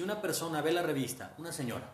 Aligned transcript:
Si 0.00 0.04
una 0.04 0.22
persona 0.22 0.62
ve 0.62 0.72
la 0.72 0.80
revista, 0.80 1.34
una 1.36 1.52
señora, 1.52 1.90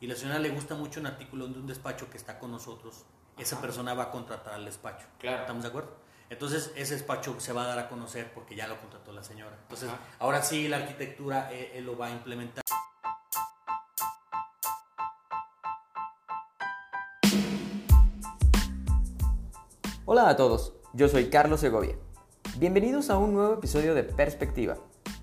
y 0.00 0.06
la 0.06 0.14
señora 0.14 0.38
le 0.38 0.50
gusta 0.50 0.74
mucho 0.74 1.00
un 1.00 1.06
artículo 1.06 1.48
de 1.48 1.58
un 1.58 1.66
despacho 1.66 2.10
que 2.10 2.18
está 2.18 2.38
con 2.38 2.50
nosotros, 2.50 3.06
esa 3.38 3.58
persona 3.58 3.94
va 3.94 4.02
a 4.02 4.10
contratar 4.10 4.52
al 4.52 4.66
despacho. 4.66 5.06
Claro. 5.18 5.40
¿Estamos 5.40 5.62
de 5.62 5.70
acuerdo? 5.70 5.96
Entonces 6.28 6.72
ese 6.76 6.92
despacho 6.92 7.40
se 7.40 7.54
va 7.54 7.64
a 7.64 7.68
dar 7.68 7.78
a 7.78 7.88
conocer 7.88 8.34
porque 8.34 8.54
ya 8.54 8.68
lo 8.68 8.78
contrató 8.78 9.12
la 9.12 9.24
señora. 9.24 9.56
Entonces 9.62 9.88
ahora 10.18 10.42
sí 10.42 10.68
la 10.68 10.76
arquitectura 10.76 11.50
eh, 11.50 11.72
él 11.76 11.86
lo 11.86 11.96
va 11.96 12.08
a 12.08 12.10
implementar. 12.10 12.62
Hola 20.04 20.28
a 20.28 20.36
todos, 20.36 20.74
yo 20.92 21.08
soy 21.08 21.30
Carlos 21.30 21.60
Segovia. 21.60 21.96
Bienvenidos 22.58 23.08
a 23.08 23.16
un 23.16 23.32
nuevo 23.32 23.54
episodio 23.54 23.94
de 23.94 24.02
Perspectiva, 24.02 24.76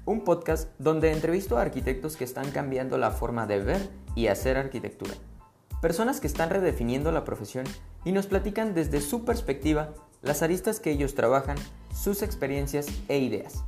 un 0.06 0.24
podcast 0.24 0.70
donde 0.78 1.12
entrevisto 1.12 1.58
a 1.58 1.62
arquitectos 1.62 2.16
que 2.16 2.24
están 2.24 2.52
cambiando 2.52 2.98
la 2.98 3.12
forma 3.12 3.48
de 3.48 3.60
ver 3.60 3.90
y 4.13 4.27
hacer 4.27 4.58
arquitectura. 4.58 5.13
Personas 5.82 6.20
que 6.20 6.27
están 6.27 6.50
redefiniendo 6.50 7.12
la 7.12 7.26
profesión 7.26 7.66
y 8.04 8.12
nos 8.12 8.27
platican 8.27 8.73
desde 8.73 9.02
su 9.02 9.26
perspectiva 9.26 9.94
las 10.22 10.41
aristas 10.41 10.80
que 10.80 10.91
ellos 10.91 11.16
trabajan, 11.16 11.58
sus 11.94 12.22
experiencias 12.22 12.88
e 13.08 13.20
ideas. 13.20 13.63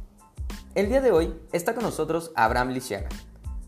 El 0.76 0.90
día 0.90 1.02
de 1.02 1.12
hoy 1.12 1.34
está 1.52 1.73
con 1.73 1.84
nosotros 1.84 2.31
Abraham 2.36 2.70
Lisiaga. 2.70 3.09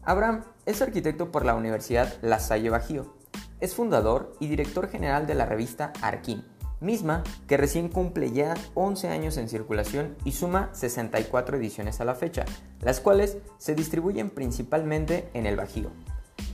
Abraham 0.04 0.44
es 0.66 0.82
arquitecto 0.82 1.32
por 1.32 1.46
la 1.46 1.56
Universidad 1.56 2.14
La 2.22 2.40
Salle 2.40 2.70
Bajío. 2.70 3.16
Es 3.60 3.76
fundador 3.76 4.34
y 4.40 4.48
director 4.48 4.90
general 4.90 5.28
de 5.28 5.36
la 5.36 5.46
revista 5.46 5.92
Arquín, 6.02 6.46
misma 6.82 7.24
que 7.48 7.58
recién 7.58 7.90
cumple 7.90 8.32
ya 8.32 8.56
11 8.74 9.10
años 9.10 9.38
en 9.38 9.50
circulación 9.50 10.16
y 10.26 10.32
suma 10.32 10.70
64 10.74 11.58
ediciones 11.58 12.02
a 12.02 12.06
la 12.06 12.16
fecha, 12.16 12.46
las 12.82 13.00
cuales 13.00 13.38
se 13.58 13.76
distribuyen 13.76 14.30
principalmente 14.30 15.30
en 15.34 15.46
el 15.46 15.56
Bajío. 15.56 15.92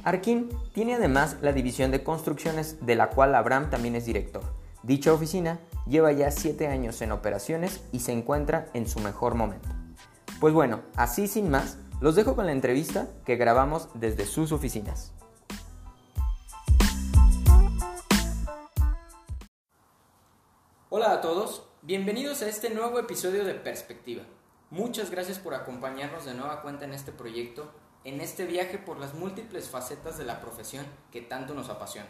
Arquín 0.03 0.49
tiene 0.73 0.95
además 0.95 1.37
la 1.41 1.51
división 1.51 1.91
de 1.91 2.03
construcciones 2.03 2.85
de 2.85 2.95
la 2.95 3.09
cual 3.09 3.35
Abraham 3.35 3.69
también 3.69 3.95
es 3.95 4.05
director. 4.05 4.43
Dicha 4.83 5.13
oficina 5.13 5.59
lleva 5.87 6.11
ya 6.11 6.29
7 6.29 6.67
años 6.67 7.01
en 7.01 7.11
operaciones 7.11 7.81
y 7.91 7.99
se 7.99 8.11
encuentra 8.11 8.67
en 8.73 8.87
su 8.87 8.99
mejor 8.99 9.33
momento. 9.33 9.69
Pues 10.39 10.53
bueno, 10.53 10.81
así 10.95 11.27
sin 11.27 11.49
más, 11.49 11.77
los 12.01 12.15
dejo 12.15 12.35
con 12.35 12.45
la 12.45 12.51
entrevista 12.51 13.07
que 13.25 13.35
grabamos 13.35 13.89
desde 13.95 14.25
sus 14.25 14.51
oficinas. 14.51 15.13
Hola 21.05 21.17
a 21.17 21.21
todos, 21.21 21.61
bienvenidos 21.83 22.41
a 22.41 22.47
este 22.47 22.71
nuevo 22.71 22.97
episodio 22.97 23.45
de 23.45 23.53
Perspectiva. 23.53 24.23
Muchas 24.71 25.11
gracias 25.11 25.37
por 25.37 25.53
acompañarnos 25.53 26.25
de 26.25 26.33
nueva 26.33 26.63
cuenta 26.63 26.85
en 26.85 26.95
este 26.95 27.11
proyecto, 27.11 27.71
en 28.03 28.21
este 28.21 28.47
viaje 28.47 28.79
por 28.79 28.99
las 28.99 29.13
múltiples 29.13 29.69
facetas 29.69 30.17
de 30.17 30.25
la 30.25 30.41
profesión 30.41 30.83
que 31.11 31.21
tanto 31.21 31.53
nos 31.53 31.69
apasiona. 31.69 32.09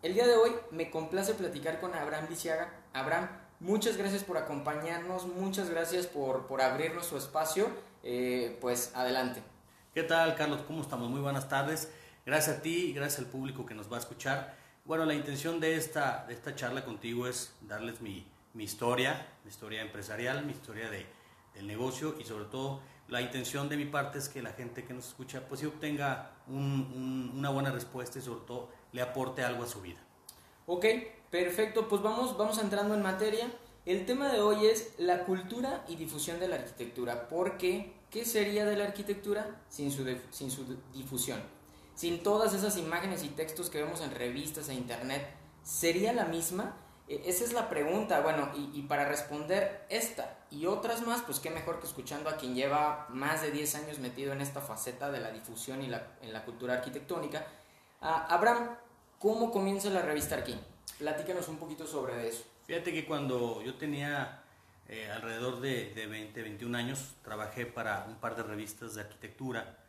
El 0.00 0.14
día 0.14 0.26
de 0.26 0.36
hoy 0.36 0.50
me 0.70 0.90
complace 0.90 1.34
platicar 1.34 1.78
con 1.78 1.94
Abraham 1.94 2.28
Lisiaga. 2.30 2.72
Abraham, 2.94 3.28
muchas 3.60 3.98
gracias 3.98 4.24
por 4.24 4.38
acompañarnos, 4.38 5.26
muchas 5.26 5.68
gracias 5.68 6.06
por, 6.06 6.46
por 6.46 6.62
abrirnos 6.62 7.04
su 7.04 7.18
espacio. 7.18 7.68
Eh, 8.02 8.56
pues 8.62 8.92
adelante. 8.94 9.42
¿Qué 9.92 10.04
tal, 10.04 10.36
Carlos? 10.36 10.62
¿Cómo 10.66 10.80
estamos? 10.80 11.10
Muy 11.10 11.20
buenas 11.20 11.50
tardes. 11.50 11.92
Gracias 12.24 12.56
a 12.56 12.62
ti 12.62 12.86
y 12.86 12.92
gracias 12.94 13.18
al 13.18 13.26
público 13.26 13.66
que 13.66 13.74
nos 13.74 13.92
va 13.92 13.96
a 13.96 14.00
escuchar. 14.00 14.61
Bueno, 14.84 15.04
la 15.04 15.14
intención 15.14 15.60
de 15.60 15.76
esta, 15.76 16.24
de 16.26 16.34
esta 16.34 16.56
charla 16.56 16.84
contigo 16.84 17.28
es 17.28 17.54
darles 17.60 18.00
mi, 18.00 18.26
mi 18.52 18.64
historia, 18.64 19.28
mi 19.44 19.50
historia 19.50 19.80
empresarial, 19.80 20.44
mi 20.44 20.52
historia 20.52 20.90
de, 20.90 21.06
del 21.54 21.68
negocio 21.68 22.16
y 22.18 22.24
sobre 22.24 22.46
todo 22.46 22.80
la 23.06 23.20
intención 23.20 23.68
de 23.68 23.76
mi 23.76 23.84
parte 23.84 24.18
es 24.18 24.28
que 24.28 24.42
la 24.42 24.52
gente 24.52 24.84
que 24.84 24.92
nos 24.92 25.06
escucha 25.06 25.46
pues 25.48 25.62
obtenga 25.64 26.32
un, 26.48 27.32
una 27.36 27.50
buena 27.50 27.70
respuesta 27.70 28.18
y 28.18 28.22
sobre 28.22 28.44
todo 28.44 28.70
le 28.90 29.02
aporte 29.02 29.44
algo 29.44 29.62
a 29.62 29.68
su 29.68 29.80
vida. 29.82 30.00
Ok, 30.66 30.84
perfecto, 31.30 31.88
pues 31.88 32.02
vamos, 32.02 32.36
vamos 32.36 32.58
entrando 32.58 32.94
en 32.94 33.02
materia. 33.02 33.52
El 33.86 34.04
tema 34.04 34.32
de 34.32 34.40
hoy 34.40 34.66
es 34.66 34.94
la 34.98 35.24
cultura 35.24 35.84
y 35.88 35.94
difusión 35.94 36.40
de 36.40 36.48
la 36.48 36.56
arquitectura. 36.56 37.28
porque 37.28 37.92
¿Qué 38.10 38.26
sería 38.26 38.66
de 38.66 38.76
la 38.76 38.84
arquitectura 38.84 39.62
sin 39.70 39.90
su, 39.90 40.04
sin 40.30 40.50
su 40.50 40.76
difusión? 40.92 41.40
Sin 41.94 42.22
todas 42.22 42.54
esas 42.54 42.76
imágenes 42.76 43.22
y 43.24 43.28
textos 43.28 43.70
que 43.70 43.82
vemos 43.82 44.00
en 44.00 44.10
revistas 44.10 44.68
e 44.68 44.74
internet, 44.74 45.26
¿sería 45.62 46.12
la 46.12 46.24
misma? 46.24 46.76
E, 47.08 47.22
esa 47.26 47.44
es 47.44 47.52
la 47.52 47.68
pregunta, 47.68 48.20
bueno, 48.20 48.50
y, 48.54 48.82
para 48.82 49.08
responder 49.08 49.84
esta 49.88 50.38
y 50.50 50.66
otras 50.66 51.06
más, 51.06 51.22
pues 51.22 51.40
qué 51.40 51.50
mejor 51.50 51.80
que 51.80 51.86
escuchando 51.86 52.30
a 52.30 52.36
quien 52.36 52.54
lleva 52.54 53.06
más 53.10 53.42
de 53.42 53.50
10 53.50 53.74
años 53.76 53.98
metido 53.98 54.32
en 54.32 54.40
esta 54.40 54.60
faceta 54.60 55.10
de 55.10 55.20
la 55.20 55.30
difusión 55.30 55.82
y 55.82 55.86
en 55.86 56.32
la 56.32 56.44
cultura 56.44 56.74
arquitectónica. 56.74 57.46
Ah, 58.00 58.26
Abraham, 58.28 58.76
¿cómo 59.18 59.50
comienza 59.50 59.88
la 59.90 60.02
revista 60.02 60.34
Arquín? 60.34 60.60
Platícanos 60.98 61.48
un 61.48 61.56
poquito 61.56 61.86
sobre 61.86 62.28
eso. 62.28 62.44
Fíjate 62.66 62.92
que 62.92 63.06
cuando 63.06 63.62
yo 63.62 63.74
tenía 63.74 64.42
eh, 64.88 65.08
alrededor 65.10 65.60
de, 65.60 65.94
de 65.94 66.06
20, 66.06 66.42
21 66.42 66.76
años, 66.76 67.14
trabajé 67.22 67.64
para 67.64 68.04
un 68.08 68.16
par 68.16 68.34
de 68.36 68.42
revistas 68.42 68.94
de 68.94 69.02
arquitectura 69.02 69.81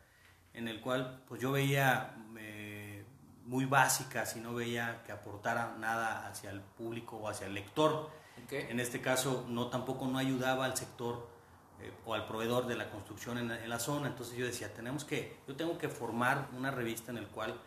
en 0.54 0.68
el 0.68 0.80
cual 0.80 1.22
pues 1.28 1.40
yo 1.40 1.52
veía 1.52 2.14
eh, 2.38 3.04
muy 3.44 3.66
básicas 3.66 4.36
y 4.36 4.40
no 4.40 4.54
veía 4.54 5.02
que 5.04 5.12
aportara 5.12 5.74
nada 5.78 6.28
hacia 6.28 6.50
el 6.50 6.60
público 6.60 7.16
o 7.16 7.28
hacia 7.28 7.46
el 7.46 7.54
lector. 7.54 8.10
En 8.50 8.80
este 8.80 9.00
caso 9.00 9.44
no 9.48 9.68
tampoco 9.68 10.06
no 10.06 10.18
ayudaba 10.18 10.64
al 10.64 10.76
sector 10.76 11.28
eh, 11.80 11.92
o 12.04 12.14
al 12.14 12.26
proveedor 12.26 12.66
de 12.66 12.76
la 12.76 12.90
construcción 12.90 13.38
en, 13.38 13.68
la 13.68 13.78
zona. 13.78 14.08
Entonces 14.08 14.36
yo 14.36 14.46
decía, 14.46 14.72
tenemos 14.72 15.04
que, 15.04 15.38
yo 15.48 15.56
tengo 15.56 15.76
que 15.76 15.88
formar 15.88 16.48
una 16.56 16.70
revista 16.70 17.10
en 17.10 17.18
el 17.18 17.26
cual 17.26 17.60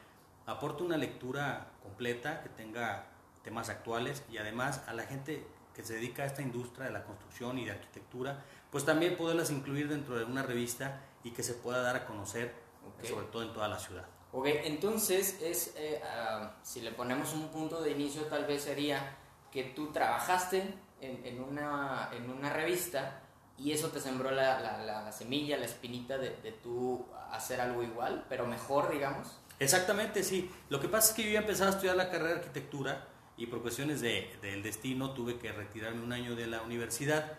aporte 0.46 0.84
una 0.84 0.98
lectura 0.98 1.68
completa, 1.84 2.42
que 2.42 2.50
tenga 2.50 3.06
temas 3.44 3.70
actuales 3.70 4.24
y 4.32 4.38
además 4.38 4.84
a 4.88 4.94
la 4.94 5.04
gente 5.04 5.46
que 5.74 5.84
se 5.84 5.96
dedica 5.96 6.24
a 6.24 6.26
esta 6.26 6.42
industria 6.42 6.88
de 6.88 6.94
la 6.94 7.04
construcción 7.04 7.60
y 7.60 7.66
de 7.66 7.72
arquitectura, 7.72 8.44
pues 8.72 8.84
también 8.84 9.16
poderlas 9.16 9.52
incluir 9.52 9.88
dentro 9.90 10.18
de 10.18 10.26
una 10.26 10.42
revista 10.42 11.02
y 11.24 11.32
que 11.32 11.44
se 11.44 11.54
pueda 11.54 11.82
dar 11.82 11.96
a 11.96 12.06
conocer 12.06 12.67
sobre 13.04 13.28
todo 13.28 13.44
en 13.44 13.54
toda 13.54 13.68
la 13.68 13.80
ciudad. 13.80 14.06
Ok, 14.32 14.48
entonces 14.66 15.40
es, 15.42 15.74
eh, 15.78 16.02
ah, 16.04 16.56
si 16.62 16.82
le 16.82 16.92
ponemos 16.92 17.34
un 17.34 17.48
punto 17.48 17.82
de 17.82 17.92
inicio, 17.92 18.24
tal 18.24 18.46
vez 18.46 18.64
sería 18.64 19.18
que 19.52 19.64
tú 19.64 19.92
trabajaste 19.92 20.76
en, 21.02 21.26
en, 21.26 21.42
una, 21.42 22.10
en 22.14 22.30
una 22.30 22.52
revista 22.52 23.22
y 23.58 23.72
eso 23.72 23.90
te 23.90 24.00
sembró 24.00 24.30
la, 24.32 24.60
la, 24.60 24.84
la 24.84 25.12
semilla, 25.12 25.58
la 25.58 25.66
espinita 25.66 26.18
de, 26.18 26.36
de, 26.42 26.52
tú 26.52 27.06
hacer 27.32 27.60
algo 27.60 27.82
igual, 27.82 28.26
pero 28.30 28.46
mejor, 28.46 28.92
digamos. 28.92 29.40
Exactamente, 29.60 30.24
sí. 30.24 30.52
Lo 30.70 30.80
que 30.80 30.88
pasa 30.88 31.10
es 31.10 31.16
que 31.16 31.24
yo 31.24 31.30
iba 31.30 31.40
a 31.40 31.42
empezar 31.42 31.68
a 31.68 31.72
estudiar 31.72 31.96
la 31.96 32.12
carrera 32.12 32.30
de 32.30 32.40
arquitectura 32.40 33.08
y 33.38 33.48
por 33.48 33.62
cuestiones 33.62 34.02
de, 34.02 34.38
del 34.42 34.62
destino 34.62 35.12
tuve 35.14 35.40
que 35.40 35.52
retirarme 35.52 36.04
un 36.04 36.12
año 36.12 36.36
de 36.36 36.48
la 36.48 36.62
universidad. 36.62 37.34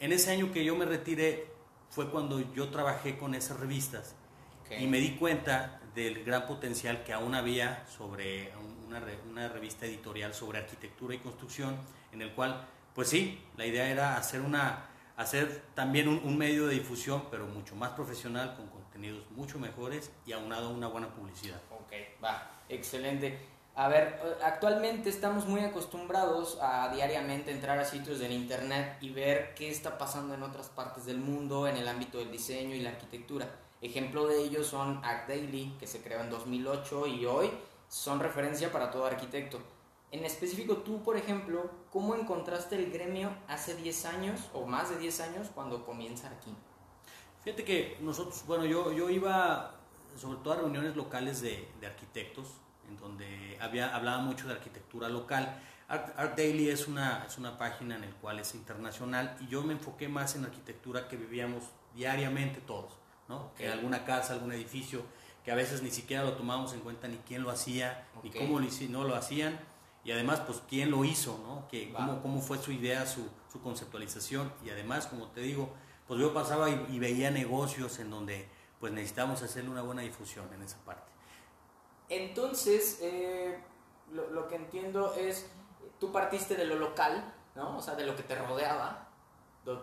En 0.00 0.12
ese 0.12 0.32
año 0.32 0.52
que 0.52 0.64
yo 0.64 0.74
me 0.74 0.86
retiré 0.86 1.52
fue 1.90 2.10
cuando 2.10 2.40
yo 2.54 2.70
trabajé 2.70 3.18
con 3.18 3.34
esas 3.34 3.60
revistas 3.60 4.16
y 4.78 4.86
me 4.86 4.98
di 4.98 5.16
cuenta 5.16 5.80
del 5.94 6.24
gran 6.24 6.46
potencial 6.46 7.02
que 7.02 7.12
aún 7.12 7.34
había 7.34 7.84
sobre 7.86 8.52
una, 8.86 9.02
una, 9.28 9.48
revista 9.48 9.86
editorial 9.86 10.34
sobre 10.34 10.58
arquitectura 10.58 11.14
y 11.14 11.18
construcción, 11.18 11.76
en 12.12 12.22
el 12.22 12.32
cual, 12.32 12.66
pues 12.94 13.08
sí, 13.08 13.42
la 13.56 13.66
idea 13.66 13.88
era 13.88 14.16
hacer, 14.16 14.40
una, 14.40 14.86
hacer 15.16 15.62
también 15.74 16.08
un, 16.08 16.38
medio 16.38 16.66
de 16.66 16.74
difusión, 16.74 17.24
pero 17.30 17.46
mucho 17.46 17.74
más 17.74 17.90
profesional, 17.90 18.54
con 18.56 18.68
contenidos 18.68 19.28
mucho 19.30 19.58
mejores 19.58 20.10
y 20.26 20.32
aunado 20.32 20.68
a 20.68 20.72
una 20.72 20.86
buena 20.86 21.08
publicidad. 21.08 21.60
Ok, 21.70 21.92
va, 22.22 22.50
excelente. 22.68 23.38
A 23.76 23.88
ver, 23.88 24.20
actualmente 24.42 25.08
estamos 25.08 25.46
muy 25.46 25.60
acostumbrados 25.60 26.58
a 26.60 26.92
diariamente 26.92 27.50
entrar 27.50 27.78
a 27.78 27.84
sitios 27.84 28.18
del 28.18 28.32
internet 28.32 28.98
y 29.00 29.10
ver 29.10 29.54
qué 29.54 29.70
está 29.70 29.96
pasando 29.96 30.34
en 30.34 30.42
otras 30.42 30.68
partes 30.68 31.06
del 31.06 31.18
mundo 31.18 31.66
en 31.66 31.76
el 31.76 31.88
ámbito 31.88 32.18
del 32.18 32.30
diseño 32.30 32.74
y 32.74 32.80
la 32.80 32.90
arquitectura. 32.90 33.48
Ejemplo 33.80 34.26
de 34.26 34.42
ellos 34.42 34.66
son 34.66 35.00
Act 35.04 35.28
Daily, 35.28 35.74
que 35.78 35.86
se 35.86 36.02
creó 36.02 36.20
en 36.20 36.30
2008 36.30 37.06
y 37.06 37.26
hoy 37.26 37.50
son 37.88 38.20
referencia 38.20 38.70
para 38.70 38.90
todo 38.90 39.06
arquitecto. 39.06 39.60
En 40.10 40.24
específico, 40.24 40.78
tú, 40.78 41.02
por 41.02 41.16
ejemplo, 41.16 41.70
¿cómo 41.90 42.14
encontraste 42.14 42.76
el 42.76 42.90
gremio 42.90 43.32
hace 43.48 43.76
10 43.76 44.04
años 44.06 44.50
o 44.52 44.66
más 44.66 44.90
de 44.90 44.98
10 44.98 45.20
años 45.20 45.48
cuando 45.54 45.86
comienza 45.86 46.28
aquí? 46.28 46.54
Fíjate 47.44 47.64
que 47.64 47.96
nosotros, 48.00 48.44
bueno, 48.46 48.64
yo, 48.66 48.92
yo 48.92 49.08
iba 49.08 49.76
sobre 50.18 50.38
todo 50.40 50.52
a 50.52 50.56
reuniones 50.56 50.96
locales 50.96 51.40
de, 51.40 51.68
de 51.80 51.86
arquitectos, 51.86 52.48
en 52.88 52.96
donde 52.98 53.56
había, 53.60 53.94
hablaba 53.94 54.18
mucho 54.18 54.46
de 54.46 54.54
arquitectura 54.54 55.08
local. 55.08 55.58
Art, 55.88 56.36
Daily 56.36 56.68
es 56.68 56.86
una, 56.86 57.24
es 57.26 57.38
una 57.38 57.56
página 57.56 57.96
en 57.96 58.02
la 58.02 58.10
cual 58.20 58.38
es 58.38 58.54
internacional 58.54 59.36
y 59.40 59.48
yo 59.48 59.62
me 59.62 59.72
enfoqué 59.72 60.08
más 60.08 60.36
en 60.36 60.44
arquitectura 60.44 61.08
que 61.08 61.16
vivíamos 61.16 61.64
diariamente 61.94 62.60
todos. 62.60 62.99
¿No? 63.30 63.52
En 63.58 63.70
alguna 63.70 64.04
casa, 64.04 64.34
algún 64.34 64.52
edificio, 64.52 65.02
que 65.44 65.52
a 65.52 65.54
veces 65.54 65.82
ni 65.82 65.90
siquiera 65.90 66.24
lo 66.24 66.34
tomamos 66.34 66.74
en 66.74 66.80
cuenta 66.80 67.08
ni 67.08 67.16
quién 67.18 67.42
lo 67.42 67.50
hacía, 67.50 68.06
ni 68.22 68.30
cómo 68.30 68.60
lo, 68.60 68.66
no 68.90 69.04
lo 69.04 69.14
hacían, 69.14 69.58
y 70.04 70.12
además, 70.12 70.40
pues, 70.40 70.62
quién 70.68 70.90
lo 70.90 71.04
hizo, 71.04 71.38
¿no? 71.46 71.68
Que, 71.68 71.92
cómo, 71.92 72.20
cómo, 72.20 72.40
fue 72.40 72.58
su 72.58 72.72
idea, 72.72 73.06
su, 73.06 73.30
conceptualización, 73.62 74.52
y 74.64 74.70
además, 74.70 75.06
como 75.06 75.28
te 75.28 75.40
digo, 75.40 75.70
pues 76.06 76.20
yo 76.20 76.34
pasaba 76.34 76.68
y, 76.68 76.98
veía 76.98 77.30
negocios 77.30 77.98
en 78.00 78.10
donde 78.10 78.48
pues 78.80 78.92
necesitamos 78.92 79.42
hacerle 79.42 79.70
una 79.70 79.82
buena 79.82 80.02
difusión 80.02 80.52
en 80.54 80.62
esa 80.62 80.78
parte. 80.78 81.12
Entonces, 82.08 82.98
eh, 83.02 83.60
lo, 84.10 84.48
que 84.48 84.56
entiendo 84.56 85.14
es, 85.14 85.50
tú 86.00 86.10
partiste 86.10 86.56
de 86.56 86.64
lo 86.64 86.76
local, 86.76 87.32
¿no? 87.54 87.76
O 87.76 87.82
sea, 87.82 87.94
de 87.94 88.06
lo 88.06 88.16
que 88.16 88.22
te 88.22 88.34
rodeaba, 88.34 89.08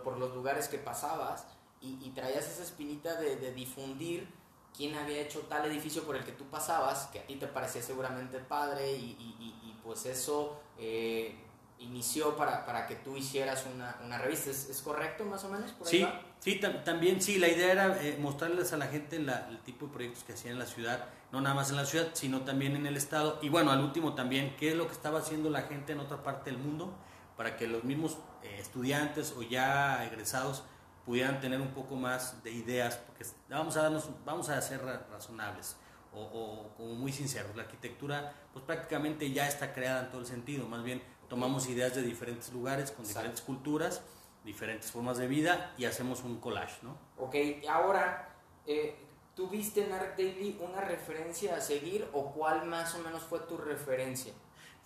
por 0.04 0.18
los 0.18 0.34
lugares 0.34 0.68
que 0.68 0.80
pasabas, 0.80 1.46
y, 1.82 2.10
traías 2.16 2.48
esa 2.48 2.64
espinita 2.64 3.20
de, 3.20 3.54
difundir 3.54 4.28
quién 4.76 4.96
había 4.96 5.22
hecho 5.22 5.42
tal 5.42 5.66
edificio 5.66 6.04
por 6.04 6.16
el 6.16 6.24
que 6.24 6.32
tú 6.32 6.46
pasabas, 6.46 7.08
que 7.08 7.20
a 7.20 7.26
ti 7.26 7.36
te 7.36 7.48
parecía 7.48 7.82
seguramente 7.82 8.40
padre, 8.40 8.92
y, 8.94 9.76
pues 9.84 10.06
eso 10.06 10.60
eh, 10.78 11.34
inició 11.80 12.36
para, 12.36 12.66
para, 12.66 12.88
que 12.88 12.96
tú 12.96 13.16
hicieras 13.16 13.66
una, 13.74 13.98
una 14.04 14.18
revista. 14.18 14.50
¿Es, 14.50 14.82
correcto 14.84 15.24
más 15.24 15.44
o 15.46 15.50
menos? 15.50 15.74
sí, 15.84 16.06
sí 16.40 16.60
también 16.60 17.22
sí, 17.22 17.38
la 17.38 17.48
idea 17.48 17.72
era 17.72 18.04
eh, 18.04 18.18
mostrarles 18.20 18.74
a 18.74 18.78
la 18.78 18.88
gente 18.88 19.20
la, 19.20 19.48
el 19.50 19.60
tipo 19.60 19.86
de 19.88 19.94
proyectos 19.94 20.24
que 20.24 20.34
hacían 20.34 20.54
en 20.54 20.60
la 20.60 20.66
ciudad, 20.66 21.06
no 21.32 21.40
nada 21.40 21.56
más 21.56 21.70
en 21.70 21.78
la 21.78 21.86
ciudad, 21.86 22.10
sino 22.14 22.42
también 22.42 22.76
en 22.76 22.86
el 22.86 22.98
estado. 22.98 23.40
Y 23.42 23.50
bueno, 23.50 23.72
al 23.72 23.82
último 23.82 24.14
también, 24.14 24.56
qué 24.58 24.70
es 24.70 24.76
lo 24.76 24.88
que 24.88 24.94
estaba 24.94 25.20
haciendo 25.20 25.50
la 25.50 25.62
gente 25.62 25.94
en 25.94 26.00
otra 26.00 26.24
parte 26.24 26.52
del 26.52 26.60
mundo 26.60 26.94
para 27.38 27.56
que 27.56 27.68
los 27.68 27.84
mismos 27.84 28.18
eh, 28.44 28.58
estudiantes 28.60 29.34
o 29.38 29.44
ya 29.44 30.04
egresados 30.06 30.64
pudieran 31.08 31.40
tener 31.40 31.62
un 31.62 31.70
poco 31.70 31.96
más 31.96 32.44
de 32.44 32.52
ideas, 32.52 32.98
porque 32.98 33.26
vamos 33.50 33.78
a, 33.78 33.84
darnos, 33.84 34.10
vamos 34.26 34.50
a 34.50 34.62
ser 34.62 34.82
razonables 35.10 35.78
o, 36.14 36.22
o 36.22 36.76
como 36.76 36.96
muy 36.96 37.14
sinceros. 37.14 37.56
La 37.56 37.64
arquitectura 37.64 38.34
pues 38.52 38.66
prácticamente 38.66 39.32
ya 39.32 39.48
está 39.48 39.74
creada 39.74 40.02
en 40.02 40.12
todo 40.12 40.20
el 40.20 40.28
sentido, 40.28 40.68
más 40.68 40.84
bien 40.84 41.02
tomamos 41.30 41.70
ideas 41.70 41.96
de 41.96 42.02
diferentes 42.02 42.52
lugares, 42.52 42.92
con 42.92 43.06
diferentes 43.06 43.42
culturas, 43.42 44.02
diferentes 44.44 44.92
formas 44.92 45.18
de 45.18 45.28
vida 45.28 45.74
y 45.78 45.86
hacemos 45.86 46.24
un 46.24 46.42
collage, 46.42 46.80
¿no? 46.84 46.98
Ok, 47.18 47.36
ahora, 47.70 48.36
eh, 48.66 48.98
¿tuviste 49.34 49.86
en 49.86 49.94
Art 49.94 50.18
Daily 50.18 50.60
una 50.60 50.82
referencia 50.82 51.56
a 51.56 51.62
seguir 51.62 52.06
o 52.12 52.34
cuál 52.34 52.66
más 52.66 52.96
o 52.96 53.00
menos 53.00 53.24
fue 53.24 53.40
tu 53.40 53.58
referencia? 53.58 54.34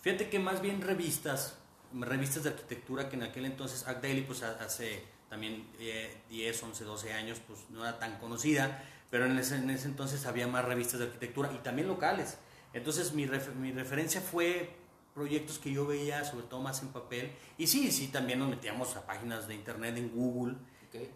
Fíjate 0.00 0.30
que 0.30 0.38
más 0.38 0.60
bien 0.60 0.82
revistas, 0.82 1.58
revistas 1.92 2.44
de 2.44 2.50
arquitectura 2.50 3.08
que 3.08 3.16
en 3.16 3.24
aquel 3.24 3.44
entonces 3.44 3.86
Art 3.88 4.00
Daily 4.00 4.22
pues 4.22 4.44
hace 4.44 5.04
también 5.32 5.66
10, 6.28 6.62
11, 6.62 6.84
12 6.84 7.12
años 7.14 7.40
pues 7.46 7.60
no 7.70 7.82
era 7.82 7.98
tan 7.98 8.18
conocida, 8.18 8.84
pero 9.10 9.24
en 9.24 9.38
ese, 9.38 9.56
en 9.56 9.70
ese 9.70 9.88
entonces 9.88 10.26
había 10.26 10.46
más 10.46 10.62
revistas 10.62 11.00
de 11.00 11.06
arquitectura 11.06 11.50
y 11.54 11.58
también 11.62 11.88
locales. 11.88 12.36
Entonces 12.74 13.14
mi, 13.14 13.26
mi 13.58 13.72
referencia 13.72 14.20
fue 14.20 14.76
proyectos 15.14 15.58
que 15.58 15.72
yo 15.72 15.86
veía, 15.86 16.22
sobre 16.24 16.44
todo 16.48 16.60
más 16.60 16.82
en 16.82 16.88
papel. 16.88 17.32
Y 17.56 17.66
sí, 17.66 17.90
sí, 17.92 18.08
también 18.08 18.40
nos 18.40 18.50
metíamos 18.50 18.94
a 18.94 19.06
páginas 19.06 19.48
de 19.48 19.54
internet 19.54 19.96
en 19.96 20.10
Google, 20.10 20.56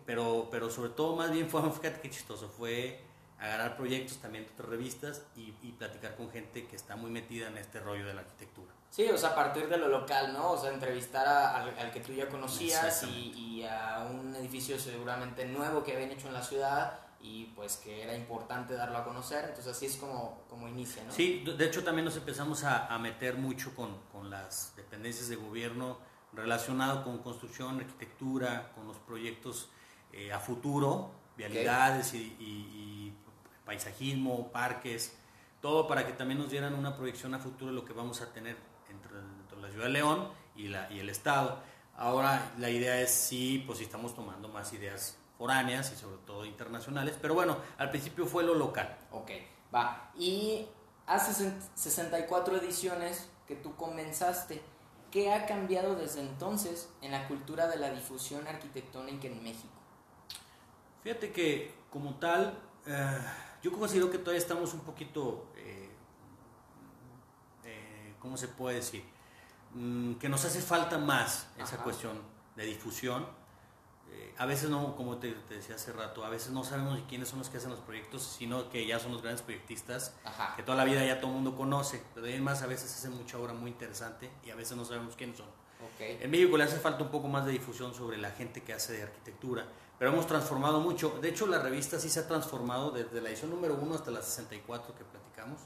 pero, 0.07 0.49
pero 0.51 0.71
sobre 0.71 0.89
todo 0.93 1.15
más 1.15 1.31
bien 1.31 1.51
fue, 1.51 1.61
fíjate 1.71 2.01
qué 2.01 2.09
chistoso, 2.09 2.49
fue 2.49 3.03
agarrar 3.39 3.77
proyectos 3.77 4.17
también 4.17 4.47
de 4.47 4.53
otras 4.53 4.71
revistas 4.71 5.27
y, 5.37 5.73
platicar 5.73 6.17
con 6.17 6.31
gente 6.31 6.67
que 6.67 6.75
está 6.75 6.97
muy 6.97 7.11
metida 7.11 7.49
en 7.49 7.59
este 7.59 7.81
rollo 7.81 8.07
de 8.07 8.15
la 8.15 8.23
arquitectura. 8.23 8.73
Sí, 8.97 9.07
o 9.11 9.19
sea, 9.19 9.31
a 9.31 9.35
partir 9.35 9.69
de 9.69 9.77
lo 9.77 9.89
local, 9.89 10.33
¿no? 10.33 10.53
O 10.53 10.57
sea, 10.57 10.73
entrevistar 10.73 11.29
al, 11.29 11.93
que 11.93 12.01
tú 12.01 12.15
ya 12.15 12.31
conocías 12.31 13.03
y, 13.03 13.35
y, 13.37 13.63
a 13.63 14.09
un 14.11 14.35
edificio 14.35 14.79
seguramente 14.79 15.45
nuevo 15.45 15.85
que 15.85 15.93
habían 15.93 16.13
hecho 16.13 16.29
en 16.29 16.33
la 16.33 16.43
ciudad 16.43 16.99
y 17.21 17.45
pues 17.55 17.77
que 17.77 18.03
era 18.03 18.17
importante 18.17 18.73
darlo 18.73 18.97
a 18.97 19.05
conocer, 19.05 19.45
entonces 19.51 19.77
así 19.77 19.85
es 19.85 19.97
como, 19.97 20.41
como 20.49 20.67
inicia, 20.67 21.05
¿no? 21.05 21.13
Sí, 21.13 21.45
de 21.45 21.67
hecho 21.67 21.85
también 21.85 22.07
nos 22.07 22.17
empezamos 22.17 22.65
a, 22.65 22.87
a 22.87 22.99
meter 22.99 23.37
mucho 23.37 23.75
con, 23.75 23.99
con, 24.11 24.31
las 24.31 24.73
dependencias 24.77 25.29
de 25.29 25.37
gobierno 25.37 25.99
relacionado 26.33 27.05
con 27.05 27.19
construcción, 27.19 27.79
arquitectura, 27.79 28.73
con 28.75 28.89
los 28.89 28.97
proyectos 28.97 29.69
eh, 30.11 30.33
a 30.33 30.39
futuro, 30.39 31.11
vialidades 31.37 32.15
y, 32.15 32.35
y, 32.41 33.13
paisajismo, 33.67 34.51
parques, 34.53 35.19
todo 35.61 35.87
para 35.87 36.07
que 36.07 36.15
también 36.15 36.39
nos 36.39 36.51
dieran 36.51 36.73
una 36.73 36.97
proyección 36.97 37.35
a 37.35 37.39
futuro 37.39 37.67
de 37.67 37.73
lo 37.73 37.85
que 37.85 37.93
vamos 37.93 38.23
a 38.23 38.33
tener 38.33 38.57
entre, 38.97 39.19
entre 39.19 39.61
la 39.61 39.71
ciudad 39.71 39.85
de 39.85 39.93
León 39.93 40.29
y, 40.55 40.69
la, 40.69 40.91
y 40.93 40.99
el 40.99 41.09
estado. 41.09 41.61
Ahora 41.97 42.53
la 42.59 42.71
idea 42.71 43.01
es 43.01 43.11
sí, 43.11 43.63
pues 43.67 43.79
si 43.79 43.85
estamos 43.85 44.15
tomando 44.15 44.49
más 44.49 44.73
ideas 44.73 45.17
foráneas 45.39 45.93
y 45.93 45.97
sobre 45.97 46.19
todo 46.27 46.45
internacionales, 46.45 47.17
pero 47.21 47.35
bueno, 47.35 47.59
al 47.79 47.91
principio 47.91 48.27
fue 48.27 48.43
lo 48.43 48.55
local. 48.55 48.97
Ok, 49.13 49.31
va. 49.75 50.11
Y 50.19 50.67
hace 51.07 51.53
64 51.75 52.57
ediciones 52.57 53.29
que 53.47 53.55
tú 53.55 53.77
comenzaste. 53.77 54.63
¿Qué 55.11 55.33
ha 55.33 55.47
cambiado 55.47 55.95
desde 55.95 56.21
entonces 56.21 56.91
en 57.01 57.13
la 57.13 57.29
cultura 57.29 57.69
de 57.69 57.77
la 57.77 57.91
difusión 57.91 58.47
arquitectónica 58.47 59.29
en 59.29 59.43
México? 59.43 59.73
Fíjate 61.03 61.33
que 61.33 61.73
como 61.91 62.15
tal, 62.17 62.59
eh, 62.87 63.19
yo 63.63 63.73
considero 63.73 64.11
que 64.11 64.19
todavía 64.19 64.41
estamos 64.41 64.75
un 64.75 64.81
poquito, 64.81 65.47
eh, 65.57 65.86
¿cómo 68.27 68.37
se 68.37 68.49
puede 68.49 68.77
decir? 68.77 69.05
Mm, 69.75 70.15
que 70.15 70.29
nos 70.29 70.45
hace 70.45 70.61
falta 70.61 70.99
más 70.99 71.49
esa 71.59 71.79
cuestión 71.79 72.21
de 72.57 72.67
difusión 72.67 73.27
a 74.39 74.45
veces 74.45 74.69
no, 74.69 74.95
como 74.97 75.17
te, 75.17 75.35
decía 75.49 75.77
hace 75.77 75.93
rato, 75.93 76.25
a 76.25 76.29
veces 76.29 76.51
no 76.51 76.63
sabemos 76.63 76.99
quiénes 77.09 77.29
son 77.29 77.39
los 77.39 77.49
que 77.49 77.57
hacen 77.57 77.71
los 77.71 77.81
proyectos, 77.81 78.23
sino 78.23 78.69
que 78.69 78.87
ya 78.87 78.99
son 78.99 79.13
los 79.13 79.23
grandes 79.23 79.43
proyectistas, 79.43 80.15
que 80.57 80.63
toda 80.63 80.77
la 80.77 80.85
vida 80.85 81.05
ya 81.05 81.21
todo 81.21 81.31
el 81.31 81.37
mundo 81.37 81.57
conoce, 81.57 82.03
pero 82.15 82.27
además 82.27 82.63
a 82.63 82.67
veces 82.67 82.93
hacen 82.95 83.13
mucha 83.13 83.39
obra 83.39 83.55
muy 83.55 83.71
interesante 83.71 84.31
y 84.45 84.51
a 84.51 84.55
veces 84.55 84.77
no 84.77 84.85
sabemos 84.85 85.17
quiénes 85.17 85.39
son. 85.39 85.47
En 85.99 86.31
México 86.31 86.57
le 86.57 86.65
hace 86.65 86.79
falta 86.79 87.03
un 87.05 87.11
poco 87.11 87.29
más 87.29 87.47
de 87.47 87.53
difusión 87.53 87.95
sobre 87.95 88.19
la 88.19 88.31
gente 88.31 88.63
que 88.63 88.73
hace 88.73 88.93
de 88.93 89.05
arquitectura, 89.05 89.67
pero 89.99 90.13
hemos 90.13 90.27
transformado 90.27 90.81
mucho. 90.81 91.19
De 91.23 91.31
hecho, 91.31 91.47
la 91.47 91.59
revista 91.59 91.99
sí 91.99 92.11
se 92.11 92.21
ha 92.21 92.29
transformado 92.29 92.91
desde 92.91 93.21
la 93.21 93.31
edición 93.31 93.51
número 93.51 93.75
1 93.81 93.95
hasta 93.95 94.11
la 94.11 94.21
64 94.21 94.95
que 94.95 95.05
platicamos. 95.05 95.61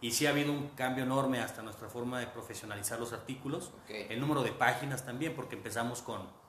Y 0.00 0.12
sí 0.12 0.26
ha 0.26 0.30
habido 0.30 0.52
un 0.52 0.68
cambio 0.70 1.04
enorme 1.04 1.40
hasta 1.40 1.62
nuestra 1.62 1.88
forma 1.88 2.18
de 2.20 2.26
profesionalizar 2.26 2.98
los 2.98 3.12
artículos. 3.12 3.70
El 3.88 4.20
número 4.20 4.42
de 4.42 4.52
páginas 4.52 5.04
también, 5.04 5.34
porque 5.34 5.56
empezamos 5.56 6.02
con 6.02 6.40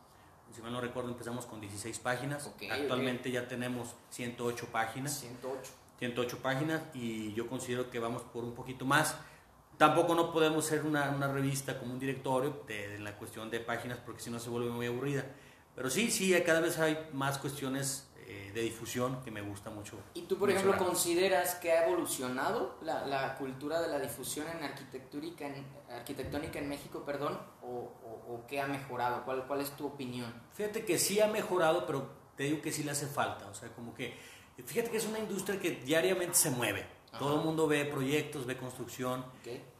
si 0.54 0.62
mal 0.62 0.74
no 0.74 0.82
recuerdo, 0.82 1.10
empezamos 1.10 1.46
con 1.46 1.62
16 1.62 2.00
páginas. 2.00 2.52
Actualmente 2.70 3.32
ya 3.32 3.48
tenemos 3.48 3.96
108 4.10 4.68
páginas. 4.72 5.20
108. 5.20 5.72
108 6.00 6.40
páginas 6.40 6.82
y 6.94 7.34
yo 7.34 7.48
considero 7.48 7.90
que 7.90 8.00
vamos 8.00 8.24
por 8.24 8.44
un 8.44 8.54
poquito 8.54 8.86
más. 8.86 9.16
Tampoco 9.78 10.16
no 10.16 10.32
podemos 10.32 10.66
ser 10.66 10.84
una, 10.84 11.10
una 11.12 11.28
revista 11.28 11.80
como 11.80 11.94
un 11.94 12.00
directorio 12.00 12.64
de, 12.68 13.00
la 13.00 13.16
cuestión 13.18 13.50
de 13.50 13.60
páginas 13.60 14.00
porque 14.00 14.22
si 14.22 14.30
no 14.30 14.40
se 14.40 14.50
vuelve 14.50 14.72
muy 14.72 14.88
aburrida. 14.88 15.26
Pero 15.76 15.90
sí, 15.90 16.12
sí, 16.12 16.36
cada 16.46 16.60
vez 16.60 16.80
hay 16.80 17.10
más 17.14 17.38
cuestiones 17.38 18.11
eh, 18.34 18.50
de 18.54 18.62
difusión 18.62 19.22
que 19.24 19.30
me 19.30 19.42
gusta 19.42 19.70
mucho. 19.70 19.98
¿Y 20.14 20.22
tú, 20.22 20.38
por 20.38 20.50
ejemplo, 20.50 20.78
consideras 20.78 21.56
que 21.56 21.74
ha 21.74 21.86
evolucionado 21.86 22.78
la, 22.82 23.06
la 23.06 23.36
cultura 23.36 23.82
de 23.82 23.90
la 23.90 24.00
difusión 24.00 24.48
en 24.48 24.64
arquitectónica 24.64 25.48
en, 25.48 25.66
arquitectónica 25.90 26.58
en 26.60 26.70
México, 26.70 27.04
perdón, 27.06 27.38
o, 27.62 27.92
o, 28.30 28.46
qué 28.48 28.62
ha 28.62 28.68
mejorado? 28.68 29.26
¿Cuál, 29.26 29.46
¿Cuál 29.48 29.60
es 29.60 29.72
tu 29.72 29.86
opinión? 29.86 30.34
Fíjate 30.54 30.86
que 30.86 30.98
sí 30.98 31.20
ha 31.20 31.28
mejorado, 31.28 31.86
pero 31.86 32.10
te 32.38 32.44
digo 32.44 32.62
que 32.62 32.72
sí 32.72 32.86
le 32.86 32.92
hace 32.92 33.06
falta. 33.06 33.50
O 33.50 33.54
sea, 33.54 33.68
como 33.74 33.94
que, 33.94 34.16
fíjate 34.64 34.90
que 34.92 34.98
es 34.98 35.06
una 35.06 35.20
industria 35.20 35.60
que 35.60 35.72
diariamente 35.72 36.36
se 36.36 36.52
mueve. 36.52 36.86
Todo 37.20 37.40
el 37.40 37.46
mundo 37.46 37.68
ve 37.68 37.84
proyectos, 37.84 38.46
ve 38.46 38.56
construcción, 38.56 39.26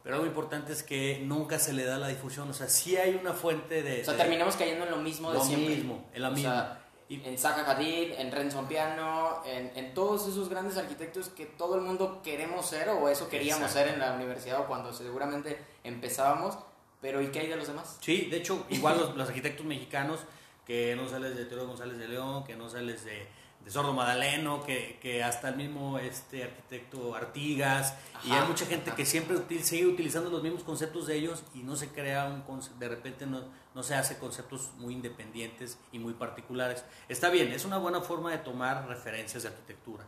pero 0.02 0.16
algo 0.16 0.26
importante 0.26 0.74
es 0.74 0.82
que 0.82 1.22
nunca 1.24 1.58
se 1.58 1.72
le 1.72 1.84
da 1.84 1.96
la 1.96 2.08
difusión. 2.08 2.50
O 2.50 2.52
sea, 2.52 2.68
sí 2.68 2.98
hay 2.98 3.14
una 3.14 3.32
fuente 3.32 3.82
de... 3.82 4.02
O 4.02 4.04
sea, 4.04 4.18
terminamos 4.18 4.56
cayendo 4.56 4.84
en 4.84 4.90
lo 4.90 4.98
mismo 4.98 5.32
de 5.32 5.38
lo 5.38 5.44
siempre. 5.44 5.76
mismo, 5.76 6.10
en 6.12 6.20
la 6.20 6.30
misma 6.30 6.81
en 7.24 7.36
Zaha 7.36 7.70
Hadid, 7.70 8.12
en 8.18 8.32
Renzo 8.32 8.62
Piano, 8.68 9.42
en, 9.44 9.72
en, 9.76 9.94
todos 9.94 10.28
esos 10.28 10.48
grandes 10.48 10.76
arquitectos 10.76 11.28
que 11.28 11.46
todo 11.46 11.74
el 11.74 11.82
mundo 11.82 12.20
queremos 12.22 12.66
ser 12.66 12.88
o 12.88 13.08
eso 13.08 13.28
queríamos 13.28 13.70
ser 13.70 13.88
en 13.88 13.98
la 13.98 14.12
universidad 14.12 14.60
o 14.60 14.66
cuando 14.66 14.92
seguramente 14.92 15.58
empezábamos, 15.84 16.56
pero 17.00 17.20
¿y 17.20 17.28
qué 17.28 17.40
hay 17.40 17.48
de 17.48 17.56
los 17.56 17.66
demás? 17.66 17.98
Sí, 18.00 18.28
de 18.30 18.38
hecho, 18.38 18.64
igual 18.70 18.98
los, 18.98 19.16
los 19.16 19.28
arquitectos 19.28 19.66
mexicanos, 19.66 20.20
que 20.66 20.94
no 20.96 21.08
sales 21.08 21.36
de 21.36 21.44
Teodoro 21.44 21.68
González 21.68 21.98
de 21.98 22.08
León, 22.08 22.44
que 22.44 22.56
no 22.56 22.68
sales 22.68 23.04
de 23.04 23.26
de 23.64 23.70
Sordo 23.70 23.92
Madaleno, 23.92 24.62
que, 24.64 24.98
que, 25.00 25.22
hasta 25.22 25.50
el 25.50 25.56
mismo 25.56 25.98
este 25.98 26.44
arquitecto 26.44 27.14
Artigas, 27.14 27.94
y 28.24 28.32
hay 28.32 28.46
mucha 28.46 28.66
gente 28.66 28.92
que 28.92 29.06
siempre 29.06 29.38
sigue 29.62 29.86
utilizando 29.86 30.30
los 30.30 30.42
mismos 30.42 30.62
conceptos 30.62 31.06
de 31.06 31.16
ellos 31.16 31.42
y 31.54 31.58
no 31.58 31.76
se 31.76 31.88
crea 31.88 32.26
un 32.26 32.60
de 32.78 32.88
repente 32.88 33.26
no, 33.26 33.44
no 33.74 33.82
se 33.82 33.94
hace 33.94 34.18
conceptos 34.18 34.70
muy 34.76 34.94
independientes 34.94 35.78
y 35.92 35.98
muy 35.98 36.14
particulares. 36.14 36.84
Está 37.08 37.30
bien, 37.30 37.52
es 37.52 37.64
una 37.64 37.78
buena 37.78 38.00
forma 38.00 38.30
de 38.30 38.38
tomar 38.38 38.86
referencias 38.86 39.42
de 39.42 39.50
arquitectura, 39.50 40.06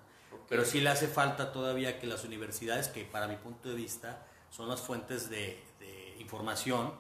pero 0.49 0.65
sí 0.65 0.81
le 0.81 0.91
hace 0.91 1.09
falta 1.09 1.53
todavía 1.53 1.99
que 1.99 2.07
las 2.07 2.25
universidades, 2.25 2.89
que 2.89 3.05
para 3.05 3.27
mi 3.27 3.37
punto 3.37 3.69
de 3.69 3.75
vista 3.75 4.27
son 4.51 4.69
las 4.69 4.81
fuentes 4.81 5.31
de, 5.31 5.63
de 5.81 6.17
información, 6.21 6.93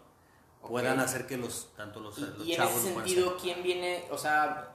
puedan 0.66 1.00
hacer 1.00 1.26
que 1.26 1.36
los 1.36 1.68
tanto 1.76 2.00
los, 2.00 2.18
y, 2.18 2.22
y 2.44 2.54
en 2.54 2.62
ese 2.62 2.80
sentido, 2.80 3.36
¿quién 3.40 3.62
viene, 3.62 4.04
o 4.10 4.18
sea, 4.18 4.74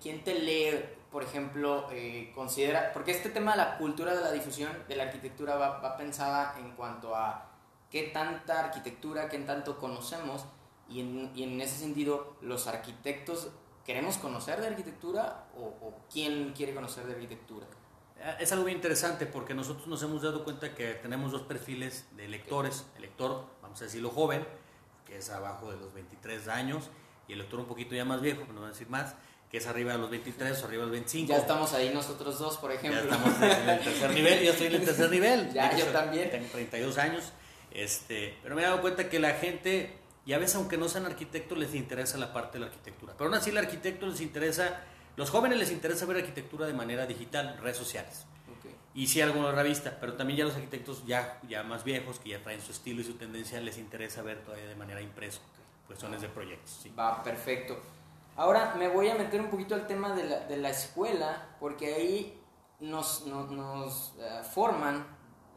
¿quién, 0.00 0.24
te 0.24 0.34
lee, 0.34 0.84
por 1.10 1.22
ejemplo, 1.22 1.88
eh, 1.90 2.32
considera, 2.34 2.92
porque 2.92 3.10
este 3.10 3.28
tema 3.30 3.52
de 3.52 3.58
la 3.58 3.78
cultura 3.78 4.14
de 4.14 4.20
la 4.20 4.32
difusión 4.32 4.70
de 4.88 4.96
la 4.96 5.04
arquitectura 5.04 5.56
va, 5.56 5.80
va, 5.80 5.96
pensada 5.96 6.56
en 6.58 6.72
cuanto 6.72 7.14
a 7.14 7.50
qué 7.90 8.04
tanta 8.04 8.60
arquitectura, 8.60 9.28
qué 9.28 9.38
tanto 9.38 9.78
conocemos, 9.78 10.46
y 10.88 11.00
en, 11.00 11.30
y 11.34 11.42
en 11.44 11.60
ese 11.60 11.78
sentido 11.78 12.36
los 12.42 12.66
arquitectos 12.66 13.48
queremos 13.84 14.16
conocer 14.18 14.60
de 14.60 14.68
arquitectura 14.68 15.44
o, 15.56 15.60
o 15.64 15.94
quién 16.12 16.52
quiere 16.56 16.74
conocer 16.74 17.04
de 17.06 17.12
arquitectura. 17.14 17.66
Eh, 18.18 18.36
Es 18.40 18.52
algo 18.52 18.64
bien 18.64 18.76
interesante 18.78 19.26
porque 19.26 19.54
nosotros 19.54 19.86
nos 19.86 20.02
hemos 20.02 20.22
dado 20.22 20.44
cuenta 20.44 20.74
que 20.74 20.94
tenemos 20.94 21.32
dos 21.32 21.42
perfiles 21.42 22.06
de 22.16 22.28
lectores. 22.28 22.84
El 22.96 23.02
lector, 23.02 23.44
vamos 23.62 23.80
a 23.80 23.84
decirlo 23.84 24.10
joven, 24.10 24.46
que 25.06 25.18
es 25.18 25.30
abajo 25.30 25.70
de 25.70 25.76
los 25.78 25.92
23 25.92 26.48
años, 26.48 26.90
y 27.28 27.32
el 27.32 27.38
lector 27.40 27.60
un 27.60 27.66
poquito 27.66 27.94
ya 27.94 28.04
más 28.04 28.20
viejo, 28.20 28.44
no 28.52 28.60
voy 28.60 28.66
a 28.66 28.72
decir 28.72 28.88
más, 28.88 29.14
que 29.50 29.58
es 29.58 29.66
arriba 29.66 29.92
de 29.92 29.98
los 29.98 30.10
23 30.10 30.62
o 30.62 30.66
arriba 30.66 30.80
de 30.80 30.86
los 30.86 30.92
25. 30.92 31.28
Ya 31.28 31.36
estamos 31.38 31.72
ahí 31.74 31.90
nosotros 31.94 32.38
dos, 32.38 32.56
por 32.56 32.70
Ya 32.72 32.76
ejemplo. 32.78 33.00
estamos 33.02 33.36
en 33.42 33.68
el 33.68 33.80
tercer 33.84 34.10
nivel, 34.14 34.44
yo 34.44 34.50
estoy 34.52 34.66
en 34.68 34.74
el 34.74 34.84
tercer 34.84 35.10
nivel. 35.10 35.52
Ya, 35.52 35.76
yo 35.76 35.86
también. 35.86 36.30
Tengo 36.30 36.46
32 36.50 36.98
años, 36.98 37.32
este, 37.70 38.36
pero 38.42 38.54
me 38.54 38.62
he 38.62 38.64
dado 38.64 38.80
cuenta 38.80 39.08
que 39.08 39.18
la 39.18 39.34
gente, 39.34 39.98
y 40.26 40.32
a 40.32 40.38
veces 40.38 40.56
aunque 40.56 40.76
no 40.76 40.88
sean 40.88 41.06
arquitectos, 41.06 41.56
les 41.58 41.74
interesa 41.74 42.18
la 42.18 42.32
parte 42.32 42.54
de 42.58 42.60
la 42.60 42.66
arquitectura. 42.66 43.12
Pero 43.16 43.26
aún 43.30 43.34
así 43.38 43.50
el 43.50 43.58
arquitecto 43.58 44.06
les 44.06 44.20
interesa, 44.20 44.80
los 45.16 45.30
jóvenes 45.30 45.58
les 45.58 45.70
interesa 45.70 46.06
ver 46.06 46.18
arquitectura 46.18 46.66
de 46.66 46.72
manera 46.74 47.06
digital, 47.06 47.58
redes 47.58 47.76
sociales. 47.76 48.26
Y 48.96 49.08
sí 49.08 49.20
alguna 49.20 49.50
revista, 49.50 49.98
pero 50.00 50.12
también 50.14 50.38
ya 50.38 50.44
los 50.44 50.54
arquitectos 50.54 51.04
ya, 51.04 51.40
ya 51.48 51.64
más 51.64 51.82
viejos, 51.82 52.20
que 52.20 52.28
ya 52.28 52.42
traen 52.44 52.60
su 52.62 52.70
estilo 52.70 53.00
y 53.00 53.04
su 53.04 53.14
tendencia, 53.14 53.60
les 53.60 53.76
interesa 53.76 54.22
ver 54.22 54.38
todavía 54.44 54.66
de 54.68 54.76
manera 54.76 55.00
impreso, 55.02 55.40
cuestiones 55.88 56.20
de 56.22 56.28
proyectos. 56.28 56.78
sí. 56.82 56.92
Va, 56.96 57.20
perfecto. 57.22 57.76
Ahora 58.36 58.74
me 58.78 58.86
voy 58.88 59.08
a 59.08 59.16
meter 59.16 59.40
un 59.40 59.48
poquito 59.50 59.74
al 59.74 59.88
tema 59.88 60.14
de 60.14 60.24
la, 60.24 60.40
de 60.46 60.56
la 60.58 60.70
escuela, 60.70 61.56
porque 61.58 61.92
ahí 61.92 62.40
nos, 62.78 63.26
no- 63.26 63.48
nos, 63.48 64.14
eh, 64.20 64.42
forman, 64.54 65.04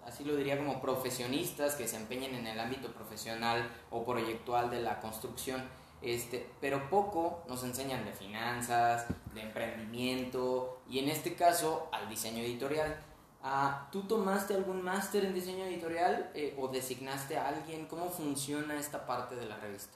así 0.07 0.23
lo 0.23 0.35
diría, 0.35 0.57
como 0.57 0.81
profesionistas 0.81 1.75
que 1.75 1.87
se 1.87 1.97
empeñen 1.97 2.33
en 2.35 2.47
el 2.47 2.59
ámbito 2.59 2.91
profesional 2.93 3.69
o 3.91 4.05
proyectual 4.05 4.69
de 4.69 4.81
la 4.81 4.99
construcción. 4.99 5.63
Este, 6.01 6.47
pero 6.61 6.89
poco 6.91 7.43
nos 7.47 7.63
enseñan 7.63 8.05
de 8.05 8.13
finanzas, 8.13 9.07
de 9.33 9.41
emprendimiento 9.41 10.79
y 10.89 10.99
en 10.99 11.09
este 11.09 11.35
caso 11.35 11.89
al 11.91 12.07
diseño 12.09 12.43
editorial. 12.43 12.95
Ah, 13.43 13.87
¿Tú 13.91 14.01
tomaste 14.03 14.53
algún 14.55 14.81
máster 14.83 15.23
en 15.25 15.33
diseño 15.33 15.65
editorial 15.65 16.31
eh, 16.33 16.55
o 16.59 16.67
designaste 16.67 17.37
a 17.37 17.47
alguien? 17.49 17.85
¿Cómo 17.87 18.09
funciona 18.09 18.75
esta 18.79 19.05
parte 19.05 19.35
de 19.35 19.45
la 19.45 19.57
revista? 19.57 19.93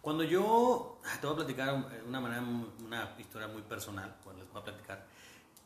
Cuando 0.00 0.24
yo, 0.24 0.98
ah, 1.04 1.18
te 1.20 1.26
voy 1.26 1.34
a 1.34 1.36
platicar 1.36 1.74
un- 1.74 1.86
una 2.08 2.20
manera, 2.20 2.42
una 2.42 3.14
historia 3.18 3.48
muy 3.48 3.62
personal, 3.62 4.14
pues 4.24 4.36
les 4.36 4.50
voy 4.52 4.60
a 4.60 4.64
platicar. 4.64 5.06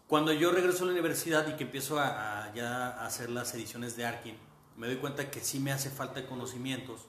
Cuando 0.06 0.32
yo 0.32 0.52
regreso 0.52 0.84
a 0.84 0.86
la 0.86 0.92
universidad 0.92 1.48
y 1.48 1.54
que 1.56 1.64
empiezo 1.64 1.98
a, 1.98 2.44
a 2.46 2.54
ya 2.54 2.88
a 2.90 3.06
hacer 3.06 3.28
las 3.30 3.52
ediciones 3.54 3.96
de 3.96 4.06
Arkin, 4.06 4.36
me 4.76 4.86
doy 4.86 4.96
cuenta 4.96 5.30
que 5.30 5.40
sí 5.40 5.58
me 5.58 5.72
hace 5.72 5.90
falta 5.90 6.26
conocimientos 6.26 7.00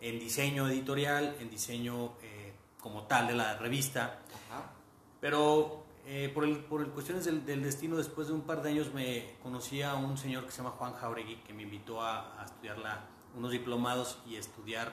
en 0.00 0.18
diseño 0.18 0.66
editorial, 0.68 1.36
en 1.38 1.50
diseño 1.50 2.14
eh, 2.22 2.52
como 2.80 3.04
tal 3.04 3.28
de 3.28 3.34
la 3.34 3.56
revista, 3.58 4.18
Ajá. 4.50 4.72
pero 5.20 5.84
eh, 6.04 6.32
por, 6.34 6.42
el, 6.42 6.56
por 6.64 6.80
el 6.80 6.88
cuestiones 6.88 7.24
del, 7.26 7.46
del 7.46 7.62
destino, 7.62 7.96
después 7.96 8.26
de 8.26 8.32
un 8.34 8.40
par 8.42 8.60
de 8.62 8.70
años 8.70 8.92
me 8.92 9.36
conocí 9.42 9.82
a 9.82 9.94
un 9.94 10.18
señor 10.18 10.44
que 10.44 10.50
se 10.50 10.56
llama 10.58 10.70
Juan 10.70 10.94
Jauregui, 10.94 11.36
que 11.44 11.52
me 11.54 11.62
invitó 11.62 12.00
a, 12.02 12.40
a 12.40 12.44
estudiar 12.46 12.78
la- 12.78 13.04
unos 13.36 13.52
diplomados 13.52 14.18
y 14.26 14.34
estudiar 14.36 14.92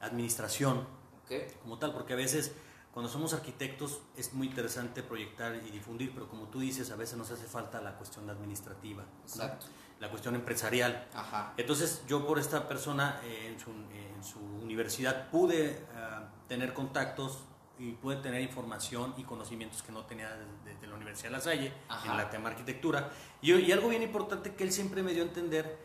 administración 0.00 0.86
Ok. 1.24 1.32
como 1.62 1.78
tal, 1.78 1.92
porque 1.94 2.12
a 2.12 2.16
veces 2.16 2.52
cuando 2.92 3.10
somos 3.10 3.32
arquitectos 3.32 4.00
es 4.16 4.34
muy 4.34 4.46
interesante 4.48 5.02
proyectar 5.02 5.54
y 5.56 5.70
difundir, 5.70 6.12
pero 6.12 6.28
como 6.28 6.48
tú 6.48 6.60
dices, 6.60 6.90
a 6.90 6.96
veces 6.96 7.16
nos 7.16 7.30
hace 7.30 7.46
falta 7.46 7.80
la 7.80 7.96
cuestión 7.96 8.28
administrativa. 8.28 9.04
Exacto. 9.22 9.66
la 9.98 10.10
cuestión 10.10 10.34
empresarial. 10.34 11.08
Ajá. 11.14 11.54
Entonces 11.56 12.02
yo 12.06 12.26
por 12.26 12.38
esta 12.38 12.68
persona 12.68 13.20
eh, 13.24 13.48
en, 13.52 13.58
su, 13.58 13.70
en 13.70 14.22
su 14.22 14.40
universidad 14.40 15.30
pude 15.30 15.86
ah, 15.96 16.28
tener 16.48 16.74
contactos 16.74 17.38
y 17.78 17.92
pude 17.92 18.16
tener 18.16 18.42
información 18.42 19.14
y 19.16 19.22
conocimientos 19.22 19.82
que 19.82 19.92
no 19.92 20.04
tenía 20.04 20.28
desde 20.64 20.78
de, 20.80 20.86
la 20.86 20.94
Universidad 20.96 21.30
de 21.30 21.36
La 21.36 21.40
Salle 21.40 21.72
Ajá. 21.88 22.10
en 22.10 22.16
la 22.18 22.30
tema 22.30 22.50
arquitectura. 22.50 23.10
Y, 23.40 23.54
y 23.54 23.72
algo 23.72 23.88
bien 23.88 24.02
importante 24.02 24.54
que 24.54 24.64
él 24.64 24.72
siempre 24.72 25.02
me 25.02 25.14
dio 25.14 25.22
a 25.22 25.26
entender 25.26 25.78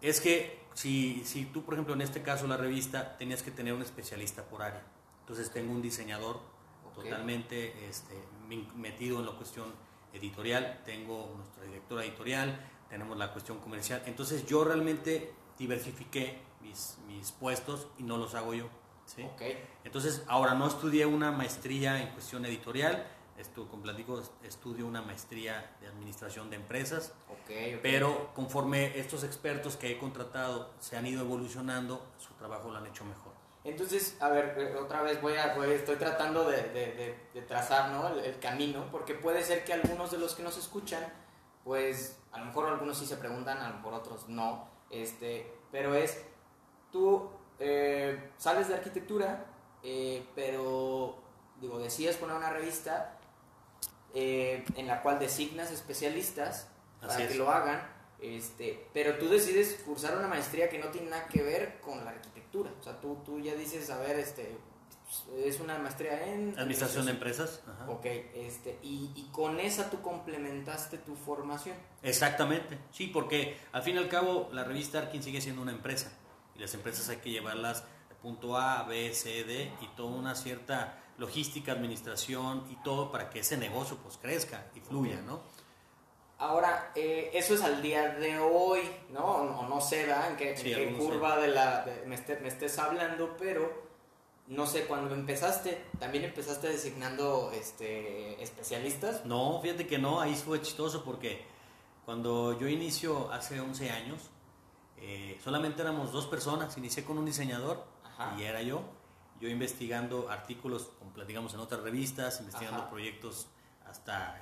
es 0.00 0.20
que 0.20 0.66
si, 0.74 1.22
si 1.24 1.44
tú, 1.44 1.64
por 1.64 1.74
ejemplo, 1.74 1.94
en 1.94 2.00
este 2.00 2.22
caso 2.22 2.46
la 2.48 2.56
revista, 2.56 3.16
tenías 3.18 3.42
que 3.42 3.50
tener 3.50 3.72
un 3.72 3.82
especialista 3.82 4.42
por 4.42 4.62
área. 4.62 4.82
Entonces 5.28 5.50
tengo 5.50 5.72
un 5.72 5.82
diseñador 5.82 6.40
totalmente 6.94 7.86
este, 7.86 8.14
metido 8.76 9.18
en 9.18 9.26
la 9.26 9.32
cuestión 9.32 9.74
editorial, 10.14 10.80
tengo 10.86 11.34
nuestra 11.36 11.64
directora 11.64 12.02
editorial, 12.02 12.66
tenemos 12.88 13.18
la 13.18 13.30
cuestión 13.30 13.58
comercial. 13.58 14.02
Entonces 14.06 14.46
yo 14.46 14.64
realmente 14.64 15.34
diversifiqué 15.58 16.38
mis, 16.62 16.96
mis 17.06 17.30
puestos 17.32 17.88
y 17.98 18.04
no 18.04 18.16
los 18.16 18.34
hago 18.34 18.54
yo. 18.54 18.70
Entonces, 19.84 20.24
ahora 20.28 20.54
no 20.54 20.66
estudié 20.66 21.04
una 21.04 21.30
maestría 21.30 22.00
en 22.00 22.08
cuestión 22.12 22.46
editorial, 22.46 23.06
esto, 23.36 23.68
como 23.68 23.82
platico, 23.82 24.22
estudio 24.42 24.86
una 24.86 25.02
maestría 25.02 25.76
de 25.82 25.88
administración 25.88 26.48
de 26.48 26.56
empresas, 26.56 27.12
pero 27.82 28.32
conforme 28.34 28.98
estos 28.98 29.24
expertos 29.24 29.76
que 29.76 29.92
he 29.92 29.98
contratado 29.98 30.72
se 30.80 30.96
han 30.96 31.06
ido 31.06 31.20
evolucionando, 31.20 32.02
su 32.16 32.32
trabajo 32.34 32.70
lo 32.70 32.78
han 32.78 32.86
hecho 32.86 33.04
mejor. 33.04 33.37
Entonces, 33.68 34.16
a 34.20 34.28
ver, 34.30 34.54
eh, 34.58 34.76
otra 34.76 35.02
vez 35.02 35.20
voy 35.20 35.36
a, 35.36 35.54
voy- 35.54 35.70
estoy 35.72 35.96
tratando 35.96 36.48
de, 36.48 36.62
de- 36.62 36.92
de- 36.94 37.18
de 37.34 37.42
trazar 37.42 37.90
¿no? 37.90 38.08
el, 38.08 38.20
el 38.20 38.38
camino, 38.38 38.86
porque 38.90 39.14
puede 39.14 39.42
ser 39.42 39.64
que 39.64 39.72
algunos 39.72 40.10
de 40.10 40.18
los 40.18 40.34
que 40.34 40.42
nos 40.42 40.56
escuchan, 40.56 41.02
pues 41.64 42.18
a 42.32 42.38
lo 42.38 42.46
mejor 42.46 42.66
algunos 42.68 42.98
sí 42.98 43.06
se 43.06 43.16
preguntan, 43.16 43.58
a 43.58 43.68
lo 43.68 43.76
mejor 43.76 43.94
otros 43.94 44.28
no, 44.28 44.68
este, 44.90 45.52
pero 45.70 45.94
es, 45.94 46.18
tú 46.90 47.30
eh, 47.58 48.30
sales 48.38 48.68
de 48.68 48.74
arquitectura, 48.74 49.44
eh, 49.82 50.26
pero, 50.34 51.18
digo, 51.60 51.78
decides 51.78 52.16
poner 52.16 52.36
una 52.36 52.50
revista 52.50 53.18
eh, 54.14 54.64
en 54.76 54.86
la 54.86 55.02
cual 55.02 55.18
designas 55.18 55.70
especialistas 55.70 56.68
para 57.00 57.12
que 57.28 57.34
lo 57.34 57.50
hagan, 57.50 57.86
este, 58.20 58.88
pero 58.92 59.16
tú 59.18 59.28
decides 59.28 59.80
cursar 59.84 60.16
una 60.16 60.28
maestría 60.28 60.68
que 60.68 60.78
no 60.78 60.88
tiene 60.88 61.10
nada 61.10 61.28
que 61.28 61.42
ver 61.42 61.80
con 61.80 62.04
la 62.04 62.10
arquitectura. 62.10 62.70
O 62.80 62.82
sea, 62.82 63.00
tú, 63.00 63.18
tú 63.24 63.40
ya 63.40 63.54
dices, 63.54 63.90
a 63.90 63.98
ver, 63.98 64.18
este, 64.18 64.56
es 65.36 65.60
una 65.60 65.78
maestría 65.78 66.26
en... 66.26 66.58
Administración 66.58 67.06
de 67.06 67.12
empresas. 67.12 67.62
ajá. 67.66 67.90
Ok, 67.90 68.06
este, 68.34 68.78
y, 68.82 69.12
y 69.14 69.28
con 69.32 69.60
esa 69.60 69.90
tú 69.90 70.02
complementaste 70.02 70.98
tu 70.98 71.14
formación. 71.14 71.76
Exactamente, 72.02 72.78
sí, 72.90 73.06
porque 73.06 73.58
al 73.72 73.82
fin 73.82 73.96
y 73.96 73.98
al 73.98 74.08
cabo 74.08 74.48
la 74.52 74.64
revista 74.64 74.98
Arkin 74.98 75.22
sigue 75.22 75.40
siendo 75.40 75.62
una 75.62 75.72
empresa 75.72 76.12
y 76.54 76.60
las 76.60 76.74
empresas 76.74 77.08
hay 77.08 77.18
que 77.18 77.30
llevarlas 77.30 77.84
de 78.08 78.14
punto 78.16 78.56
A, 78.56 78.82
B, 78.84 79.14
C, 79.14 79.44
D 79.44 79.72
y 79.80 79.86
toda 79.96 80.10
una 80.10 80.34
cierta 80.34 81.02
logística, 81.18 81.72
administración 81.72 82.64
y 82.70 82.76
todo 82.82 83.10
para 83.10 83.30
que 83.30 83.40
ese 83.40 83.56
negocio 83.56 83.96
pues 84.02 84.18
crezca 84.18 84.66
y 84.74 84.80
fluya, 84.80 85.20
¿no? 85.22 85.42
Ahora, 86.38 86.92
eh, 86.94 87.30
eso 87.34 87.54
es 87.54 87.62
al 87.62 87.82
día 87.82 88.10
de 88.14 88.38
hoy, 88.38 88.82
¿no? 89.10 89.24
O, 89.24 89.68
no 89.68 89.80
sé, 89.80 90.06
¿verdad? 90.06 90.30
En 90.30 90.36
qué, 90.36 90.84
en 90.84 90.96
curva 90.96 91.36
de 91.38 91.48
la, 91.48 91.82
de- 91.84 92.06
me, 92.06 92.14
esté- 92.14 92.38
me 92.40 92.46
estés 92.48 92.78
hablando, 92.78 93.36
pero 93.36 93.88
no 94.46 94.64
sé, 94.66 94.86
cuando 94.86 95.12
empezaste, 95.14 95.84
¿también 95.98 96.24
empezaste 96.24 96.68
designando 96.68 97.50
este, 97.52 98.40
especialistas? 98.42 99.24
No, 99.26 99.60
fíjate 99.60 99.86
que 99.88 99.98
no, 99.98 100.20
ahí 100.20 100.34
fue 100.36 100.62
chistoso 100.62 101.04
porque 101.04 101.44
cuando 102.04 102.56
yo 102.58 102.68
inicio 102.68 103.32
hace 103.32 103.60
11 103.60 103.90
años, 103.90 104.20
eh, 104.96 105.38
solamente 105.42 105.82
éramos 105.82 106.12
dos 106.12 106.26
personas, 106.26 106.76
inicié 106.78 107.04
con 107.04 107.18
un 107.18 107.26
diseñador 107.26 107.84
Ajá. 108.04 108.36
y 108.38 108.44
era 108.44 108.62
yo, 108.62 108.82
yo 109.40 109.48
investigando 109.48 110.30
artículos, 110.30 110.84
como 111.00 111.12
platicamos 111.12 111.52
en 111.54 111.60
otras 111.60 111.82
revistas, 111.82 112.38
investigando 112.40 112.82
Ajá. 112.82 112.90
proyectos 112.90 113.48
hasta 113.86 114.40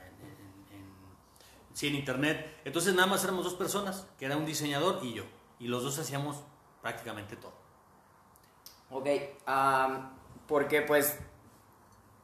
sí, 1.76 1.88
en 1.88 1.94
internet. 1.96 2.62
Entonces 2.64 2.94
nada 2.94 3.06
más 3.06 3.22
éramos 3.22 3.44
dos 3.44 3.54
personas, 3.54 4.06
que 4.18 4.24
era 4.24 4.36
un 4.38 4.46
diseñador 4.46 5.00
y 5.04 5.12
yo, 5.12 5.24
y 5.58 5.68
los 5.68 5.82
dos 5.82 5.98
hacíamos 5.98 6.38
prácticamente 6.80 7.36
todo. 7.36 7.52
Ok, 8.90 9.06
am, 9.46 10.10
porque 10.48 10.80
pues 10.82 11.18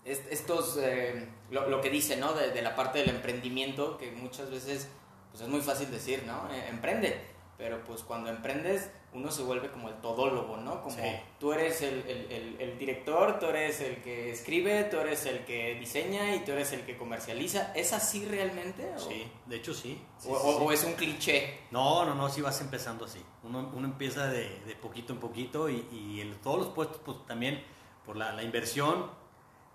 est- 0.05 0.31
estos, 0.33 0.77
eh, 0.79 1.29
lo, 1.51 1.81
que 1.81 1.91
dice, 1.91 2.17
¿no? 2.17 2.33
De, 2.33 2.51
de 2.51 2.63
la 2.63 2.75
parte 2.75 3.01
del 3.01 3.11
emprendimiento, 3.11 3.99
que 3.99 4.11
muchas 4.13 4.51
veces 4.51 4.89
pues 5.31 5.43
es 5.43 5.49
muy 5.49 5.61
fácil 5.61 5.91
decir, 5.91 6.25
¿no? 6.27 6.49
Eh, 6.53 6.69
emprende, 6.69 7.21
pero 7.59 7.83
pues 7.85 8.03
cuando 8.03 8.31
emprendes 8.31 8.91
uno 9.15 9.31
se 9.31 9.43
vuelve 9.43 9.71
como 9.71 9.91
el 9.91 9.95
todólogo, 10.01 10.57
¿no? 10.57 10.83
Como 10.83 10.97
Sí. 10.97 11.03
tú 11.39 11.53
eres 11.53 11.83
el, 11.83 11.99
el- 12.09 12.33
el- 12.33 12.57
el 12.61 12.79
director, 12.79 13.39
tú 13.39 13.47
eres 13.47 13.79
el 13.83 13.97
que 14.03 14.31
escribe, 14.31 14.85
tú 14.85 14.97
eres 14.99 15.27
el 15.27 15.45
que 15.45 15.75
diseña 15.75 16.35
y 16.35 16.41
tú 16.47 16.53
eres 16.53 16.73
el 16.73 16.87
que 16.87 16.97
comercializa. 16.97 17.73
¿Es 17.75 17.93
así 17.93 18.25
realmente? 18.25 18.91
¿O, 18.97 18.99
Sí, 18.99 19.31
de 19.45 19.57
hecho 19.57 19.75
sí. 19.75 20.01
sí, 20.19 20.29
o- 20.31 20.39
sí, 20.41 20.47
o- 20.47 20.65
o 20.65 20.73
es 20.73 20.83
un 20.85 20.95
cliché? 20.95 21.59
No, 21.71 22.07
no, 22.07 22.15
no, 22.15 22.31
sí 22.31 22.41
vas 22.41 22.59
empezando 22.63 23.05
así. 23.05 23.23
Uno, 23.43 23.71
uno 23.75 23.87
empieza 23.87 24.29
de, 24.29 24.61
de 24.61 24.75
poquito 24.77 25.13
en 25.13 25.21
poquito 25.21 25.69
y, 25.69 25.87
y 25.93 26.21
el- 26.23 26.37
todos 26.41 26.59
los 26.59 26.69
puestos, 26.69 26.99
pues 27.05 27.19
también 27.27 27.63
por 28.07 28.17
la, 28.17 28.33
la 28.33 28.43
inversión, 28.43 29.11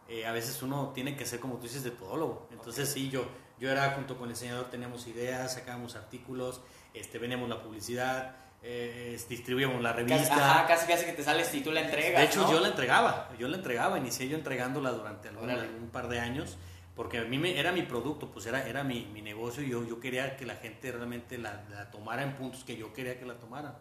eh, 0.10 0.26
a 0.26 0.32
veces 0.32 0.64
uno 0.64 0.94
tiene 0.96 1.16
que 1.16 1.28
ser, 1.28 1.40
como 1.40 1.58
tú 1.58 1.64
dices, 1.64 1.84
de 1.84 1.92
todólogo. 1.92 2.48
Entonces 2.52 2.90
sí, 2.92 3.10
yo, 3.12 3.24
yo 3.60 3.70
era 3.72 3.92
junto 3.92 4.16
con 4.18 4.30
el 4.30 4.34
diseñador, 4.34 4.72
teníamos 4.72 5.06
ideas, 5.06 5.54
sacábamos 5.54 5.96
artículos, 5.96 6.62
este, 6.98 7.20
veníamos 7.20 7.50
la 7.50 7.62
publicidad, 7.62 8.36
eh, 8.64 9.18
distribuíamos 9.30 9.82
la 9.82 9.94
revista. 9.94 10.66
Casi, 10.68 10.68
casi, 10.68 10.88
casi 10.88 11.06
que 11.06 11.14
te 11.14 11.24
sales 11.24 11.54
y 11.54 11.62
tú 11.62 11.72
la 11.72 11.82
entregas. 11.82 12.20
De 12.20 12.26
hecho, 12.26 12.52
yo 12.52 12.60
la 12.60 12.70
entregaba, 12.70 13.30
yo 13.38 13.48
la 13.48 13.58
entregaba, 13.58 13.98
inicié 13.98 14.28
yo 14.28 14.38
entregándola 14.38 14.92
durante 14.92 15.30
un 15.30 15.90
par 15.92 16.10
de 16.10 16.20
años, 16.20 16.58
porque 16.96 17.20
a 17.20 17.24
mí 17.26 17.38
me, 17.38 17.60
era 17.60 17.72
mi 17.72 17.84
producto, 17.84 18.32
pues 18.32 18.46
era, 18.48 18.68
era 18.68 18.84
mi, 18.84 19.06
mi 19.14 19.22
negocio 19.22 19.64
y 19.64 19.70
yo, 19.70 19.86
yo 19.86 20.00
quería 20.00 20.36
que 20.36 20.46
la 20.46 20.56
gente 20.56 20.92
realmente 20.92 21.38
la, 21.38 21.64
la, 21.70 21.92
tomara 21.92 22.24
en 22.24 22.36
puntos 22.36 22.64
que 22.64 22.76
yo 22.76 22.92
quería 22.94 23.20
que 23.20 23.26
la 23.26 23.36
tomaran. 23.36 23.76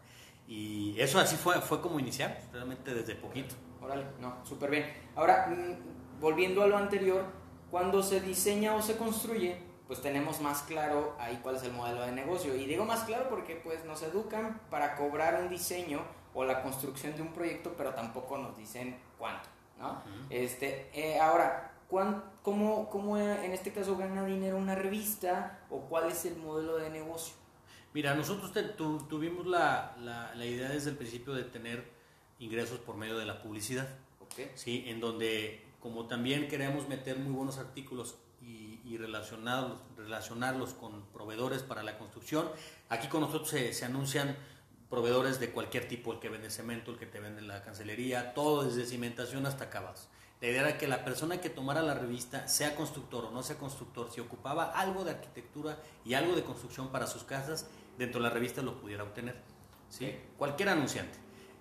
Y 0.47 0.95
eso 1.01 1.19
así 1.19 1.37
fue, 1.37 1.61
fue 1.61 1.81
como 1.81 1.99
iniciar, 1.99 2.41
realmente 2.53 2.95
desde 2.95 3.17
poquito. 3.17 3.55
Órale, 3.81 4.05
no, 4.21 4.45
súper 4.45 4.71
bien. 4.71 4.93
Ahora, 5.17 5.49
mm, 5.49 6.21
volviendo 6.21 6.63
a 6.63 6.67
lo 6.67 6.77
anterior, 6.77 7.25
cuando 7.71 8.03
se 8.03 8.21
diseña 8.21 8.75
o 8.75 8.83
se 8.83 8.97
construye, 8.97 9.66
pues 9.87 10.03
tenemos 10.03 10.41
más 10.41 10.63
claro 10.63 11.15
ahí 11.19 11.39
cuál 11.43 11.57
es 11.57 11.63
el 11.63 11.73
modelo 11.73 12.03
de 12.03 12.13
negocio. 12.13 12.55
Y 12.57 12.67
digo 12.67 12.85
más 12.85 13.05
claro 13.05 13.29
porque 13.29 13.57
pues 13.57 13.85
nos 13.85 14.03
educan 14.03 14.61
para 14.71 14.97
cobrar 14.97 15.41
un 15.43 15.49
diseño 15.49 16.01
o 16.35 16.45
la 16.45 16.63
construcción 16.63 17.15
de 17.17 17.23
un 17.23 17.33
proyecto, 17.33 17.75
pero 17.77 17.95
tampoco 17.95 18.37
nos 18.37 18.57
dicen 18.57 18.99
cuánto, 19.19 19.49
¿no? 19.79 20.03
este, 20.29 20.91
eh, 20.93 21.19
ahora, 21.19 21.73
¿cómo, 22.43 22.89
¿cómo 22.91 23.17
en 23.17 23.53
este 23.53 23.73
caso 23.73 23.97
gana 23.97 24.25
dinero 24.25 24.59
una 24.59 24.75
revista 24.75 25.61
o 25.71 25.81
cuál 25.83 26.11
es 26.11 26.27
el 26.27 26.37
modelo 26.37 26.77
de 26.77 26.91
negocio? 26.91 27.35
Mira, 27.95 28.15
nosotros 28.15 28.53
tuvimos 29.09 29.47
la, 29.47 29.97
la, 30.01 30.35
la, 30.35 30.45
idea 30.45 30.69
desde 30.69 30.91
el 30.91 30.97
principio 30.97 31.33
de 31.33 31.45
tener 31.45 31.91
ingresos 32.39 32.79
por 32.81 32.97
medio 32.97 33.17
de 33.17 33.25
la 33.25 33.41
publicidad, 33.41 33.89
okay. 34.21 34.51
¿sí? 34.55 34.85
En 34.89 35.01
donde, 35.01 35.65
como 35.81 36.07
también 36.07 36.49
queremos 36.49 36.87
meter 36.89 37.17
muy 37.19 37.33
buenos 37.33 37.57
artículos 37.57 38.19
y, 38.87 38.97
relacionarlos, 38.97 39.79
relacionarlos 39.97 40.75
con 40.75 41.03
proveedores 41.13 41.63
para 41.63 41.83
la 41.83 41.99
construcción. 41.99 42.49
Aquí 42.89 43.09
con 43.09 43.21
nosotros 43.21 43.51
se, 43.51 43.85
anuncian 43.85 44.37
proveedores 44.89 45.41
de 45.41 45.51
cualquier 45.51 45.89
tipo, 45.89 46.13
el 46.13 46.21
que 46.21 46.29
vende 46.29 46.51
cemento, 46.51 46.93
el 46.93 46.99
que 46.99 47.07
te 47.07 47.21
vende 47.21 47.43
la 47.43 47.63
cancelería, 47.63 48.33
todo 48.35 48.65
desde 48.65 48.87
cimentación 48.87 49.45
hasta 49.47 49.65
acabados. 49.65 50.09
La 50.41 50.49
idea 50.49 50.61
era 50.63 50.79
que 50.79 50.87
la 50.87 51.05
persona 51.05 51.41
que 51.41 51.51
tomara 51.51 51.83
la 51.83 51.95
revista, 51.95 52.47
sea 52.47 52.77
constructor 52.77 53.25
o 53.25 53.31
no 53.31 53.43
sea 53.43 53.57
constructor, 53.57 54.11
si 54.13 54.21
ocupaba 54.21 54.73
algo 54.73 55.03
de 55.03 55.13
arquitectura 55.13 55.79
y 56.05 56.15
algo 56.15 56.37
de 56.37 56.45
construcción 56.45 56.89
para 56.93 57.07
sus 57.07 57.25
casas, 57.25 57.67
dentro 57.99 58.21
de 58.21 58.29
la 58.29 58.35
revista 58.35 58.63
lo 58.63 58.79
pudiera 58.79 59.03
obtener. 59.03 59.37
¿sí? 59.89 60.15
Cualquier 60.37 60.69
anunciante. 60.69 61.19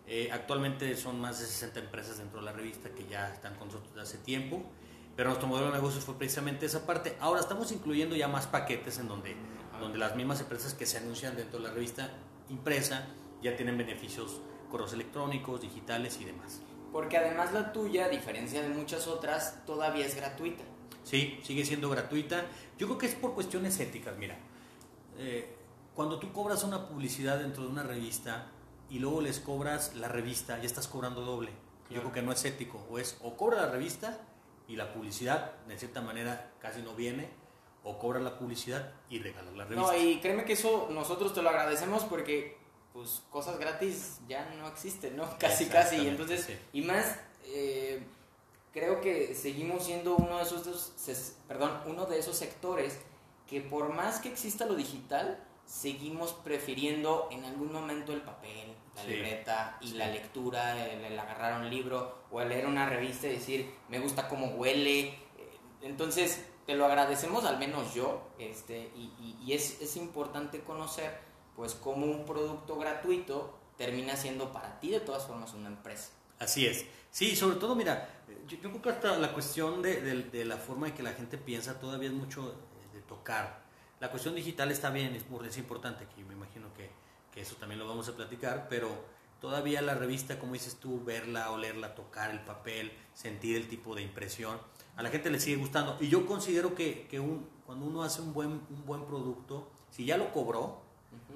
Eh, 0.07 0.29
actualmente 0.31 0.95
son 0.95 1.19
más 1.19 1.39
de 1.39 1.45
60 1.45 1.79
empresas 1.79 2.19
dentro 2.19 2.39
de 2.39 2.45
la 2.45 2.51
revista 2.51 2.89
que 2.89 3.07
ya 3.07 3.33
están 3.33 3.55
con 3.55 3.69
nosotros 3.69 3.95
desde 3.95 4.07
hace 4.07 4.17
tiempo. 4.19 4.63
Pero 5.15 5.29
nuestro 5.29 5.47
modelo 5.47 5.67
de 5.67 5.73
negocios 5.75 6.03
fue 6.03 6.17
precisamente 6.17 6.65
esa 6.65 6.85
parte. 6.85 7.15
Ahora 7.19 7.39
estamos 7.39 7.71
incluyendo 7.71 8.15
ya 8.15 8.27
más 8.27 8.47
paquetes 8.47 8.99
en 8.99 9.07
donde, 9.07 9.35
donde 9.79 9.97
las 9.97 10.15
mismas 10.15 10.41
empresas 10.41 10.73
que 10.73 10.85
se 10.85 10.97
anuncian 10.97 11.35
dentro 11.35 11.59
de 11.59 11.67
la 11.67 11.73
revista 11.73 12.11
impresa 12.49 13.07
ya 13.41 13.55
tienen 13.55 13.77
beneficios 13.77 14.41
correos 14.69 14.93
electrónicos, 14.93 15.61
digitales 15.61 16.19
y 16.19 16.25
demás. 16.25 16.61
Porque 16.91 17.17
además 17.17 17.53
la 17.53 17.71
tuya, 17.71 18.05
a 18.05 18.09
diferencia 18.09 18.61
de 18.61 18.69
muchas 18.69 19.07
otras, 19.07 19.65
todavía 19.65 20.05
es 20.05 20.15
gratuita. 20.15 20.63
Sí, 21.03 21.39
sigue 21.43 21.63
siendo 21.63 21.89
gratuita. 21.89 22.45
Yo 22.77 22.87
creo 22.87 22.97
que 22.97 23.05
es 23.05 23.15
por 23.15 23.33
cuestiones 23.33 23.79
éticas. 23.79 24.17
Mira, 24.17 24.37
eh, 25.17 25.55
cuando 25.93 26.19
tú 26.19 26.33
cobras 26.33 26.63
una 26.63 26.87
publicidad 26.87 27.39
dentro 27.39 27.63
de 27.63 27.69
una 27.69 27.83
revista 27.83 28.47
y 28.89 28.99
luego 28.99 29.21
les 29.21 29.39
cobras 29.39 29.95
la 29.95 30.07
revista, 30.07 30.57
ya 30.57 30.65
estás 30.65 30.87
cobrando 30.87 31.21
doble. 31.21 31.51
Yo 31.89 32.01
creo 32.01 32.11
que 32.11 32.21
no 32.21 32.31
es 32.31 32.43
ético. 32.43 32.85
O 32.89 32.97
es 32.97 33.17
o 33.21 33.37
cobra 33.37 33.57
la 33.57 33.71
revista 33.71 34.19
y 34.67 34.75
la 34.75 34.93
publicidad, 34.93 35.55
de 35.67 35.77
cierta 35.77 36.01
manera, 36.01 36.51
casi 36.59 36.81
no 36.81 36.95
viene, 36.95 37.29
o 37.83 37.99
cobra 37.99 38.19
la 38.19 38.37
publicidad 38.37 38.93
y 39.09 39.19
regala 39.19 39.51
la 39.51 39.65
revista. 39.65 39.93
No, 39.93 39.97
y 39.97 40.19
créeme 40.19 40.43
que 40.43 40.53
eso 40.53 40.87
nosotros 40.91 41.33
te 41.33 41.41
lo 41.41 41.49
agradecemos 41.49 42.03
porque, 42.03 42.57
pues, 42.93 43.21
cosas 43.29 43.59
gratis 43.59 44.19
ya 44.27 44.49
no 44.57 44.67
existen, 44.67 45.15
¿no? 45.15 45.29
Casi, 45.39 45.67
casi. 45.67 46.07
Entonces, 46.07 46.49
y 46.73 46.81
más, 46.81 47.19
eh, 47.45 48.03
creo 48.73 49.01
que 49.01 49.35
seguimos 49.35 49.83
siendo 49.83 50.15
uno 50.15 50.37
de 50.37 50.43
esos, 50.43 50.65
dos, 50.65 50.93
perdón, 51.47 51.79
uno 51.85 52.05
de 52.05 52.19
esos 52.19 52.35
sectores 52.35 52.99
que 53.47 53.61
por 53.61 53.93
más 53.93 54.19
que 54.19 54.29
exista 54.29 54.65
lo 54.65 54.75
digital, 54.75 55.39
seguimos 55.65 56.33
prefiriendo 56.33 57.27
en 57.31 57.45
algún 57.45 57.71
momento 57.71 58.13
el 58.13 58.21
papel, 58.21 58.75
la 58.95 59.03
libreta 59.03 59.77
y 59.81 59.93
la 59.93 60.07
lectura, 60.07 60.85
el, 60.85 61.17
agarrar 61.19 61.61
un 61.61 61.69
libro 61.69 62.25
o 62.31 62.41
el 62.41 62.49
leer 62.49 62.65
una 62.65 62.87
revista 62.87 63.27
y 63.27 63.31
decir, 63.31 63.73
me 63.89 63.99
gusta 63.99 64.27
cómo 64.27 64.47
huele. 64.47 65.09
Eh, 65.09 65.17
entonces, 65.81 66.45
te 66.65 66.75
lo 66.75 66.85
agradecemos, 66.85 67.45
al 67.45 67.59
menos 67.59 67.93
yo, 67.93 68.29
este, 68.39 68.91
y, 68.95 69.37
y, 69.43 69.53
es, 69.53 69.81
es, 69.81 69.97
importante 69.97 70.61
conocer, 70.61 71.19
pues, 71.55 71.75
cómo 71.75 72.05
un 72.05 72.25
producto 72.25 72.77
gratuito 72.77 73.57
termina 73.77 74.15
siendo 74.15 74.51
para 74.51 74.79
ti, 74.79 74.89
de 74.89 75.01
todas 75.01 75.25
formas, 75.25 75.53
una 75.53 75.67
empresa. 75.67 76.11
Así 76.39 76.65
es. 76.65 76.85
Sí, 77.11 77.35
sobre 77.35 77.57
todo, 77.57 77.75
mira, 77.75 78.09
yo, 78.47 78.57
creo 78.59 78.81
que 78.81 78.89
hasta 78.89 79.17
la 79.17 79.33
cuestión 79.33 79.81
de, 79.81 80.01
de, 80.01 80.45
la 80.45 80.57
forma 80.57 80.87
en 80.87 80.93
que 80.93 81.03
la 81.03 81.13
gente 81.13 81.37
piensa 81.37 81.79
todavía 81.79 82.09
es 82.09 82.15
mucho 82.15 82.55
de 82.93 83.01
tocar. 83.01 83.63
La 83.99 84.09
cuestión 84.09 84.35
digital 84.35 84.71
está 84.71 84.89
bien, 84.89 85.15
es, 85.15 85.23
es 85.47 85.57
importante, 85.57 86.05
que 86.13 86.23
me 86.23 86.33
imagino 86.33 86.73
que 86.73 86.89
que 87.35 87.41
eso 87.41 87.55
también 87.57 87.77
lo 87.77 87.87
vamos 87.87 88.07
a 88.09 88.15
platicar, 88.15 88.67
pero 88.69 88.89
todavía 89.39 89.81
la 89.81 89.93
revista, 89.93 90.39
como 90.39 90.53
dices 90.53 90.77
tú, 90.77 91.03
verla, 91.03 91.51
olerla, 91.51 91.93
tocar 91.93 92.31
el 92.31 92.39
papel, 92.39 92.91
sentir 93.13 93.57
el 93.57 93.67
tipo 93.67 93.93
de 93.93 94.01
impresión, 94.01 94.57
a 94.95 95.03
la 95.03 95.09
gente 95.09 95.29
le 95.29 95.39
sigue 95.39 95.57
gustando. 95.57 95.97
Y 95.99 96.07
yo 96.07 96.25
considero 96.25 96.73
que, 96.73 97.07
que 97.07 97.19
un, 97.19 97.47
cuando 97.65 97.85
uno 97.85 98.03
hace 98.03 98.21
un 98.21 98.33
buen, 98.33 98.49
un 98.51 98.85
buen 98.85 99.05
producto, 99.05 99.69
si 99.91 100.05
ya 100.05 100.17
lo 100.17 100.31
cobró, 100.31 100.81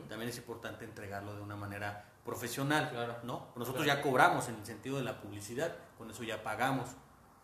también 0.08 0.30
es 0.30 0.38
importante 0.38 0.86
entregarlo 0.86 1.36
de 1.36 1.42
una 1.42 1.58
manera 1.58 2.06
profesional, 2.26 2.90
claro. 2.90 3.18
¿no? 3.24 3.48
Nosotros 3.56 3.86
ya 3.86 4.02
cobramos 4.02 4.48
en 4.48 4.56
el 4.56 4.66
sentido 4.66 4.98
de 4.98 5.04
la 5.04 5.20
publicidad, 5.20 5.76
con 5.98 6.10
eso 6.10 6.24
ya 6.24 6.42
pagamos. 6.44 6.90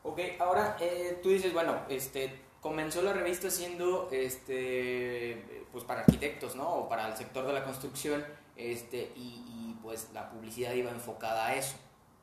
Ok, 0.03 0.19
ahora 0.39 0.77
eh, 0.79 1.19
tú 1.21 1.29
dices, 1.29 1.51
bueno, 1.51 1.81
este, 1.89 2.44
comenzó 2.65 3.04
la 3.04 3.13
revista 3.13 3.51
siendo, 3.51 4.10
este, 4.12 5.67
pues 5.71 5.84
para 5.84 5.99
arquitectos, 5.99 6.56
¿no? 6.56 6.67
O 6.67 6.89
para 6.89 7.08
el 7.08 7.15
sector 7.15 7.45
de 7.45 7.54
la 7.54 7.63
construcción 7.63 8.25
este, 8.56 9.12
y, 9.15 9.75
pues 9.84 10.10
la 10.15 10.32
publicidad 10.32 10.73
iba 10.73 10.89
enfocada 10.89 11.45
a 11.45 11.56
eso. 11.56 11.75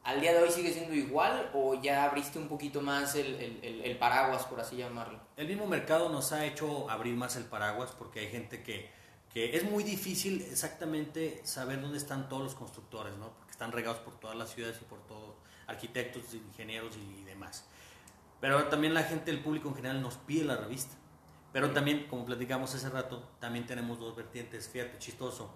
¿Al 0.02 0.20
día 0.20 0.32
de 0.32 0.42
hoy 0.42 0.50
sigue 0.50 0.72
siendo 0.72 0.94
igual 0.94 1.48
o 1.54 1.80
ya 1.80 2.02
abriste 2.02 2.40
un 2.40 2.48
poquito 2.48 2.80
más 2.80 3.14
el, 3.14 3.60
el, 3.62 3.96
paraguas, 3.98 4.44
por 4.46 4.58
así 4.58 4.74
llamarlo? 4.74 5.20
El 5.36 5.46
mismo 5.46 5.68
mercado 5.68 6.08
nos 6.08 6.32
ha 6.32 6.44
hecho 6.44 6.90
abrir 6.90 7.14
más 7.14 7.36
el 7.36 7.44
paraguas 7.44 7.92
porque 7.96 8.18
hay 8.18 8.26
gente 8.26 8.64
que, 8.64 8.90
que 9.32 9.56
es 9.56 9.62
muy 9.62 9.84
difícil 9.84 10.42
exactamente 10.50 11.40
saber 11.44 11.80
dónde 11.80 11.98
están 11.98 12.28
todos 12.28 12.42
los 12.42 12.56
constructores, 12.56 13.14
¿no? 13.16 13.28
porque 13.30 13.52
están 13.52 13.70
regados 13.70 14.00
por 14.00 14.18
todas 14.18 14.36
las 14.36 14.50
ciudades 14.50 14.76
y 14.82 14.84
por 14.86 15.06
todos, 15.06 15.36
arquitectos, 15.68 16.34
ingenieros 16.34 16.96
y, 16.96 17.22
demás. 17.22 17.64
Pero 18.42 18.64
también 18.64 18.92
la 18.92 19.04
gente, 19.04 19.30
el 19.30 19.40
público 19.40 19.70
en 19.70 19.76
general 19.76 20.02
nos 20.02 20.16
pide 20.16 20.44
la 20.44 20.56
revista. 20.56 20.94
Pero 21.54 21.70
también, 21.70 22.06
como 22.08 22.26
platicamos 22.26 22.74
hace 22.74 22.90
rato, 22.90 23.26
también 23.40 23.64
tenemos 23.64 23.98
dos 23.98 24.14
vertientes, 24.14 24.68
fíjate, 24.68 24.98
chistoso 24.98 25.54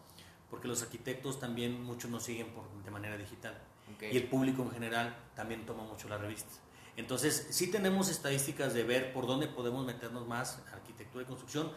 porque 0.51 0.69
los 0.69 0.83
arquitectos 0.83 1.41
también 1.41 1.83
muchos 1.83 2.11
nos 2.11 2.25
siguen 2.25 2.49
por, 2.49 2.65
de 2.85 2.91
manera 2.91 3.17
digital. 3.17 3.55
Y 4.01 4.17
el 4.17 4.25
público 4.25 4.63
en 4.63 4.71
general 4.73 5.17
también 5.35 5.65
toma 5.65 5.85
mucho 5.85 6.09
las 6.09 6.21
revistas. 6.21 6.61
Entonces, 6.97 7.49
sí 7.51 7.71
tenemos 7.71 8.09
estadísticas 8.09 8.75
de 8.75 8.83
ver 8.83 9.13
por 9.13 9.27
dónde 9.27 9.47
podemos 9.49 9.85
meternos 9.85 10.27
más, 10.27 10.63
arquitectura 10.73 11.25
y 11.25 11.27
construcción, 11.27 11.71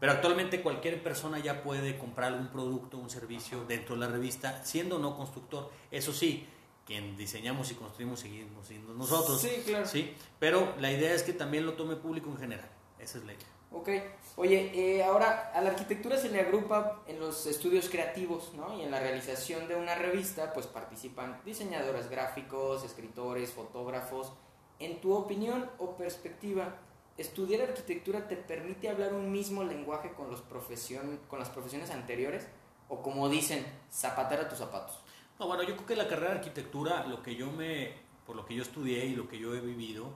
pero 0.00 0.12
actualmente 0.12 0.62
cualquier 0.62 1.02
persona 1.02 1.38
ya 1.38 1.62
puede 1.62 1.98
comprar 1.98 2.32
algún 2.32 2.48
producto, 2.48 2.98
un 2.98 3.10
servicio 3.10 3.64
dentro 3.64 3.94
de 3.94 4.00
la 4.00 4.08
revista, 4.08 4.64
siendo 4.64 4.98
no 4.98 5.16
constructor. 5.16 5.70
Eso 5.90 6.12
sí, 6.12 6.46
quien 6.86 7.16
diseñamos 7.16 7.70
y 7.70 7.74
construimos 7.74 8.20
seguimos 8.20 8.66
siendo 8.66 8.94
nosotros. 8.94 9.40
Sí, 9.40 9.62
claro. 9.64 9.86
Sí, 9.86 10.14
pero 10.38 10.74
la 10.78 10.90
idea 10.90 11.14
es 11.14 11.22
que 11.22 11.32
también 11.32 11.66
lo 11.66 11.74
tome 11.74 11.96
público 11.96 12.30
en 12.30 12.38
general. 12.38 12.68
Esa 12.98 13.18
es 13.18 13.24
la 13.24 13.32
idea. 13.34 13.46
Ok, 13.74 13.88
oye, 14.36 14.70
eh, 14.74 15.02
ahora 15.02 15.50
a 15.54 15.60
la 15.62 15.70
arquitectura 15.70 16.18
se 16.18 16.28
le 16.28 16.40
agrupa 16.40 17.02
en 17.06 17.18
los 17.18 17.46
estudios 17.46 17.88
creativos, 17.88 18.52
¿no? 18.54 18.76
Y 18.76 18.82
en 18.82 18.90
la 18.90 19.00
realización 19.00 19.66
de 19.66 19.76
una 19.76 19.94
revista, 19.94 20.52
pues 20.52 20.66
participan 20.66 21.40
diseñadores 21.44 22.10
gráficos, 22.10 22.84
escritores, 22.84 23.50
fotógrafos. 23.50 24.32
En 24.78 25.00
tu 25.00 25.14
opinión 25.14 25.70
o 25.78 25.96
perspectiva, 25.96 26.76
¿estudiar 27.16 27.62
arquitectura 27.62 28.28
te 28.28 28.36
permite 28.36 28.90
hablar 28.90 29.14
un 29.14 29.32
mismo 29.32 29.64
lenguaje 29.64 30.12
con, 30.12 30.30
los 30.30 30.42
profesión, 30.42 31.20
con 31.28 31.38
las 31.38 31.48
profesiones 31.48 31.90
anteriores? 31.90 32.46
O 32.88 33.00
como 33.00 33.30
dicen, 33.30 33.64
zapatera 33.90 34.50
tus 34.50 34.58
zapatos. 34.58 35.00
No, 35.42 35.48
bueno, 35.48 35.64
yo 35.64 35.74
creo 35.74 35.86
que 35.86 35.96
la 35.96 36.06
carrera 36.06 36.34
de 36.34 36.38
arquitectura, 36.38 37.04
lo 37.04 37.20
que 37.20 37.34
yo 37.34 37.50
me, 37.50 37.94
por 38.24 38.36
lo 38.36 38.46
que 38.46 38.54
yo 38.54 38.62
estudié 38.62 39.06
y 39.06 39.16
lo 39.16 39.26
que 39.26 39.40
yo 39.40 39.52
he 39.56 39.60
vivido, 39.60 40.12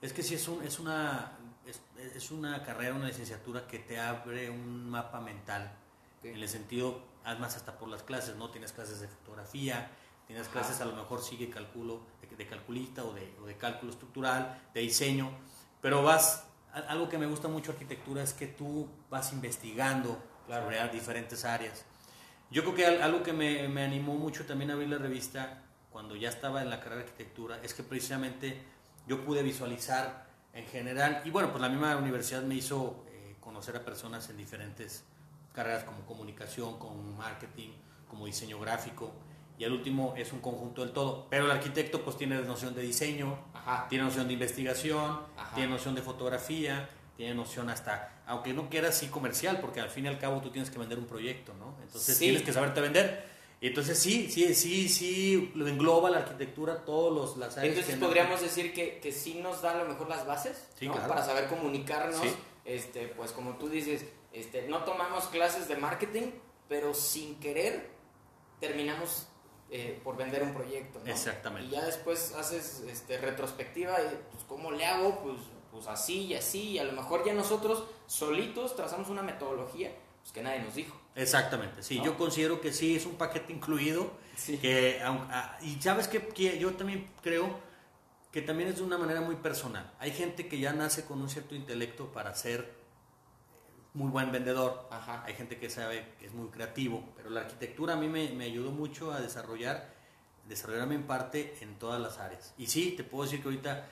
es 0.00 0.14
que 0.14 0.22
sí 0.22 0.36
es, 0.36 0.48
un, 0.48 0.64
es 0.64 0.78
una 0.78 1.32
es, 1.66 2.30
una 2.30 2.62
carrera, 2.62 2.94
una 2.94 3.08
licenciatura 3.08 3.66
que 3.66 3.80
te 3.80 4.00
abre 4.00 4.48
un 4.48 4.88
mapa 4.88 5.20
mental. 5.20 5.70
En 6.22 6.42
el 6.42 6.48
sentido, 6.48 7.02
además 7.24 7.56
hasta 7.56 7.76
por 7.76 7.90
las 7.90 8.04
clases, 8.04 8.36
¿no? 8.36 8.48
Tienes 8.48 8.72
clases 8.72 9.00
de 9.00 9.08
fotografía, 9.08 9.90
Tienes 10.26 10.48
clases 10.48 10.80
a 10.80 10.86
lo 10.86 10.96
mejor 10.96 11.20
sigue 11.20 11.50
cálculo, 11.50 12.00
de, 12.34 12.46
calculista 12.46 13.04
o 13.04 13.12
de, 13.12 13.36
o 13.42 13.44
de, 13.44 13.58
cálculo 13.58 13.92
estructural, 13.92 14.62
de 14.72 14.80
diseño, 14.80 15.30
pero 15.82 16.02
vas, 16.02 16.46
algo 16.88 17.10
que 17.10 17.18
me 17.18 17.26
gusta 17.26 17.48
mucho 17.48 17.72
arquitectura 17.72 18.22
es 18.22 18.32
que 18.32 18.46
tú 18.46 18.88
vas 19.10 19.30
investigando 19.34 20.18
sobre 20.48 20.88
diferentes 20.88 21.44
áreas. 21.44 21.84
Yo 22.54 22.62
creo 22.62 22.74
que 22.76 22.86
algo 22.86 23.24
que 23.24 23.32
me, 23.32 23.66
me, 23.66 23.82
animó 23.82 24.14
mucho 24.14 24.46
también 24.46 24.70
a 24.70 24.74
abrir 24.74 24.88
la 24.88 24.98
revista 24.98 25.58
cuando 25.90 26.14
ya 26.14 26.28
estaba 26.28 26.62
en 26.62 26.70
la 26.70 26.78
carrera 26.78 27.02
de 27.02 27.08
arquitectura 27.08 27.58
es 27.64 27.74
que 27.74 27.82
precisamente 27.82 28.62
yo 29.08 29.24
pude 29.24 29.42
visualizar 29.42 30.28
en 30.52 30.64
general, 30.66 31.20
y 31.24 31.30
bueno, 31.30 31.50
pues 31.50 31.60
la 31.60 31.68
misma 31.68 31.96
universidad 31.96 32.42
me 32.42 32.54
hizo 32.54 33.06
eh, 33.08 33.34
conocer 33.40 33.76
a 33.76 33.84
personas 33.84 34.30
en 34.30 34.36
diferentes 34.36 35.02
carreras 35.52 35.82
como 35.82 36.06
comunicación, 36.06 36.78
como 36.78 36.94
marketing, 37.16 37.70
como 38.08 38.26
diseño 38.26 38.60
gráfico, 38.60 39.10
y 39.58 39.64
el 39.64 39.72
último 39.72 40.14
es 40.16 40.32
un 40.32 40.38
conjunto 40.38 40.82
del 40.84 40.92
todo. 40.92 41.26
Pero 41.30 41.46
el 41.46 41.50
arquitecto 41.50 42.04
pues 42.04 42.16
tiene 42.16 42.40
noción 42.42 42.72
de 42.76 42.82
diseño, 42.82 43.36
tiene 43.88 44.04
noción 44.04 44.28
de 44.28 44.34
investigación, 44.34 45.22
tiene 45.56 45.70
noción 45.70 45.96
de 45.96 46.02
fotografía, 46.02 46.88
tiene 47.16 47.34
noción 47.34 47.68
hasta, 47.70 48.22
aunque 48.26 48.52
no 48.52 48.68
quiera 48.68 48.88
así 48.88 49.06
comercial, 49.08 49.60
porque 49.60 49.80
al 49.80 49.90
fin 49.90 50.06
y 50.06 50.08
al 50.08 50.18
cabo 50.18 50.40
tú 50.40 50.50
tienes 50.50 50.70
que 50.70 50.78
vender 50.78 50.98
un 50.98 51.06
proyecto, 51.06 51.54
¿no? 51.54 51.76
Entonces 51.82 52.18
tienes 52.18 52.42
que 52.42 52.52
saberte 52.52 52.80
vender. 52.80 53.34
Entonces 53.60 53.98
sí, 53.98 54.30
sí, 54.30 54.54
sí, 54.54 54.88
sí, 54.88 55.52
lo 55.54 55.66
engloba 55.66 56.10
la 56.10 56.18
arquitectura, 56.18 56.84
todos 56.84 57.14
los, 57.14 57.36
las 57.38 57.56
áreas. 57.56 57.76
Entonces 57.76 57.98
podríamos 57.98 58.40
decir 58.40 58.74
que, 58.74 58.98
que 58.98 59.10
sí 59.10 59.40
nos 59.42 59.62
da 59.62 59.72
a 59.72 59.82
lo 59.82 59.88
mejor 59.88 60.08
las 60.08 60.26
bases, 60.26 60.68
Para 61.08 61.24
saber 61.24 61.48
comunicarnos, 61.48 62.20
este, 62.64 63.08
pues 63.08 63.32
como 63.32 63.56
tú 63.56 63.68
dices, 63.68 64.04
este, 64.32 64.68
no 64.68 64.84
tomamos 64.84 65.28
clases 65.28 65.68
de 65.68 65.76
marketing, 65.76 66.32
pero 66.68 66.92
sin 66.92 67.38
querer 67.40 67.90
terminamos 68.60 69.28
eh, 69.70 69.98
por 70.04 70.16
vender 70.16 70.42
un 70.42 70.52
proyecto. 70.52 71.00
Exactamente. 71.06 71.68
Y 71.68 71.70
ya 71.70 71.84
después 71.84 72.34
haces 72.34 72.84
este, 72.88 73.18
retrospectiva 73.18 73.98
y 74.00 74.18
pues 74.30 74.44
cómo 74.44 74.72
le 74.72 74.84
hago, 74.84 75.22
pues, 75.22 75.38
pues 75.74 75.88
así 75.88 76.26
y 76.26 76.34
así, 76.34 76.70
y 76.70 76.78
a 76.78 76.84
lo 76.84 76.92
mejor 76.92 77.26
ya 77.26 77.34
nosotros 77.34 77.84
solitos 78.06 78.76
trazamos 78.76 79.08
una 79.08 79.22
metodología 79.22 79.92
pues, 80.22 80.32
que 80.32 80.42
nadie 80.42 80.62
nos 80.62 80.74
dijo. 80.74 80.96
Exactamente, 81.16 81.82
sí, 81.82 82.00
yo 82.02 82.16
considero 82.16 82.60
que 82.60 82.72
sí, 82.72 82.96
es 82.96 83.04
un 83.04 83.16
paquete 83.16 83.52
incluido, 83.52 84.10
que, 84.60 85.00
ah, 85.04 85.58
y 85.60 85.80
sabes 85.82 86.08
que 86.08 86.58
yo 86.58 86.72
también 86.74 87.10
creo 87.22 87.58
que 88.32 88.42
también 88.42 88.68
es 88.68 88.76
de 88.76 88.82
una 88.82 88.98
manera 88.98 89.20
muy 89.20 89.36
personal. 89.36 89.92
Hay 90.00 90.10
gente 90.10 90.48
que 90.48 90.58
ya 90.58 90.72
nace 90.72 91.04
con 91.04 91.22
un 91.22 91.28
cierto 91.28 91.54
intelecto 91.54 92.12
para 92.12 92.34
ser 92.34 92.74
muy 93.92 94.10
buen 94.10 94.32
vendedor. 94.32 94.88
Hay 95.24 95.34
gente 95.34 95.56
que 95.56 95.70
sabe 95.70 96.14
que 96.18 96.26
es 96.26 96.32
muy 96.32 96.48
creativo, 96.48 97.12
pero 97.16 97.30
la 97.30 97.42
arquitectura 97.42 97.94
a 97.94 97.96
mí 97.96 98.08
me, 98.08 98.30
me, 98.30 98.46
ayudó 98.46 98.72
mucho 98.72 99.12
a 99.12 99.20
desarrollar, 99.20 99.94
desarrollarme 100.48 100.96
en 100.96 101.04
parte 101.04 101.56
en 101.60 101.78
todas 101.78 102.00
las 102.00 102.18
áreas. 102.18 102.54
Y 102.58 102.66
sí, 102.66 102.94
te 102.96 103.04
puedo 103.04 103.22
decir 103.22 103.40
que 103.40 103.46
ahorita 103.46 103.88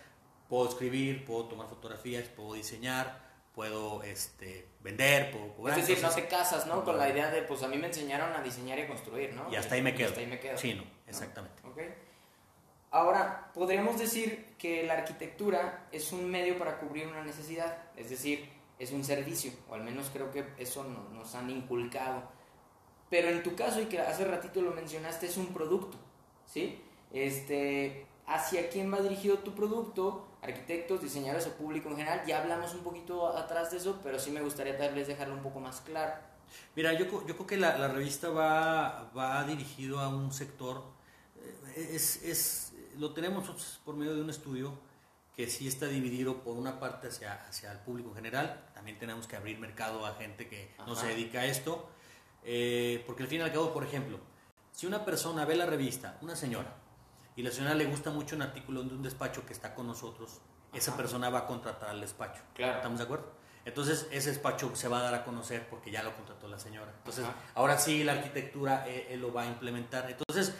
puedo 0.52 0.68
escribir, 0.68 1.24
puedo 1.24 1.46
tomar 1.46 1.66
fotografías, 1.66 2.28
puedo 2.28 2.52
diseñar, 2.52 3.22
puedo 3.54 4.02
este, 4.02 4.68
vender, 4.80 5.30
puedo 5.30 5.54
cobrar. 5.54 5.78
Es 5.78 5.88
decir, 5.88 6.04
no 6.04 6.10
te 6.10 6.28
casas, 6.28 6.66
¿no? 6.66 6.84
Con 6.84 6.98
la 6.98 7.08
idea 7.08 7.30
de, 7.30 7.40
pues 7.40 7.62
a 7.62 7.68
mí 7.68 7.78
me 7.78 7.86
enseñaron 7.86 8.34
a 8.34 8.42
diseñar 8.42 8.78
y 8.78 8.82
a 8.82 8.86
construir, 8.86 9.32
¿no? 9.32 9.50
Y 9.50 9.56
hasta 9.56 9.76
ahí 9.76 9.80
me 9.80 9.94
quedo. 9.94 10.08
hasta 10.08 10.20
ahí 10.20 10.26
me 10.26 10.38
quedo. 10.38 10.58
Sí, 10.58 10.74
no, 10.74 10.84
exactamente. 11.06 11.62
Ahora, 12.90 13.50
podríamos 13.54 13.98
decir 13.98 14.54
que 14.58 14.82
la 14.82 14.92
arquitectura 14.92 15.88
es 15.90 16.12
un 16.12 16.30
medio 16.30 16.58
para 16.58 16.78
cubrir 16.78 17.06
una 17.06 17.24
necesidad, 17.24 17.74
es 17.96 18.10
decir, 18.10 18.46
es 18.78 18.92
un 18.92 19.04
servicio, 19.04 19.52
o 19.70 19.74
al 19.74 19.82
menos 19.82 20.10
creo 20.12 20.30
que 20.30 20.44
eso 20.58 20.84
nos 20.84 21.34
han 21.34 21.48
inculcado. 21.48 22.24
Pero 23.08 23.30
en 23.30 23.42
tu 23.42 23.56
caso, 23.56 23.80
y 23.80 23.86
que 23.86 24.00
hace 24.00 24.26
ratito 24.26 24.60
lo 24.60 24.72
mencionaste, 24.72 25.28
es 25.28 25.38
un 25.38 25.54
producto, 25.54 25.96
¿sí? 26.44 26.84
Este, 27.10 28.06
¿Hacia 28.26 28.68
quién 28.68 28.92
va 28.92 29.00
dirigido 29.00 29.38
tu 29.38 29.54
producto? 29.54 30.28
Arquitectos, 30.42 31.00
diseñadores 31.00 31.46
o 31.46 31.52
público 31.52 31.88
en 31.88 31.96
general. 31.96 32.22
Ya 32.26 32.42
hablamos 32.42 32.74
un 32.74 32.82
poquito 32.82 33.36
atrás 33.36 33.70
de 33.70 33.78
eso, 33.78 34.00
pero 34.02 34.18
sí 34.18 34.30
me 34.30 34.42
gustaría 34.42 34.76
tal 34.76 34.94
vez 34.94 35.06
dejarlo 35.06 35.34
un 35.34 35.42
poco 35.42 35.60
más 35.60 35.80
claro. 35.80 36.14
Mira, 36.76 36.92
yo, 36.92 37.06
yo 37.26 37.34
creo 37.34 37.46
que 37.46 37.56
la, 37.56 37.78
la, 37.78 37.88
revista 37.88 38.28
va, 38.28 39.10
va 39.16 39.44
dirigido 39.44 40.00
a 40.00 40.08
un 40.08 40.32
sector, 40.32 40.82
eh, 41.76 41.90
es, 41.92 42.22
es, 42.22 42.72
lo 42.98 43.14
tenemos 43.14 43.80
por 43.84 43.96
medio 43.96 44.14
de 44.14 44.20
un 44.20 44.28
estudio 44.28 44.78
que 45.34 45.48
sí 45.48 45.66
está 45.66 45.86
dividido 45.86 46.42
por 46.42 46.56
una 46.56 46.78
parte 46.78 47.08
hacia, 47.08 47.34
hacia 47.48 47.72
el 47.72 47.78
público 47.78 48.10
en 48.10 48.16
general, 48.16 48.66
también 48.74 48.98
tenemos 48.98 49.26
que 49.26 49.36
abrir 49.36 49.58
mercado 49.58 50.04
a 50.04 50.14
gente 50.14 50.48
que 50.48 50.74
no 50.86 50.94
se 50.94 51.06
dedica 51.06 51.40
a 51.40 51.46
esto, 51.46 51.88
eh, 52.44 53.02
porque 53.06 53.22
al 53.22 53.28
fin 53.28 53.40
y 53.40 53.42
al 53.42 53.52
cabo, 53.52 53.72
por 53.72 53.84
ejemplo, 53.84 54.18
si 54.72 54.86
una 54.86 55.04
persona 55.04 55.44
ve 55.44 55.56
la 55.56 55.66
revista, 55.66 56.18
una 56.20 56.36
señora, 56.36 56.74
y 57.36 57.42
la 57.42 57.50
señora 57.50 57.74
le 57.74 57.86
gusta 57.86 58.10
mucho 58.10 58.36
un 58.36 58.42
artículo 58.42 58.82
de 58.82 58.94
un 58.94 59.02
despacho 59.02 59.44
que 59.46 59.52
está 59.52 59.74
con 59.74 59.86
nosotros, 59.86 60.40
esa 60.72 60.96
persona 60.96 61.30
va 61.30 61.40
a 61.40 61.46
contratar 61.46 61.90
al 61.90 62.00
despacho. 62.00 62.42
Claro. 62.54 62.76
¿Estamos 62.76 62.98
de 62.98 63.04
acuerdo? 63.04 63.32
Entonces 63.64 64.08
ese 64.10 64.30
despacho 64.30 64.74
se 64.74 64.88
va 64.88 64.98
a 64.98 65.02
dar 65.02 65.14
a 65.14 65.24
conocer 65.24 65.68
porque 65.68 65.90
ya 65.90 66.02
lo 66.02 66.14
contrató 66.16 66.48
la 66.48 66.58
señora. 66.58 66.92
Entonces 66.98 67.24
ahora 67.54 67.78
sí 67.78 68.02
la 68.02 68.12
arquitectura 68.12 68.88
eh, 68.88 69.08
él 69.10 69.20
lo 69.20 69.32
va 69.32 69.42
a 69.42 69.46
implementar. 69.46 70.10
Entonces 70.10 70.54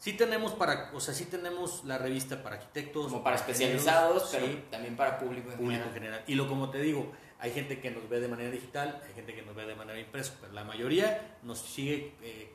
Sí 0.00 0.14
tenemos 0.14 0.52
para, 0.52 0.90
o 0.94 1.00
sea, 1.00 1.12
sí 1.12 1.26
tenemos 1.26 1.84
la 1.84 1.98
revista 1.98 2.42
para 2.42 2.56
arquitectos. 2.56 3.12
Como 3.12 3.22
para 3.22 3.36
especializados, 3.36 4.30
pero 4.32 4.46
también 4.70 4.96
para 4.96 5.18
público 5.18 5.50
en 5.50 5.58
público 5.58 5.84
general. 5.92 5.92
general. 5.92 6.24
Y 6.26 6.36
lo 6.36 6.48
como 6.48 6.70
te 6.70 6.80
digo, 6.80 7.12
hay 7.38 7.52
gente 7.52 7.80
que 7.80 7.90
nos 7.90 8.08
ve 8.08 8.18
de 8.18 8.26
manera 8.26 8.50
digital, 8.50 8.98
hay 9.06 9.12
gente 9.12 9.34
que 9.34 9.42
nos 9.42 9.54
ve 9.54 9.66
de 9.66 9.74
manera 9.74 10.00
impresa, 10.00 10.32
pero 10.40 10.54
la 10.54 10.64
mayoría 10.64 11.36
nos 11.42 11.58
sigue 11.58 11.94
eh, 11.94 12.14
eh, 12.22 12.54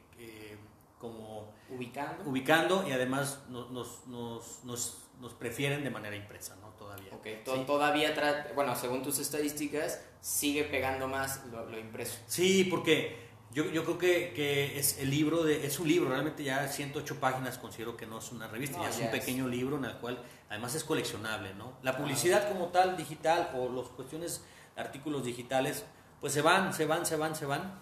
como 1.11 1.53
ubicando. 1.69 2.29
ubicando 2.29 2.85
y 2.87 2.91
además 2.91 3.39
nos, 3.49 3.71
nos, 3.71 4.07
nos, 4.07 4.63
nos, 5.19 5.33
prefieren 5.39 5.83
de 5.83 5.89
manera 5.89 6.15
impresa, 6.15 6.55
¿no? 6.61 6.69
Todavía. 6.69 7.11
Ok, 7.13 7.27
todavía, 7.65 8.13
bueno, 8.53 8.75
según 8.75 9.01
tus 9.01 9.19
estadísticas, 9.19 10.01
sigue 10.21 10.63
pegando 10.65 11.07
más 11.07 11.45
lo, 11.51 11.65
lo 11.69 11.79
impreso. 11.79 12.19
Sí, 12.27 12.65
porque 12.65 13.25
yo, 13.55 13.71
yo 13.71 13.83
creo 13.85 13.97
que, 13.97 14.33
que, 14.33 14.77
es 14.77 14.99
el 14.99 15.09
libro 15.09 15.43
de, 15.43 15.65
es 15.65 15.79
un 15.79 15.87
libro, 15.87 16.09
realmente 16.09 16.43
ya 16.43 16.67
108 16.67 17.19
páginas 17.21 17.57
considero 17.57 17.95
que 17.95 18.05
no 18.05 18.19
es 18.19 18.31
una 18.31 18.47
revista, 18.47 18.81
ya 18.81 18.89
es 18.89 18.99
un 18.99 19.09
pequeño 19.11 19.47
libro 19.47 19.77
en 19.77 19.85
el 19.85 19.93
cual 19.93 20.21
además 20.49 20.75
es 20.75 20.83
coleccionable, 20.83 21.53
¿no? 21.55 21.73
La 21.81 21.97
publicidad 21.97 22.49
como 22.49 22.67
tal, 22.67 22.97
digital, 22.97 23.51
o 23.55 23.69
las 23.69 23.87
cuestiones, 23.87 24.43
artículos 24.75 25.23
digitales, 25.23 25.85
pues 26.19 26.33
se 26.33 26.41
van, 26.41 26.73
se 26.73 26.85
van, 26.85 27.05
se 27.05 27.15
van, 27.15 27.33
se 27.33 27.45
van, 27.45 27.79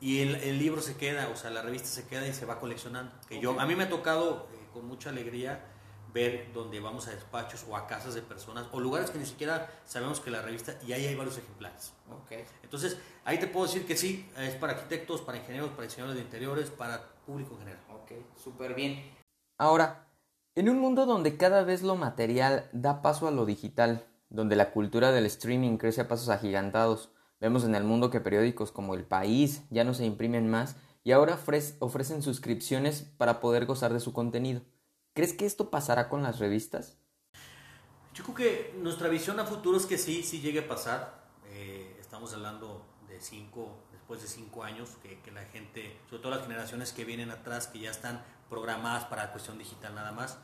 y 0.00 0.20
el, 0.20 0.36
el 0.36 0.58
libro 0.58 0.80
se 0.80 0.96
queda, 0.96 1.28
o 1.28 1.36
sea, 1.36 1.50
la 1.50 1.62
revista 1.62 1.88
se 1.88 2.06
queda 2.06 2.26
y 2.26 2.32
se 2.32 2.46
va 2.46 2.60
coleccionando. 2.60 3.12
Que 3.28 3.40
yo, 3.40 3.58
a 3.60 3.66
mí 3.66 3.74
me 3.74 3.84
ha 3.84 3.88
tocado 3.88 4.48
eh, 4.52 4.66
con 4.72 4.86
mucha 4.86 5.10
alegría 5.10 5.64
ver 6.12 6.50
donde 6.52 6.80
vamos 6.80 7.06
a 7.08 7.10
despachos 7.10 7.64
o 7.68 7.76
a 7.76 7.86
casas 7.86 8.14
de 8.14 8.22
personas 8.22 8.66
o 8.72 8.80
lugares 8.80 9.10
que 9.10 9.18
ni 9.18 9.26
siquiera 9.26 9.70
sabemos 9.84 10.20
que 10.20 10.30
la 10.30 10.40
revista 10.40 10.74
y 10.86 10.92
ahí 10.92 11.06
hay 11.06 11.14
varios 11.14 11.36
ejemplares. 11.38 11.92
Okay. 12.24 12.44
Entonces, 12.62 12.96
ahí 13.24 13.38
te 13.38 13.46
puedo 13.46 13.66
decir 13.66 13.86
que 13.86 13.96
sí, 13.96 14.28
es 14.38 14.54
para 14.54 14.72
arquitectos, 14.72 15.20
para 15.20 15.38
ingenieros, 15.38 15.70
para 15.70 15.82
diseñadores 15.82 16.16
de 16.16 16.24
interiores, 16.24 16.70
para 16.70 17.02
público 17.26 17.54
en 17.54 17.58
general. 17.60 17.80
Ok, 17.90 18.12
súper 18.42 18.74
bien. 18.74 19.02
Ahora, 19.58 20.06
en 20.54 20.68
un 20.68 20.78
mundo 20.78 21.06
donde 21.06 21.36
cada 21.36 21.62
vez 21.62 21.82
lo 21.82 21.96
material 21.96 22.68
da 22.72 23.02
paso 23.02 23.28
a 23.28 23.30
lo 23.30 23.44
digital, 23.44 24.06
donde 24.30 24.56
la 24.56 24.70
cultura 24.70 25.12
del 25.12 25.26
streaming 25.26 25.76
crece 25.76 26.00
a 26.00 26.08
pasos 26.08 26.28
agigantados, 26.28 27.10
vemos 27.40 27.64
en 27.64 27.74
el 27.74 27.84
mundo 27.84 28.10
que 28.10 28.20
periódicos 28.20 28.72
como 28.72 28.94
El 28.94 29.04
País 29.04 29.62
ya 29.70 29.84
no 29.84 29.94
se 29.94 30.04
imprimen 30.04 30.48
más 30.48 30.76
y 31.04 31.12
ahora 31.12 31.38
ofrecen 31.80 32.22
suscripciones 32.22 33.02
para 33.16 33.40
poder 33.40 33.66
gozar 33.66 33.92
de 33.92 34.00
su 34.00 34.12
contenido. 34.12 34.62
¿Crees 35.14 35.32
que 35.32 35.46
esto 35.46 35.70
pasará 35.70 36.08
con 36.08 36.22
las 36.22 36.38
revistas? 36.38 36.98
Yo 38.14 38.24
creo 38.24 38.34
que 38.34 38.74
nuestra 38.78 39.08
visión 39.08 39.40
a 39.40 39.44
futuro 39.44 39.76
es 39.76 39.86
que 39.86 39.98
sí, 39.98 40.22
sí 40.22 40.40
llegue 40.40 40.60
a 40.60 40.68
pasar. 40.68 41.28
Eh, 41.50 41.96
estamos 42.00 42.34
hablando 42.34 42.84
de 43.08 43.20
cinco, 43.20 43.78
después 43.92 44.20
de 44.22 44.28
cinco 44.28 44.64
años, 44.64 44.90
que, 45.02 45.20
que, 45.20 45.30
la 45.30 45.44
gente, 45.44 45.96
sobre 46.10 46.22
todo 46.22 46.34
las 46.34 46.42
generaciones 46.42 46.92
que 46.92 47.04
vienen 47.04 47.30
atrás, 47.30 47.68
que 47.68 47.78
ya 47.78 47.90
están 47.90 48.22
programadas 48.48 49.04
para 49.04 49.24
la 49.24 49.32
cuestión 49.32 49.58
digital 49.58 49.94
nada 49.94 50.12
más. 50.12 50.38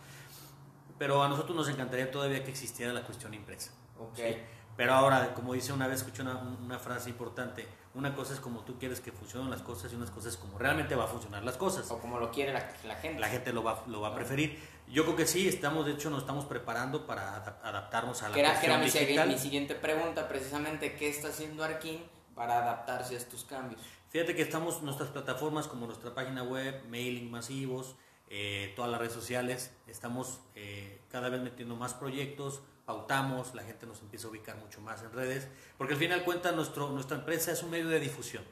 Pero 0.98 1.22
a 1.22 1.28
nosotros 1.28 1.56
nos 1.56 1.68
encantaría 1.68 2.10
todavía 2.10 2.44
que 2.44 2.50
existiera 2.50 2.92
la 2.92 3.04
cuestión 3.04 3.34
impresa. 3.34 3.72
Okay. 3.98 4.44
Pero 4.76 4.92
ahora, 4.92 5.34
como 5.34 5.54
dice 5.54 5.72
una 5.72 5.86
vez, 5.86 6.00
escuché 6.00 6.22
una, 6.22 6.36
una, 6.36 6.78
frase 6.78 7.08
importante, 7.08 7.66
una 7.94 8.14
cosa 8.14 8.34
es 8.34 8.40
como 8.40 8.60
tú 8.60 8.76
quieres 8.78 9.00
que 9.00 9.12
funcionen 9.12 9.50
las 9.50 9.62
cosas 9.62 9.92
y 9.92 9.94
unas 9.94 10.10
cosas 10.10 10.34
es 10.34 10.38
como 10.38 10.58
realmente 10.58 10.96
va 10.96 11.04
a 11.04 11.06
funcionar 11.06 11.44
las 11.44 11.56
cosas. 11.56 11.88
O 11.90 11.98
como 11.98 12.18
lo 12.18 12.30
quiere 12.32 12.52
la, 12.52 12.68
la 12.84 12.96
gente. 12.96 13.20
La 13.20 13.28
gente 13.28 13.52
lo 13.52 13.62
va, 13.62 13.84
lo 13.86 14.00
va 14.00 14.08
a 14.08 14.14
preferir. 14.14 14.58
Yo 14.88 15.04
creo 15.04 15.16
que 15.16 15.26
sí, 15.26 15.48
estamos, 15.48 15.86
de 15.86 15.92
hecho, 15.92 16.10
nos 16.10 16.20
estamos 16.20 16.44
preparando 16.44 17.06
para 17.06 17.36
adaptarnos 17.62 18.22
a 18.22 18.28
la 18.28 18.38
era, 18.38 18.60
que 18.60 18.66
era 18.66 18.78
mi, 18.78 19.32
mi, 19.32 19.38
siguiente 19.38 19.74
pregunta, 19.74 20.28
precisamente, 20.28 20.94
¿qué 20.96 21.08
está 21.08 21.28
haciendo 21.28 21.64
Arkin 21.64 22.04
para 22.34 22.58
adaptarse 22.58 23.14
a 23.14 23.18
estos 23.18 23.44
cambios? 23.44 23.80
Fíjate 24.10 24.36
que 24.36 24.42
estamos, 24.42 24.82
nuestras 24.82 25.08
plataformas 25.08 25.66
como 25.66 25.86
nuestra 25.86 26.14
página 26.14 26.42
web, 26.42 26.84
mailing 26.88 27.30
masivos, 27.30 27.96
eh, 28.28 28.72
todas 28.76 28.90
las 28.90 29.00
redes 29.00 29.14
sociales, 29.14 29.72
estamos 29.86 30.40
eh, 30.54 31.00
cada 31.10 31.30
vez 31.30 31.40
metiendo 31.40 31.76
más 31.76 31.94
proyectos, 31.94 32.60
pautamos, 32.84 33.54
la 33.54 33.62
gente 33.62 33.86
nos 33.86 34.00
empieza 34.00 34.26
a 34.26 34.30
ubicar 34.30 34.56
mucho 34.56 34.80
más 34.80 35.02
en 35.02 35.12
redes, 35.12 35.48
porque 35.78 35.94
al 35.94 35.98
final 35.98 36.24
cuenta 36.24 36.52
nuestro, 36.52 36.90
nuestra 36.90 37.16
empresa 37.16 37.52
es 37.52 37.62
un 37.62 37.70
medio 37.70 37.88
de 37.88 38.00
difusión 38.00 38.44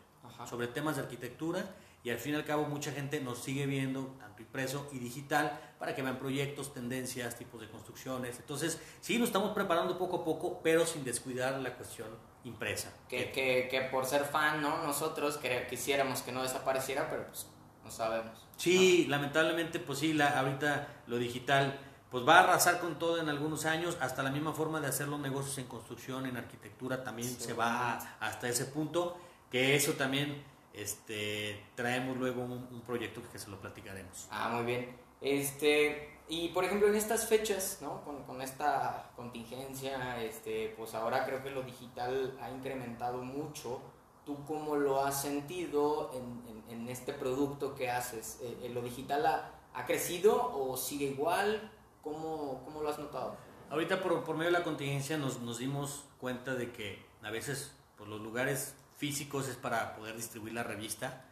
sobre 0.49 0.67
temas 0.67 0.97
de 0.97 1.03
arquitectura 1.03 1.65
y 2.05 2.11
al 2.11 2.19
fin 2.19 2.33
y 2.33 2.37
al 2.37 2.45
cabo 2.45 2.65
mucha 2.65 2.91
gente 2.91 3.21
nos 3.21 3.39
sigue 3.39 3.67
viendo, 3.67 4.17
tanto 4.19 4.43
impreso 4.43 4.89
y 4.93 4.99
digital, 4.99 5.61
para 5.79 5.95
que 5.95 6.03
vean 6.03 6.19
proyectos, 6.19 6.75
tendencias, 6.75 7.39
tipos 7.39 7.61
de 7.61 7.69
construcciones. 7.69 8.39
Entonces, 8.41 8.81
sí, 9.01 9.19
nos 9.19 9.29
estamos 9.29 9.53
preparando 9.53 9.97
poco 9.99 10.19
a 10.19 10.25
poco, 10.25 10.61
pero 10.63 10.85
sin 10.85 11.05
descuidar 11.05 11.61
la 11.61 11.75
cuestión 11.75 12.09
impresa. 12.43 12.93
Que, 13.09 13.31
que, 13.31 13.69
que 13.71 13.83
por 13.83 14.05
ser 14.05 14.25
fan, 14.25 14.61
¿no? 14.61 14.83
Nosotros 14.83 15.39
quisiéramos 15.71 16.23
que 16.23 16.33
no 16.33 16.43
desapareciera, 16.43 17.09
pero 17.09 17.27
pues 17.29 17.47
no 17.85 17.91
sabemos. 17.91 18.49
Sí, 18.57 19.07
lamentablemente, 19.09 19.79
pues 19.79 20.01
sí, 20.01 20.13
la, 20.13 20.41
ahorita 20.41 21.05
lo 21.07 21.19
digital 21.19 21.79
pues 22.13 22.29
va 22.29 22.41
a 22.41 22.43
arrasar 22.45 22.79
con 22.79 22.99
todo 22.99 23.19
en 23.19 23.31
algunos 23.31 23.65
años, 23.65 23.97
hasta 23.99 24.23
la 24.23 24.31
misma 24.31 24.53
forma 24.53 24.83
de 24.83 24.87
hacer 24.87 25.09
los 25.09 25.19
negocios 25.19 25.57
en 25.57 25.65
construcción, 25.65 26.27
en 26.27 26.37
arquitectura, 26.37 27.03
también 27.03 27.29
se 27.29 27.55
va 27.55 27.99
hasta 28.21 28.51
ese 28.51 28.67
punto, 28.67 29.17
que 29.51 29.75
eso 29.75 29.95
también 29.95 30.45
este, 30.75 31.65
traemos 31.75 32.19
luego 32.19 32.43
un, 32.43 32.83
proyecto 32.87 33.23
que 33.33 33.39
se 33.39 33.49
lo 33.49 33.59
platicaremos. 33.59 34.29
Ah, 34.31 34.51
muy 34.55 34.67
bien. 34.67 34.95
Este, 35.23 36.19
y 36.29 36.49
por 36.49 36.65
ejemplo 36.65 36.87
en 36.87 36.97
estas 36.97 37.27
fechas, 37.27 37.79
¿no? 37.81 38.05
Con, 38.05 38.25
con, 38.25 38.43
esta 38.43 39.11
contingencia, 39.17 40.23
este, 40.23 40.75
pues 40.77 40.93
ahora 40.93 41.25
creo 41.25 41.43
que 41.43 41.51
lo 41.51 41.63
digital 41.63 42.37
ha 42.43 42.51
incrementado 42.51 43.23
mucho. 43.23 43.81
¿Tú 44.27 44.45
cómo 44.45 44.77
lo 44.77 45.03
has 45.03 45.23
sentido 45.23 46.11
en, 46.13 46.63
en, 46.69 46.89
este 46.91 47.15
producto 47.15 47.75
que 47.75 47.91
haces? 47.91 48.39
Eh, 48.43 48.59
eh, 48.65 48.69
¿Lo 48.69 48.83
digital 48.83 49.25
ha, 49.25 49.51
ha 49.73 49.87
crecido 49.87 50.53
o 50.55 50.77
sigue 50.77 51.07
igual? 51.07 51.71
¿Cómo, 52.03 52.63
cómo 52.65 52.83
lo 52.83 52.89
has 52.91 52.99
notado? 52.99 53.37
Ahorita 53.71 54.03
por, 54.03 54.25
por, 54.25 54.37
medio 54.37 54.51
de 54.53 54.59
la 54.59 54.65
contingencia 54.65 55.17
nos, 55.17 55.41
nos 55.41 55.59
dimos 55.59 56.05
cuenta 56.19 56.55
de 56.55 56.73
que 56.73 57.05
a 57.23 57.31
veces 57.31 57.73
por 57.97 58.09
los 58.09 58.21
lugares 58.21 58.75
físicos 58.97 59.49
es 59.49 59.57
para 59.57 59.97
poder 59.97 60.17
distribuir 60.17 60.53
la 60.53 60.63
revista 60.63 61.25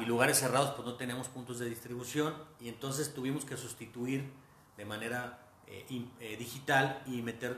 y 0.00 0.06
lugares 0.06 0.38
cerrados 0.38 0.70
pues 0.70 0.86
no 0.86 0.94
tenemos 0.94 1.28
puntos 1.28 1.58
de 1.58 1.66
distribución 1.66 2.34
y 2.60 2.68
entonces 2.68 3.12
tuvimos 3.12 3.44
que 3.44 3.56
sustituir 3.56 4.32
de 4.76 4.84
manera 4.84 5.38
eh, 5.66 5.84
eh, 6.20 6.36
digital 6.36 7.02
y 7.06 7.20
meter 7.22 7.56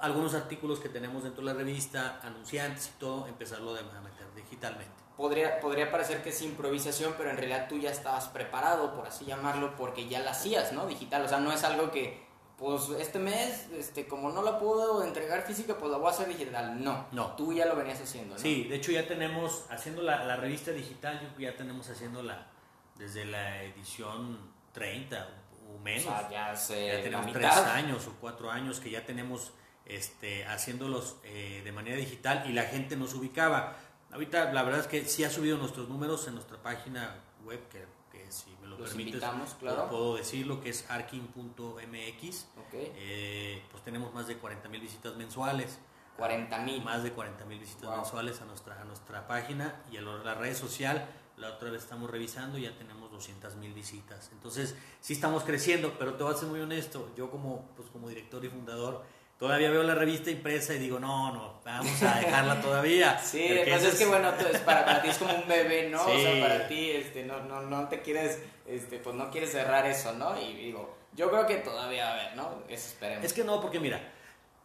algunos 0.00 0.34
artículos 0.34 0.78
que 0.80 0.88
tenemos 0.88 1.24
dentro 1.24 1.44
de 1.44 1.52
la 1.52 1.58
revista, 1.58 2.20
anunciantes 2.22 2.92
y 2.94 2.98
todo, 2.98 3.26
empezarlo 3.26 3.70
a 3.70 4.00
meter 4.00 4.26
digitalmente. 4.34 5.05
Podría, 5.16 5.60
podría 5.60 5.90
parecer 5.90 6.22
que 6.22 6.28
es 6.28 6.42
improvisación, 6.42 7.14
pero 7.16 7.30
en 7.30 7.38
realidad 7.38 7.68
tú 7.68 7.78
ya 7.78 7.90
estabas 7.90 8.26
preparado, 8.28 8.94
por 8.94 9.06
así 9.06 9.24
llamarlo, 9.24 9.74
porque 9.76 10.08
ya 10.08 10.20
la 10.20 10.32
hacías, 10.32 10.72
¿no? 10.72 10.86
Digital, 10.86 11.22
o 11.22 11.28
sea, 11.28 11.40
no 11.40 11.52
es 11.52 11.64
algo 11.64 11.90
que 11.90 12.26
pues 12.58 12.88
este 12.98 13.18
mes, 13.18 13.68
este, 13.76 14.06
como 14.06 14.30
no 14.30 14.42
la 14.42 14.58
puedo 14.58 15.04
entregar 15.04 15.42
física, 15.46 15.76
pues 15.76 15.90
la 15.90 15.98
voy 15.98 16.08
a 16.08 16.10
hacer 16.10 16.28
digital. 16.28 16.82
No, 16.82 17.06
no. 17.12 17.36
Tú 17.36 17.52
ya 17.52 17.66
lo 17.66 17.76
venías 17.76 18.00
haciendo, 18.00 18.34
¿no? 18.34 18.40
Sí, 18.40 18.64
de 18.64 18.76
hecho 18.76 18.92
ya 18.92 19.06
tenemos, 19.06 19.66
haciendo 19.68 20.02
la, 20.02 20.24
la 20.24 20.36
revista 20.36 20.70
digital, 20.70 21.34
ya 21.38 21.54
tenemos 21.54 21.90
haciéndola 21.90 22.46
desde 22.94 23.26
la 23.26 23.62
edición 23.62 24.38
30 24.72 25.28
o, 25.68 25.78
menos. 25.80 26.06
O 26.06 26.08
sea, 26.08 26.30
ya, 26.30 26.54
ya 26.54 27.02
tenemos 27.02 27.32
tres 27.32 27.56
años 27.56 28.06
o 28.06 28.12
cuatro 28.20 28.50
años 28.50 28.80
que 28.80 28.90
ya 28.90 29.04
tenemos 29.04 29.52
este, 29.84 30.46
haciéndolos 30.46 31.16
eh, 31.24 31.60
de 31.62 31.72
manera 31.72 31.96
digital 31.96 32.44
y 32.48 32.52
la 32.52 32.62
gente 32.62 32.96
nos 32.96 33.14
ubicaba. 33.14 33.76
Ahorita 34.12 34.52
la 34.52 34.62
verdad 34.62 34.80
es 34.80 34.86
que 34.86 35.04
sí 35.04 35.24
ha 35.24 35.30
subido 35.30 35.58
nuestros 35.58 35.88
números 35.88 36.26
en 36.28 36.34
nuestra 36.34 36.62
página 36.62 37.16
web, 37.44 37.60
que 37.68 37.86
si 38.30 38.56
me 38.60 38.68
lo 38.68 38.76
permites, 38.76 39.22
claro. 39.60 39.88
puedo 39.88 40.16
decirlo, 40.16 40.60
que 40.60 40.70
es 40.70 40.88
arkin.mx. 40.90 42.46
Eh, 42.72 43.62
pues 43.70 43.82
tenemos 43.84 44.12
más 44.12 44.26
de 44.26 44.36
40 44.36 44.68
mil 44.68 44.80
visitas 44.80 45.16
mensuales. 45.16 45.78
40 46.16 46.58
mil. 46.60 46.82
Más 46.82 47.02
de 47.02 47.12
40 47.12 47.44
mil 47.44 47.58
visitas 47.58 47.90
mensuales 47.90 48.40
a 48.40 48.44
nuestra, 48.44 48.80
a 48.80 48.84
nuestra 48.84 49.26
página 49.26 49.82
y 49.90 49.96
a 49.96 50.02
la 50.02 50.34
red 50.34 50.54
social. 50.54 51.06
La 51.36 51.50
otra 51.50 51.70
vez 51.70 51.82
estamos 51.82 52.10
revisando 52.10 52.56
y 52.56 52.62
ya 52.62 52.76
tenemos 52.78 53.10
200 53.10 53.56
mil 53.56 53.74
visitas. 53.74 54.30
Entonces, 54.32 54.74
sí 55.00 55.12
estamos 55.12 55.44
creciendo, 55.44 55.94
pero 55.98 56.14
te 56.14 56.24
voy 56.24 56.34
a 56.34 56.36
ser 56.36 56.48
muy 56.48 56.60
honesto. 56.60 57.10
Yo 57.14 57.30
como, 57.30 57.68
pues, 57.76 57.90
como 57.90 58.08
director 58.08 58.42
y 58.44 58.48
fundador, 58.48 59.04
todavía 59.38 59.70
veo 59.70 59.82
la 59.82 59.94
revista 59.94 60.30
impresa 60.30 60.74
y 60.74 60.78
digo, 60.78 60.98
no, 60.98 61.32
no, 61.32 61.60
vamos 61.64 62.02
a 62.02 62.20
dejarla 62.20 62.60
todavía. 62.62 63.18
sí, 63.18 63.46
pues 63.68 63.84
es, 63.84 63.94
que 63.96 64.06
bueno, 64.06 64.32
para, 64.64 64.84
para, 64.84 65.02
ti 65.02 65.08
es 65.08 65.18
como 65.18 65.34
un 65.34 65.46
bebé, 65.46 65.88
¿no? 65.90 66.02
O 66.02 66.18
sea, 66.18 66.40
para 66.40 66.68
ti 66.68 66.90
este, 66.90 67.24
no, 67.24 67.42
no, 67.44 67.62
no 67.62 67.88
te 67.88 68.02
quieres, 68.02 68.40
este, 68.66 68.98
pues 68.98 69.14
no 69.14 69.30
quieres 69.30 69.52
cerrar 69.52 69.86
eso, 69.86 70.12
¿no? 70.12 70.40
Y 70.40 70.54
digo, 70.54 70.96
yo 71.14 71.30
creo 71.30 71.46
que 71.46 71.56
todavía, 71.56 72.12
a 72.12 72.16
ver, 72.16 72.36
¿no? 72.36 72.62
Eso 72.68 72.88
esperemos. 72.88 73.24
Es 73.24 73.32
que 73.32 73.44
no, 73.44 73.60
porque 73.60 73.80
mira, 73.80 74.00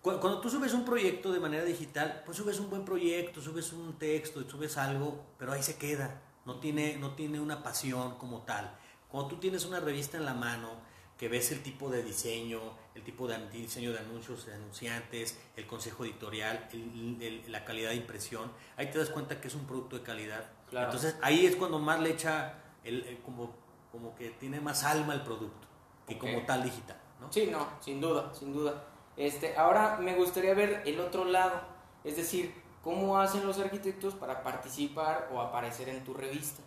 cuando, 0.01 0.41
tú 0.41 0.49
subes 0.49 0.73
un 0.73 0.83
proyecto 0.83 1.31
de 1.31 1.39
manera 1.39 1.63
digital, 1.63 2.23
pues 2.25 2.37
subes 2.37 2.59
un 2.59 2.69
buen 2.69 2.83
proyecto, 2.83 3.39
subes 3.39 3.71
un 3.71 3.99
texto, 3.99 4.41
subes 4.49 4.77
algo, 4.77 5.23
pero 5.37 5.53
ahí 5.53 5.61
se 5.61 5.77
queda, 5.77 6.21
no 6.45 6.59
tiene, 6.59 6.97
no 6.97 7.13
tiene 7.13 7.39
una 7.39 7.61
pasión 7.61 8.17
como 8.17 8.41
tal. 8.41 8.75
Cuando 9.09 9.29
tú 9.29 9.35
tienes 9.37 9.65
una 9.65 9.79
revista 9.79 10.17
en 10.17 10.25
la 10.25 10.33
mano, 10.33 10.69
que 11.21 11.27
ves 11.27 11.51
el 11.51 11.61
tipo 11.61 11.87
de 11.91 12.01
diseño, 12.01 12.59
el 12.95 13.03
tipo 13.03 13.27
de 13.27 13.37
diseño 13.49 13.91
de 13.91 13.99
anuncios, 13.99 14.47
de 14.47 14.55
anunciantes, 14.55 15.39
el 15.55 15.67
consejo 15.67 16.03
editorial, 16.03 16.67
la 17.47 17.63
calidad 17.63 17.91
de 17.91 17.97
impresión, 17.97 18.51
ahí 18.75 18.89
te 18.89 18.97
das 18.97 19.11
cuenta 19.11 19.39
que 19.39 19.47
es 19.47 19.53
un 19.53 19.67
producto 19.67 19.99
de 19.99 20.01
calidad. 20.01 20.49
Entonces 20.71 21.15
ahí 21.21 21.45
es 21.45 21.55
cuando 21.57 21.77
más 21.77 21.99
le 21.99 22.09
echa, 22.09 22.55
el, 22.83 23.19
como, 23.23 23.55
como 23.91 24.15
que 24.15 24.31
tiene 24.31 24.59
más 24.61 24.83
alma 24.83 25.13
el 25.13 25.21
producto, 25.21 25.67
que 26.07 26.17
como 26.17 26.43
tal 26.47 26.63
digital. 26.63 26.99
¿no? 27.19 27.31
Sí, 27.31 27.49
no, 27.51 27.67
sin 27.81 28.01
duda, 28.01 28.33
sin 28.33 28.51
duda. 28.51 28.83
Este, 29.15 29.55
ahora 29.55 29.97
me 29.97 30.15
gustaría 30.15 30.55
ver 30.55 30.81
el 30.87 30.99
otro 30.99 31.25
lado, 31.25 31.61
es 32.03 32.15
decir, 32.15 32.51
cómo 32.83 33.19
hacen 33.19 33.45
los 33.45 33.59
arquitectos 33.59 34.15
para 34.15 34.41
participar 34.41 35.29
o 35.31 35.39
aparecer 35.39 35.87
en 35.87 36.03
tu 36.03 36.15
revista. 36.15 36.63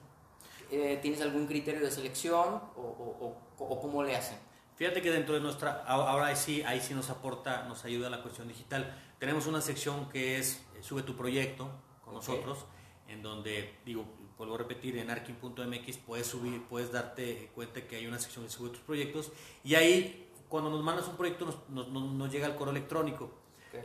Eh, 0.74 0.98
¿Tienes 1.00 1.20
algún 1.20 1.46
criterio 1.46 1.80
de 1.80 1.90
selección 1.90 2.60
o, 2.76 3.36
o, 3.58 3.80
cómo 3.80 4.02
le 4.02 4.16
hacen? 4.16 4.36
Fíjate 4.74 5.00
que 5.00 5.10
dentro 5.12 5.34
de 5.34 5.40
nuestra, 5.40 5.84
ahora 5.86 6.34
sí, 6.34 6.62
ahí 6.62 6.80
sí 6.80 6.94
nos 6.94 7.10
aporta, 7.10 7.62
nos 7.68 7.84
ayuda 7.84 8.10
la 8.10 8.22
cuestión 8.22 8.48
digital. 8.48 8.92
Tenemos 9.20 9.46
una 9.46 9.60
sección 9.60 10.08
que 10.08 10.38
es 10.38 10.64
eh, 10.74 10.82
Sube 10.82 11.02
tu 11.02 11.16
proyecto 11.16 11.70
con 12.04 12.14
nosotros, 12.14 12.58
en 13.06 13.22
donde, 13.22 13.76
digo, 13.84 14.04
vuelvo 14.36 14.56
a 14.56 14.58
repetir, 14.58 14.98
en 14.98 15.10
arkin.mx 15.10 15.96
puedes 15.98 16.26
subir, 16.26 16.60
puedes 16.64 16.90
darte 16.90 17.50
cuenta 17.54 17.86
que 17.86 17.96
hay 17.96 18.06
una 18.08 18.18
sección 18.18 18.44
de 18.44 18.50
Sube 18.50 18.70
tus 18.70 18.80
proyectos, 18.80 19.30
y 19.62 19.76
ahí, 19.76 20.28
cuando 20.48 20.70
nos 20.70 20.82
mandas 20.82 21.06
un 21.06 21.16
proyecto, 21.16 21.46
nos, 21.68 21.88
nos, 21.88 22.12
nos 22.12 22.32
llega 22.32 22.48
el 22.48 22.56
correo 22.56 22.72
electrónico. 22.72 23.30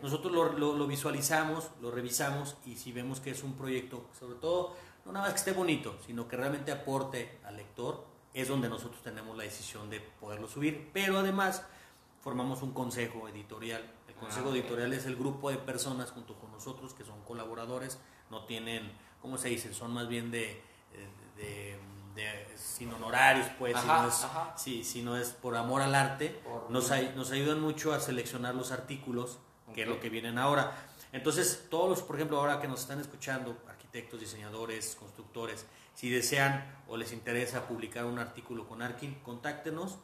Nosotros 0.03 0.31
lo, 0.31 0.53
lo, 0.53 0.75
lo, 0.77 0.85
visualizamos, 0.85 1.71
lo 1.81 1.89
revisamos, 1.89 2.57
y 2.65 2.75
si 2.75 2.91
vemos 2.91 3.19
que 3.19 3.31
es 3.31 3.43
un 3.43 3.55
proyecto, 3.55 4.05
sobre 4.19 4.35
todo, 4.35 4.75
no 5.09 5.13
nada 5.13 5.25
más 5.25 5.33
que 5.33 5.49
esté 5.49 5.51
bonito, 5.53 5.97
sino 6.05 6.27
que 6.27 6.37
realmente 6.37 6.71
aporte 6.71 7.39
al 7.43 7.57
lector, 7.57 8.05
es 8.31 8.47
donde 8.47 8.69
nosotros 8.69 9.01
tenemos 9.01 9.35
la 9.35 9.43
decisión 9.43 9.89
de 9.89 9.99
poderlo 9.99 10.47
subir. 10.47 10.91
Pero 10.93 11.17
además 11.17 11.65
formamos 12.21 12.61
un 12.61 12.73
consejo 12.73 13.27
editorial. 13.27 13.81
El 14.07 14.13
ah, 14.15 14.19
consejo 14.19 14.51
editorial 14.51 14.93
es 14.93 15.07
el 15.07 15.15
grupo 15.15 15.49
de 15.49 15.57
personas 15.57 16.11
junto 16.11 16.35
con 16.35 16.51
nosotros 16.51 16.93
que 16.93 17.03
son 17.03 17.21
colaboradores, 17.23 17.99
no 18.29 18.45
tienen, 18.45 18.91
¿cómo 19.19 19.39
se 19.39 19.49
dice? 19.49 19.73
Son 19.73 19.91
más 19.91 20.07
bien 20.07 20.29
de, 20.29 20.61
de, 21.35 21.79
sin 22.55 22.93
honorarios, 22.93 23.47
pues, 23.57 23.75
si, 24.55 25.01
no 25.01 25.17
es, 25.17 25.29
por 25.29 25.55
amor 25.55 25.81
al 25.81 25.95
arte, 25.95 26.39
nos, 26.69 26.91
nos 27.15 27.31
ayudan 27.31 27.61
mucho 27.61 27.93
a 27.93 27.99
seleccionar 27.99 28.53
los 28.53 28.71
artículos, 28.71 29.39
que 29.73 29.83
es 29.83 29.87
lo 29.87 29.99
que 29.99 30.09
vienen 30.09 30.37
ahora. 30.37 30.71
Entonces, 31.11 31.65
todos 31.71 31.89
los, 31.89 32.01
por 32.03 32.17
ejemplo, 32.17 32.37
ahora 32.37 32.59
que 32.59 32.67
nos 32.67 32.81
están 32.81 32.99
escuchando, 32.99 33.57
arquitectos, 33.89 34.19
diseñadores, 34.19 34.95
constructores, 34.95 35.65
si 35.95 36.09
desean 36.09 36.63
o 36.87 36.95
les 36.95 37.11
interesa 37.11 37.67
publicar 37.67 38.05
un 38.05 38.19
artículo 38.19 38.67
con 38.67 38.83
Arkin, 38.83 39.15
contáctenos, 39.23 39.97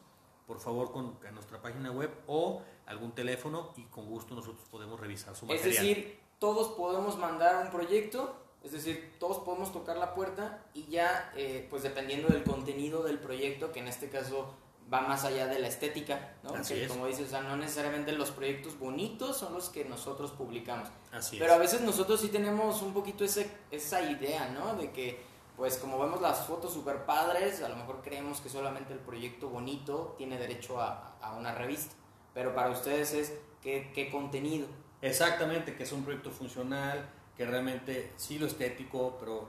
por 0.46 0.58
favor, 0.58 0.90
con 0.90 1.16
nuestra 1.32 1.62
página 1.62 1.92
web 1.92 2.10
o 2.26 2.62
algún 2.86 3.12
teléfono 3.12 3.72
y 3.76 3.82
con 3.84 4.06
gusto 4.06 4.34
nosotros 4.34 4.66
podemos 4.70 4.98
revisar 4.98 5.36
su 5.36 5.46
material. 5.46 5.68
Es 5.68 5.78
decir, 5.78 6.20
todos 6.40 6.76
podemos 6.76 7.16
mandar 7.16 7.64
un 7.64 7.70
proyecto, 7.70 8.36
es 8.64 8.72
decir, 8.72 9.14
todos 9.20 9.38
podemos 9.38 9.72
tocar 9.72 9.96
la 9.96 10.14
puerta 10.14 10.64
y 10.74 10.86
ya, 10.86 11.32
eh, 11.36 11.66
pues 11.70 11.84
dependiendo 11.84 12.28
del 12.28 12.42
contenido 12.42 13.04
del 13.04 13.20
proyecto, 13.20 13.72
que 13.72 13.78
en 13.78 13.86
este 13.86 14.08
caso 14.10 14.52
va 14.92 15.00
más 15.00 15.24
allá 15.24 15.46
de 15.46 15.58
la 15.58 15.68
estética, 15.68 16.36
¿no? 16.42 16.52
que, 16.62 16.86
como 16.86 17.06
dices, 17.06 17.26
o 17.26 17.30
sea, 17.30 17.40
no 17.40 17.56
necesariamente 17.56 18.12
los 18.12 18.30
proyectos 18.30 18.78
bonitos 18.78 19.36
son 19.36 19.54
los 19.54 19.68
que 19.68 19.84
nosotros 19.84 20.30
publicamos. 20.30 20.88
Así 21.12 21.38
Pero 21.38 21.54
a 21.54 21.58
veces 21.58 21.80
nosotros 21.80 22.20
sí 22.20 22.28
tenemos 22.28 22.82
un 22.82 22.92
poquito 22.92 23.24
ese, 23.24 23.50
esa 23.70 24.02
idea, 24.02 24.48
¿no? 24.50 24.74
De 24.74 24.92
que, 24.92 25.20
pues 25.56 25.78
como 25.78 25.98
vemos 25.98 26.20
las 26.20 26.46
fotos 26.46 26.72
super 26.72 27.04
padres, 27.04 27.62
a 27.62 27.68
lo 27.68 27.76
mejor 27.76 28.02
creemos 28.02 28.40
que 28.40 28.48
solamente 28.48 28.92
el 28.92 29.00
proyecto 29.00 29.48
bonito 29.48 30.14
tiene 30.18 30.38
derecho 30.38 30.80
a, 30.80 31.16
a 31.20 31.34
una 31.34 31.54
revista. 31.54 31.94
Pero 32.32 32.54
para 32.54 32.70
ustedes 32.70 33.12
es 33.12 33.32
qué, 33.62 33.90
qué 33.94 34.10
contenido. 34.10 34.68
Exactamente, 35.02 35.74
que 35.74 35.82
es 35.82 35.92
un 35.92 36.04
proyecto 36.04 36.30
funcional, 36.30 37.08
que 37.36 37.44
realmente 37.44 38.12
sí 38.16 38.38
lo 38.38 38.46
estético, 38.46 39.16
pero 39.18 39.48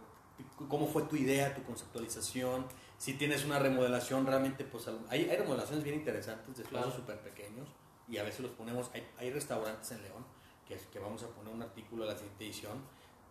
cómo 0.67 0.87
fue 0.87 1.03
tu 1.03 1.15
idea, 1.15 1.53
tu 1.53 1.63
conceptualización, 1.63 2.65
si 2.97 3.13
tienes 3.13 3.45
una 3.45 3.59
remodelación 3.59 4.25
realmente, 4.25 4.63
pues 4.63 4.87
hay, 5.09 5.29
hay 5.29 5.37
remodelaciones 5.37 5.83
bien 5.83 5.97
interesantes 5.97 6.57
de 6.57 6.63
espacios 6.63 6.95
súper 6.95 7.19
pequeños 7.19 7.67
y 8.07 8.17
a 8.17 8.23
veces 8.23 8.41
los 8.41 8.51
ponemos, 8.51 8.89
hay, 8.93 9.07
hay 9.17 9.31
restaurantes 9.31 9.91
en 9.91 10.01
León 10.01 10.25
que, 10.67 10.77
que 10.91 10.99
vamos 10.99 11.23
a 11.23 11.27
poner 11.27 11.53
un 11.53 11.61
artículo 11.61 12.03
a 12.03 12.07
la 12.07 12.15
siguiente 12.15 12.45
edición 12.45 12.81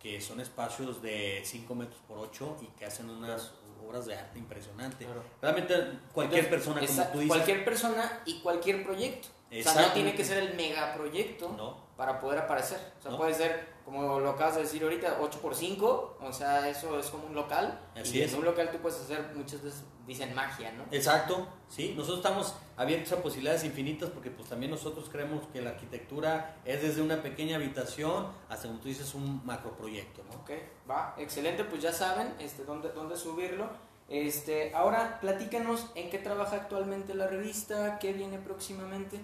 que 0.01 0.21
son 0.21 0.39
espacios 0.39 1.01
de 1.01 1.41
5 1.43 1.75
metros 1.75 1.99
por 2.07 2.19
8 2.19 2.57
y 2.61 2.65
que 2.77 2.85
hacen 2.85 3.09
unas 3.09 3.51
obras 3.85 4.05
de 4.05 4.15
arte 4.15 4.39
impresionante. 4.39 5.07
Realmente 5.41 5.75
cualquier 6.13 6.49
persona, 6.49 6.79
como 6.79 7.03
tú 7.11 7.19
dices. 7.19 7.27
Cualquier 7.27 7.65
persona 7.65 8.21
y 8.25 8.39
cualquier 8.41 8.83
proyecto. 8.83 9.29
O 9.49 9.63
sea, 9.63 9.87
no 9.87 9.93
tiene 9.93 10.13
que 10.13 10.25
ser 10.25 10.43
el 10.43 10.55
megaproyecto 10.55 11.77
para 11.95 12.19
poder 12.19 12.39
aparecer. 12.39 12.79
O 12.99 13.01
sea, 13.01 13.17
puede 13.17 13.33
ser, 13.33 13.76
como 13.87 14.19
lo 14.19 14.31
acabas 14.31 14.55
de 14.55 14.63
decir 14.63 14.83
ahorita, 14.83 15.17
8x5, 15.21 15.81
o 16.19 16.33
sea, 16.33 16.67
eso 16.67 16.99
es 16.99 17.05
como 17.05 17.27
un 17.27 17.33
local. 17.33 17.79
Así 17.95 18.17
y 18.17 18.21
es. 18.21 18.33
en 18.33 18.39
un 18.39 18.43
local 18.43 18.69
tú 18.69 18.79
puedes 18.79 18.99
hacer, 18.99 19.31
muchas 19.33 19.63
veces 19.63 19.85
dicen 20.05 20.35
magia, 20.35 20.73
¿no? 20.73 20.83
Exacto, 20.91 21.47
sí. 21.69 21.93
Nosotros 21.95 22.17
estamos 22.17 22.53
abiertos 22.75 23.13
a 23.13 23.23
posibilidades 23.23 23.63
infinitas 23.63 24.09
porque 24.09 24.29
pues 24.29 24.49
también 24.49 24.71
nosotros 24.71 25.07
creemos 25.09 25.47
que 25.53 25.61
la 25.61 25.69
arquitectura 25.69 26.57
es 26.65 26.81
desde 26.81 27.01
una 27.01 27.21
pequeña 27.21 27.55
habitación 27.55 28.27
hasta, 28.49 28.67
como 28.67 28.81
tú 28.81 28.89
dices, 28.89 29.15
un 29.15 29.41
macroproyecto, 29.45 30.21
¿no? 30.25 30.41
Ok, 30.41 30.51
va, 30.89 31.15
excelente, 31.17 31.63
pues 31.63 31.81
ya 31.81 31.93
saben 31.93 32.35
este, 32.39 32.65
dónde, 32.65 32.89
dónde 32.89 33.15
subirlo. 33.15 33.69
Este, 34.09 34.75
ahora, 34.75 35.17
platícanos 35.21 35.91
en 35.95 36.09
qué 36.09 36.17
trabaja 36.17 36.57
actualmente 36.57 37.13
la 37.13 37.27
revista, 37.27 37.99
qué 37.99 38.11
viene 38.11 38.37
próximamente. 38.37 39.21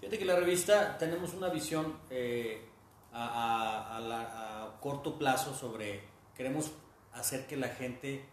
Fíjate 0.00 0.18
que 0.18 0.24
la 0.24 0.34
revista 0.34 0.98
tenemos 0.98 1.34
una 1.34 1.50
visión 1.50 1.96
eh, 2.10 2.68
a, 3.16 3.96
a, 3.96 4.80
corto 4.80 5.18
plazo 5.18 5.54
sobre, 5.54 6.02
queremos 6.36 6.72
hacer 7.14 7.46
que 7.46 7.56
la 7.56 7.68
gente 7.68 8.24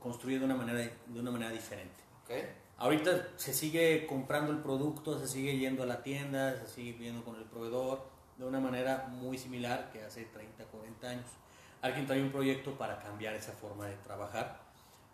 construya 0.00 0.38
de 0.38 0.44
una 0.44 0.56
manera, 0.56 0.92
de 1.06 1.20
una 1.20 1.30
manera 1.30 1.52
diferente. 1.52 2.02
Okay. 2.24 2.42
Ahorita 2.78 3.28
se 3.36 3.52
sigue 3.52 4.06
comprando 4.06 4.52
el 4.52 4.58
producto, 4.58 5.18
se 5.18 5.28
sigue 5.28 5.58
yendo 5.58 5.82
a 5.82 5.86
la 5.86 6.02
tienda, 6.02 6.56
se 6.56 6.66
sigue 6.66 6.92
viendo 6.92 7.24
con 7.24 7.36
el 7.36 7.44
proveedor 7.44 8.08
de 8.38 8.46
una 8.46 8.58
manera 8.58 9.06
muy 9.10 9.36
similar 9.36 9.90
que 9.92 10.02
hace 10.02 10.24
30, 10.24 10.64
40 10.64 11.08
años. 11.08 11.26
Alguien 11.82 12.06
trae 12.06 12.22
un 12.22 12.32
proyecto 12.32 12.72
para 12.76 12.98
cambiar 12.98 13.34
esa 13.34 13.52
forma 13.52 13.86
de 13.86 13.96
trabajar, 13.96 14.60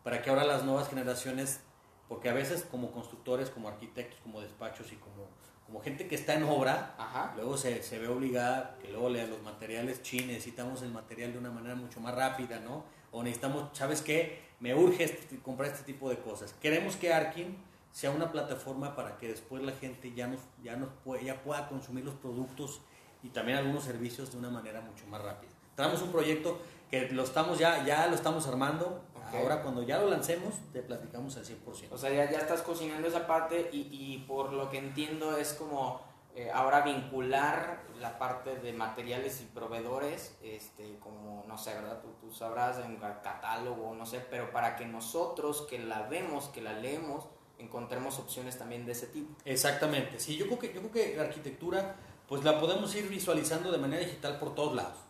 para 0.04 0.22
que 0.22 0.30
ahora 0.30 0.44
las 0.44 0.64
nuevas 0.64 0.88
generaciones, 0.88 1.60
porque 2.08 2.28
a 2.28 2.32
veces 2.32 2.64
como 2.70 2.92
constructores, 2.92 3.50
como 3.50 3.68
arquitectos, 3.68 4.20
como 4.20 4.40
despachos 4.40 4.92
y 4.92 4.96
como 4.96 5.28
como 5.66 5.80
gente 5.80 6.06
que 6.06 6.14
está 6.14 6.34
en 6.34 6.44
obra, 6.44 6.94
luego 7.34 7.56
se, 7.56 7.82
se, 7.82 7.98
ve 7.98 8.06
obligada, 8.06 8.76
que 8.80 8.88
luego 8.88 9.10
lea 9.10 9.26
los 9.26 9.42
materiales, 9.42 10.00
chinos, 10.02 10.28
necesitamos 10.28 10.82
el 10.82 10.92
material 10.92 11.32
de 11.32 11.38
una 11.38 11.50
manera 11.50 11.74
mucho 11.74 11.98
más 12.00 12.14
rápida, 12.14 12.60
¿no? 12.60 12.84
O 13.10 13.24
necesitamos, 13.24 13.76
¿sabes 13.76 14.00
qué? 14.00 14.46
Me 14.60 14.74
urge 14.76 15.04
este, 15.04 15.38
comprar 15.40 15.72
este 15.72 15.82
tipo 15.82 16.08
de 16.08 16.18
cosas. 16.18 16.54
Queremos 16.60 16.94
que 16.94 17.12
Arkin 17.12 17.56
sea 17.90 18.10
una 18.10 18.30
plataforma 18.30 18.94
para 18.94 19.16
que 19.18 19.26
después 19.26 19.62
la 19.62 19.72
gente 19.72 20.12
ya, 20.14 20.28
nos, 20.28 20.40
ya, 20.62 20.76
nos 20.76 20.90
puede, 21.04 21.24
ya 21.24 21.42
pueda 21.42 21.68
consumir 21.68 22.04
los 22.04 22.14
productos 22.14 22.80
y 23.24 23.30
también 23.30 23.58
algunos 23.58 23.82
servicios 23.82 24.30
de 24.30 24.38
una 24.38 24.50
manera 24.50 24.80
mucho 24.80 25.04
más 25.08 25.20
rápida. 25.20 25.50
Tenemos 25.74 26.00
un 26.00 26.12
proyecto 26.12 26.60
que 26.90 27.08
lo 27.10 27.24
estamos 27.24 27.58
ya, 27.58 27.84
ya 27.84 28.06
lo 28.06 28.14
estamos 28.14 28.46
armando, 28.46 29.02
Ahora 29.32 29.62
cuando 29.62 29.82
ya 29.82 29.98
lo 29.98 30.08
lancemos, 30.08 30.54
te 30.72 30.82
platicamos 30.82 31.36
al 31.36 31.44
100%. 31.44 31.88
O 31.90 31.98
sea, 31.98 32.10
ya, 32.10 32.30
ya 32.30 32.38
estás 32.38 32.62
cocinando 32.62 33.08
esa 33.08 33.26
parte 33.26 33.70
y, 33.72 33.88
y 33.90 34.24
por 34.26 34.52
lo 34.52 34.70
que 34.70 34.78
entiendo 34.78 35.36
es 35.36 35.52
como 35.52 36.00
eh, 36.34 36.50
ahora 36.52 36.82
vincular 36.82 37.82
la 37.98 38.18
parte 38.18 38.56
de 38.56 38.74
materiales 38.74 39.40
y 39.40 39.44
proveedores, 39.44 40.36
este, 40.42 40.98
como, 40.98 41.44
no 41.48 41.56
sé, 41.56 41.72
¿verdad? 41.74 42.02
Tú, 42.02 42.08
tú 42.20 42.34
sabrás 42.34 42.78
en 42.84 42.96
catálogo, 42.96 43.94
no 43.94 44.04
sé, 44.04 44.20
pero 44.20 44.52
para 44.52 44.76
que 44.76 44.84
nosotros 44.84 45.62
que 45.62 45.78
la 45.78 46.02
vemos, 46.02 46.48
que 46.48 46.60
la 46.60 46.74
leemos, 46.74 47.24
encontremos 47.58 48.18
opciones 48.18 48.58
también 48.58 48.84
de 48.84 48.92
ese 48.92 49.06
tipo. 49.06 49.34
Exactamente, 49.46 50.20
sí, 50.20 50.36
yo 50.36 50.44
creo 50.44 50.58
que, 50.58 50.74
yo 50.74 50.80
creo 50.80 50.92
que 50.92 51.16
la 51.16 51.22
arquitectura 51.22 51.96
pues 52.28 52.44
la 52.44 52.60
podemos 52.60 52.94
ir 52.94 53.08
visualizando 53.08 53.72
de 53.72 53.78
manera 53.78 54.04
digital 54.04 54.38
por 54.38 54.54
todos 54.54 54.74
lados 54.74 55.06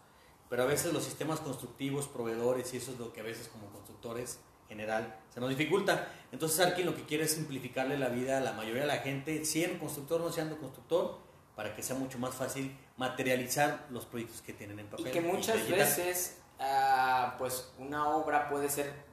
pero 0.49 0.63
a 0.63 0.67
veces 0.67 0.93
los 0.93 1.03
sistemas 1.03 1.41
constructivos, 1.41 2.07
proveedores, 2.07 2.73
y 2.73 2.77
eso 2.77 2.93
es 2.93 2.99
lo 2.99 3.13
que 3.13 3.21
a 3.21 3.25
veces 3.25 3.49
como 3.49 3.67
constructores 4.07 4.41
general 4.69 5.17
se 5.33 5.41
nos 5.41 5.49
dificulta. 5.49 6.09
Entonces 6.33 6.59
Arkin 6.59 6.87
lo 6.87 6.97
que 6.97 7.05
quiere 7.05 7.25
es 7.25 7.33
simplificarle 7.33 7.97
la 7.99 8.09
vida 8.09 8.39
a 8.39 8.41
la 8.41 8.53
mayoría 8.53 8.83
de 8.83 8.89
la 8.89 8.99
gente, 8.99 9.45
siendo 9.45 9.79
constructor 9.79 10.21
o 10.21 10.25
no 10.25 10.33
siendo 10.33 10.59
constructor, 10.59 11.19
para 11.55 11.75
que 11.75 11.83
sea 11.83 11.97
mucho 11.97 12.19
más 12.19 12.35
fácil 12.35 12.77
materializar 12.97 13.87
los 13.91 14.07
proyectos 14.07 14.43
que 14.43 14.53
tienen 14.53 14.79
en 14.81 14.89
papel. 14.89 15.07
Y 15.07 15.11
que 15.11 15.21
muchas 15.21 15.69
veces, 15.69 16.39
uh, 16.59 17.39
pues 17.39 17.73
una 17.79 18.09
obra 18.09 18.49
puede 18.49 18.69
ser 18.69 19.07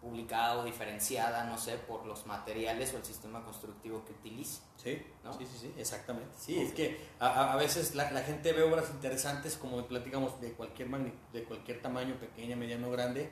publicada 0.00 0.58
o 0.58 0.64
diferenciada, 0.64 1.44
no 1.44 1.58
sé, 1.58 1.76
por 1.76 2.06
los 2.06 2.26
materiales 2.26 2.94
o 2.94 2.98
el 2.98 3.04
sistema 3.04 3.44
constructivo 3.44 4.04
que 4.04 4.12
utilice. 4.12 4.60
Sí, 4.76 5.02
¿no? 5.24 5.32
sí, 5.32 5.44
sí, 5.44 5.58
sí, 5.60 5.74
exactamente. 5.76 6.30
Sí, 6.38 6.58
es 6.58 6.72
que 6.72 7.00
a, 7.18 7.52
a 7.52 7.56
veces 7.56 7.94
la, 7.94 8.10
la, 8.12 8.22
gente 8.22 8.52
ve 8.52 8.62
obras 8.62 8.90
interesantes, 8.90 9.56
como 9.56 9.84
platicamos, 9.86 10.40
de 10.40 10.52
cualquier, 10.52 10.88
de 11.32 11.44
cualquier 11.44 11.82
tamaño, 11.82 12.14
pequeña, 12.14 12.56
mediano, 12.56 12.90
grande, 12.90 13.30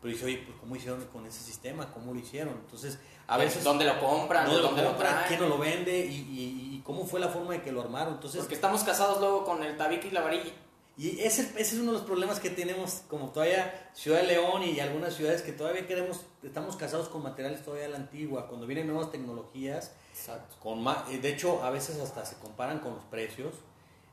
pero 0.00 0.12
dice, 0.12 0.24
oye, 0.24 0.42
pues 0.46 0.56
¿cómo 0.58 0.76
hicieron 0.76 1.04
con 1.06 1.26
ese 1.26 1.42
sistema? 1.42 1.92
¿Cómo 1.92 2.14
lo 2.14 2.20
hicieron? 2.20 2.54
Entonces, 2.54 2.98
a 3.26 3.36
veces... 3.36 3.62
¿Dónde 3.62 3.84
lo 3.84 4.00
compran? 4.00 4.46
¿Dónde, 4.46 4.62
¿dónde 4.62 4.82
lo, 4.82 4.88
compran? 4.90 5.24
¿Quién 5.28 5.40
no 5.40 5.48
lo 5.48 5.58
vende? 5.58 6.06
Y, 6.06 6.14
y, 6.14 6.74
y, 6.76 6.82
cómo 6.84 7.06
fue 7.06 7.20
la 7.20 7.28
forma 7.28 7.52
de 7.52 7.62
que 7.62 7.70
lo 7.70 7.82
armaron? 7.82 8.14
Entonces, 8.14 8.40
Porque 8.40 8.54
estamos 8.54 8.82
casados 8.82 9.20
luego 9.20 9.44
con 9.44 9.62
el 9.62 9.76
tabique 9.76 10.08
y 10.08 10.10
la 10.10 10.22
varilla. 10.22 10.52
Y 10.96 11.20
ese, 11.20 11.42
ese, 11.56 11.60
es 11.60 11.74
uno 11.74 11.92
de 11.92 11.98
los 11.98 12.06
problemas 12.06 12.40
que 12.40 12.50
tenemos 12.50 13.02
como 13.08 13.30
todavía 13.30 13.90
Ciudad 13.94 14.20
de 14.20 14.26
León 14.26 14.62
y 14.62 14.80
algunas 14.80 15.14
ciudades 15.14 15.40
que 15.42 15.52
todavía 15.52 15.86
queremos, 15.86 16.26
estamos 16.42 16.76
casados 16.76 17.08
con 17.08 17.22
materiales 17.22 17.62
todavía 17.62 17.84
de 17.84 17.92
la 17.92 17.96
antigua, 17.96 18.48
cuando 18.48 18.66
vienen 18.66 18.86
nuevas 18.86 19.10
tecnologías, 19.10 19.92
Exacto. 20.12 20.56
Con 20.60 20.86
eh, 21.10 21.18
de 21.18 21.30
hecho 21.30 21.62
a 21.62 21.70
veces 21.70 21.98
hasta 22.00 22.26
se 22.26 22.36
comparan 22.36 22.80
con 22.80 22.94
los 22.94 23.04
precios, 23.04 23.54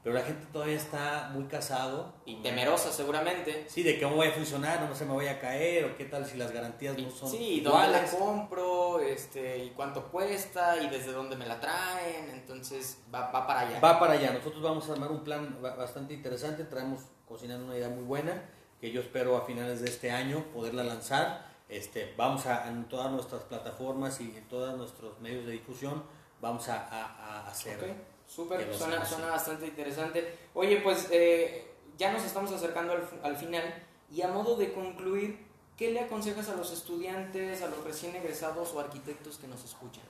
pero 0.08 0.20
la 0.20 0.26
gente 0.26 0.48
todavía 0.54 0.78
está 0.78 1.32
muy 1.34 1.48
casado. 1.48 2.14
Y 2.24 2.38
temerosa 2.38 2.94
seguramente. 2.94 3.66
Sí, 3.68 3.84
de 3.84 4.00
cómo 4.00 4.16
voy 4.16 4.30
a 4.30 4.32
funcionar, 4.32 4.80
no 4.80 4.96
se 4.96 5.04
me 5.04 5.12
voy 5.12 5.28
a 5.28 5.38
caer, 5.38 5.84
o 5.84 5.98
qué 5.98 6.06
tal 6.06 6.26
si 6.26 6.38
las 6.38 6.54
garantías 6.54 6.98
no 6.98 7.12
son 7.12 7.30
Sí, 7.30 7.60
dónde 7.60 7.90
la 7.90 8.06
compro, 8.06 9.02
este, 9.02 9.66
y 9.66 9.72
cuánto 9.72 10.10
cuesta, 10.10 10.82
y 10.82 10.88
desde 10.88 11.12
dónde 11.12 11.36
me 11.36 11.46
la 11.46 11.60
traen, 11.60 12.30
entonces 12.30 13.00
va, 13.14 13.32
va 13.32 13.46
para 13.46 13.60
allá. 13.68 13.82
Va 13.82 14.00
para 14.00 14.14
allá, 14.14 14.32
nosotros 14.32 14.64
vamos 14.64 14.90
a 14.90 14.94
armar 14.94 15.12
un 15.12 15.26
plan 15.26 15.58
bastante 15.62 16.14
interesante, 16.14 16.64
traemos 16.64 17.02
cocinando 17.28 17.66
una 17.66 17.76
idea 17.76 17.90
muy 17.90 18.06
buena, 18.06 18.50
que 18.80 18.92
yo 18.92 19.02
espero 19.02 19.36
a 19.36 19.42
finales 19.42 19.82
de 19.82 19.90
este 19.90 20.12
año 20.12 20.46
poderla 20.54 20.86
lanzar. 20.86 21.48
Este, 21.68 22.14
vamos 22.16 22.46
a, 22.46 22.70
en 22.70 22.88
todas 22.88 23.12
nuestras 23.12 23.44
plataformas 23.44 24.22
y 24.22 24.38
en 24.38 24.48
todos 24.48 24.78
nuestros 24.78 25.20
medios 25.20 25.46
de 25.46 25.52
difusión, 25.52 26.02
vamos 26.40 26.70
a, 26.70 26.88
a, 26.88 27.42
a 27.42 27.48
hacer... 27.50 27.76
Okay. 27.76 28.07
Súper, 28.28 28.74
suena, 28.76 29.06
suena, 29.06 29.28
bastante 29.28 29.68
interesante. 29.68 30.38
Oye, 30.54 30.82
pues 30.82 31.08
eh, 31.12 31.74
ya 31.98 32.12
nos 32.12 32.24
estamos 32.24 32.52
acercando 32.52 32.94
al, 32.94 33.08
al, 33.24 33.38
final 33.38 33.64
y 34.12 34.22
a 34.22 34.28
modo 34.28 34.56
de 34.58 34.74
concluir, 34.74 35.46
¿qué 35.78 35.92
le 35.92 36.02
aconsejas 36.02 36.50
a 36.50 36.56
los 36.56 36.72
estudiantes, 36.72 37.62
a 37.62 37.68
los 37.68 37.84
recién 37.84 38.16
egresados 38.16 38.74
o 38.74 38.80
arquitectos 38.80 39.38
que 39.38 39.48
nos 39.48 39.64
escuchan? 39.64 40.04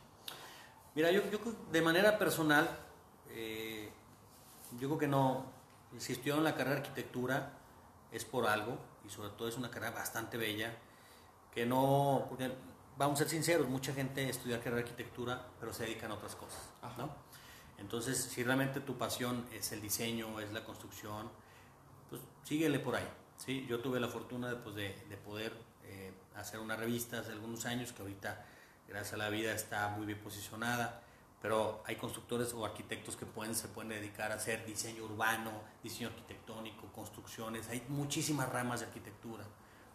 Mira, 0.96 1.12
yo, 1.12 1.22
yo 1.30 1.40
de 1.72 1.82
manera 1.82 2.18
personal, 2.18 2.68
eh, 3.30 3.90
yo 4.80 4.88
creo 4.88 4.98
que 4.98 5.08
no, 5.08 5.46
si 6.00 6.14
estudiaron 6.14 6.44
la 6.44 6.56
carrera 6.56 6.78
de 6.78 6.82
arquitectura 6.82 7.54
es 8.12 8.26
por 8.26 8.48
algo 8.48 8.78
y 9.06 9.10
sobre 9.10 9.30
todo 9.30 9.48
es 9.48 9.58
una 9.58 9.70
carrera 9.70 9.92
bastante 9.92 10.38
bella, 10.38 10.76
que 11.54 11.66
no, 11.66 12.26
porque 12.30 12.52
vamos 12.98 13.20
a 13.20 13.24
ser 13.24 13.30
sinceros, 13.30 13.68
mucha 13.68 13.94
gente 13.94 14.28
estudia 14.28 14.58
carrera 14.58 14.78
de 14.78 14.82
arquitectura, 14.82 15.46
pero 15.60 15.72
se 15.72 15.84
dedican 15.84 16.12
a 16.12 16.16
otras 16.16 16.36
cosas, 16.36 16.62
¿no? 16.98 17.10
Entonces, 17.78 18.18
si 18.18 18.44
realmente 18.44 18.80
tu 18.82 18.98
pasión 18.98 19.46
es 19.54 19.72
el 19.72 19.82
diseño, 19.82 20.40
es 20.40 20.52
la 20.52 20.64
construcción, 20.64 21.30
pues 22.10 22.22
síguele 22.44 22.80
por 22.80 22.96
ahí. 22.96 23.08
¿sí? 23.38 23.66
Yo 23.70 23.80
tuve 23.80 24.00
la 24.00 24.08
fortuna 24.08 24.50
de, 24.50 24.56
pues, 24.56 24.76
de, 24.76 24.96
de 25.10 25.18
poder 25.18 25.54
eh, 25.86 26.12
hacer 26.36 26.60
una 26.60 26.76
revista 26.76 27.20
hace 27.20 27.32
algunos 27.32 27.66
años 27.66 27.94
que 27.94 28.02
ahorita, 28.02 28.46
gracias 28.88 29.14
a 29.14 29.18
la 29.18 29.30
vida, 29.30 29.54
está 29.54 29.90
muy 29.90 30.06
bien 30.06 30.20
posicionada, 30.20 31.02
pero 31.42 31.84
hay 31.86 31.96
constructores 31.96 32.54
o 32.54 32.66
arquitectos 32.66 33.16
que 33.16 33.26
pueden, 33.26 33.56
se 33.56 33.68
pueden 33.68 33.90
dedicar 33.90 34.32
a 34.32 34.36
hacer 34.36 34.66
diseño 34.66 35.06
urbano, 35.06 35.52
diseño 35.84 36.10
arquitectónico, 36.10 36.88
construcciones, 36.92 37.70
hay 37.70 37.86
muchísimas 37.90 38.50
ramas 38.50 38.80
de 38.80 38.88
arquitectura. 38.88 39.44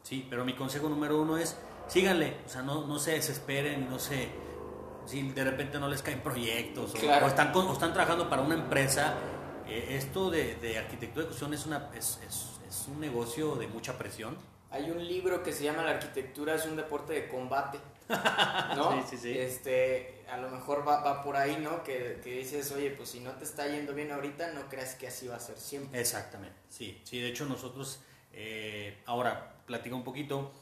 Sí, 0.02 0.26
pero 0.28 0.44
mi 0.44 0.54
consejo 0.54 0.88
número 0.88 1.20
uno 1.20 1.36
es 1.36 1.56
síganle, 1.88 2.38
o 2.46 2.48
sea, 2.48 2.62
no, 2.62 2.86
no 2.86 2.98
se 2.98 3.12
desesperen, 3.12 3.88
no 3.88 3.98
se 3.98 4.28
si 5.06 5.22
de 5.30 5.44
repente 5.44 5.78
no 5.78 5.88
les 5.88 6.02
caen 6.02 6.20
proyectos 6.20 6.94
o, 6.94 6.98
claro. 6.98 7.26
o, 7.26 7.28
están, 7.28 7.54
o 7.54 7.72
están 7.72 7.92
trabajando 7.92 8.28
para 8.28 8.42
una 8.42 8.54
empresa, 8.54 9.14
eh, 9.66 9.96
esto 9.96 10.30
de, 10.30 10.56
de, 10.56 10.78
arquitectura 10.78 11.22
de 11.24 11.28
construcción 11.28 11.54
es, 11.54 11.66
una, 11.66 11.90
es, 11.96 12.20
es, 12.26 12.46
es, 12.68 12.88
un 12.88 13.00
negocio 13.00 13.56
de 13.56 13.68
mucha 13.68 13.98
presión. 13.98 14.36
Hay 14.70 14.90
un 14.90 15.06
libro 15.06 15.42
que 15.42 15.52
se 15.52 15.64
llama 15.64 15.82
La 15.82 15.92
arquitectura 15.92 16.54
es 16.54 16.64
un 16.64 16.76
deporte 16.76 17.12
de 17.12 17.28
combate, 17.28 17.78
¿no? 18.76 18.92
sí, 19.02 19.08
sí, 19.10 19.18
sí. 19.18 19.38
Este, 19.38 20.24
a 20.30 20.38
lo 20.38 20.48
mejor 20.50 20.86
va, 20.86 21.02
va 21.02 21.22
por 21.22 21.36
ahí, 21.36 21.58
¿no? 21.60 21.82
Que, 21.84 22.20
que, 22.24 22.38
dices, 22.38 22.72
oye, 22.72 22.90
pues 22.90 23.10
si 23.10 23.20
no 23.20 23.32
te 23.32 23.44
está 23.44 23.66
yendo 23.66 23.92
bien 23.94 24.10
ahorita, 24.12 24.52
no 24.52 24.68
creas 24.68 24.94
que 24.94 25.08
así 25.08 25.28
va 25.28 25.36
a 25.36 25.40
ser 25.40 25.58
siempre. 25.58 26.00
Exactamente, 26.00 26.56
sí. 26.68 27.00
Sí, 27.04 27.20
de 27.20 27.28
hecho 27.28 27.44
nosotros, 27.44 28.00
eh, 28.32 29.02
ahora 29.04 29.56
platico 29.66 29.96
un 29.96 30.04
poquito, 30.04 30.52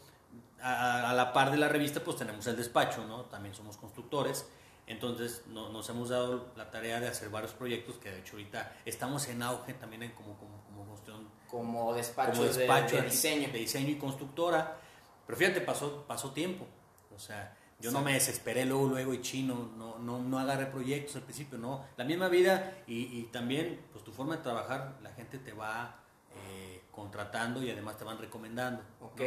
a, 0.62 1.10
a, 1.10 1.12
la 1.14 1.32
par 1.32 1.50
de 1.50 1.56
la 1.56 1.68
revista, 1.68 2.00
pues 2.00 2.16
tenemos 2.16 2.46
el 2.46 2.56
despacho, 2.56 3.06
¿no? 3.06 3.22
También 3.24 3.54
somos 3.54 3.76
constructores. 3.76 4.46
Entonces 4.86 5.44
no, 5.46 5.68
nos 5.68 5.88
hemos 5.88 6.08
dado 6.08 6.52
la 6.56 6.68
tarea 6.68 6.98
de 6.98 7.06
hacer 7.06 7.28
varios 7.30 7.52
proyectos 7.52 7.94
que 7.98 8.10
de 8.10 8.18
hecho 8.18 8.32
ahorita 8.32 8.72
estamos 8.84 9.28
en 9.28 9.40
auge 9.40 9.74
también 9.74 10.02
en 10.02 10.10
como, 10.10 10.36
como, 10.36 10.64
como 10.64 10.84
cuestión 10.84 11.28
como 11.48 11.94
despacho, 11.94 12.32
como 12.32 12.44
despacho 12.52 12.96
de, 12.96 13.02
diseño. 13.02 13.48
De 13.52 13.58
diseño 13.60 13.90
y 13.90 13.98
constructora. 13.98 14.78
Pero 15.26 15.38
fíjate, 15.38 15.60
pasó, 15.60 16.04
pasó 16.08 16.32
tiempo. 16.32 16.66
O 17.14 17.18
sea, 17.20 17.56
yo 17.78 17.92
no 17.92 18.00
me 18.00 18.14
desesperé 18.14 18.64
luego, 18.64 18.88
luego 18.88 19.14
y 19.14 19.20
chino, 19.20 19.70
no, 19.76 19.98
no, 19.98 20.18
no 20.18 20.38
agarré 20.40 20.66
proyectos 20.66 21.14
al 21.14 21.22
principio, 21.22 21.56
no. 21.56 21.84
La 21.96 22.04
misma 22.04 22.28
vida 22.28 22.82
y, 22.88 23.16
y 23.16 23.28
también, 23.32 23.80
pues 23.92 24.02
tu 24.02 24.10
forma 24.10 24.38
de 24.38 24.42
trabajar, 24.42 24.98
la 25.02 25.12
gente 25.12 25.38
te 25.38 25.52
va 25.52 26.00
eh, 26.34 26.82
contratando 26.90 27.62
y 27.62 27.70
además 27.70 27.96
te 27.96 28.02
van 28.02 28.18
recomendando. 28.18 28.82
Ok. 29.00 29.20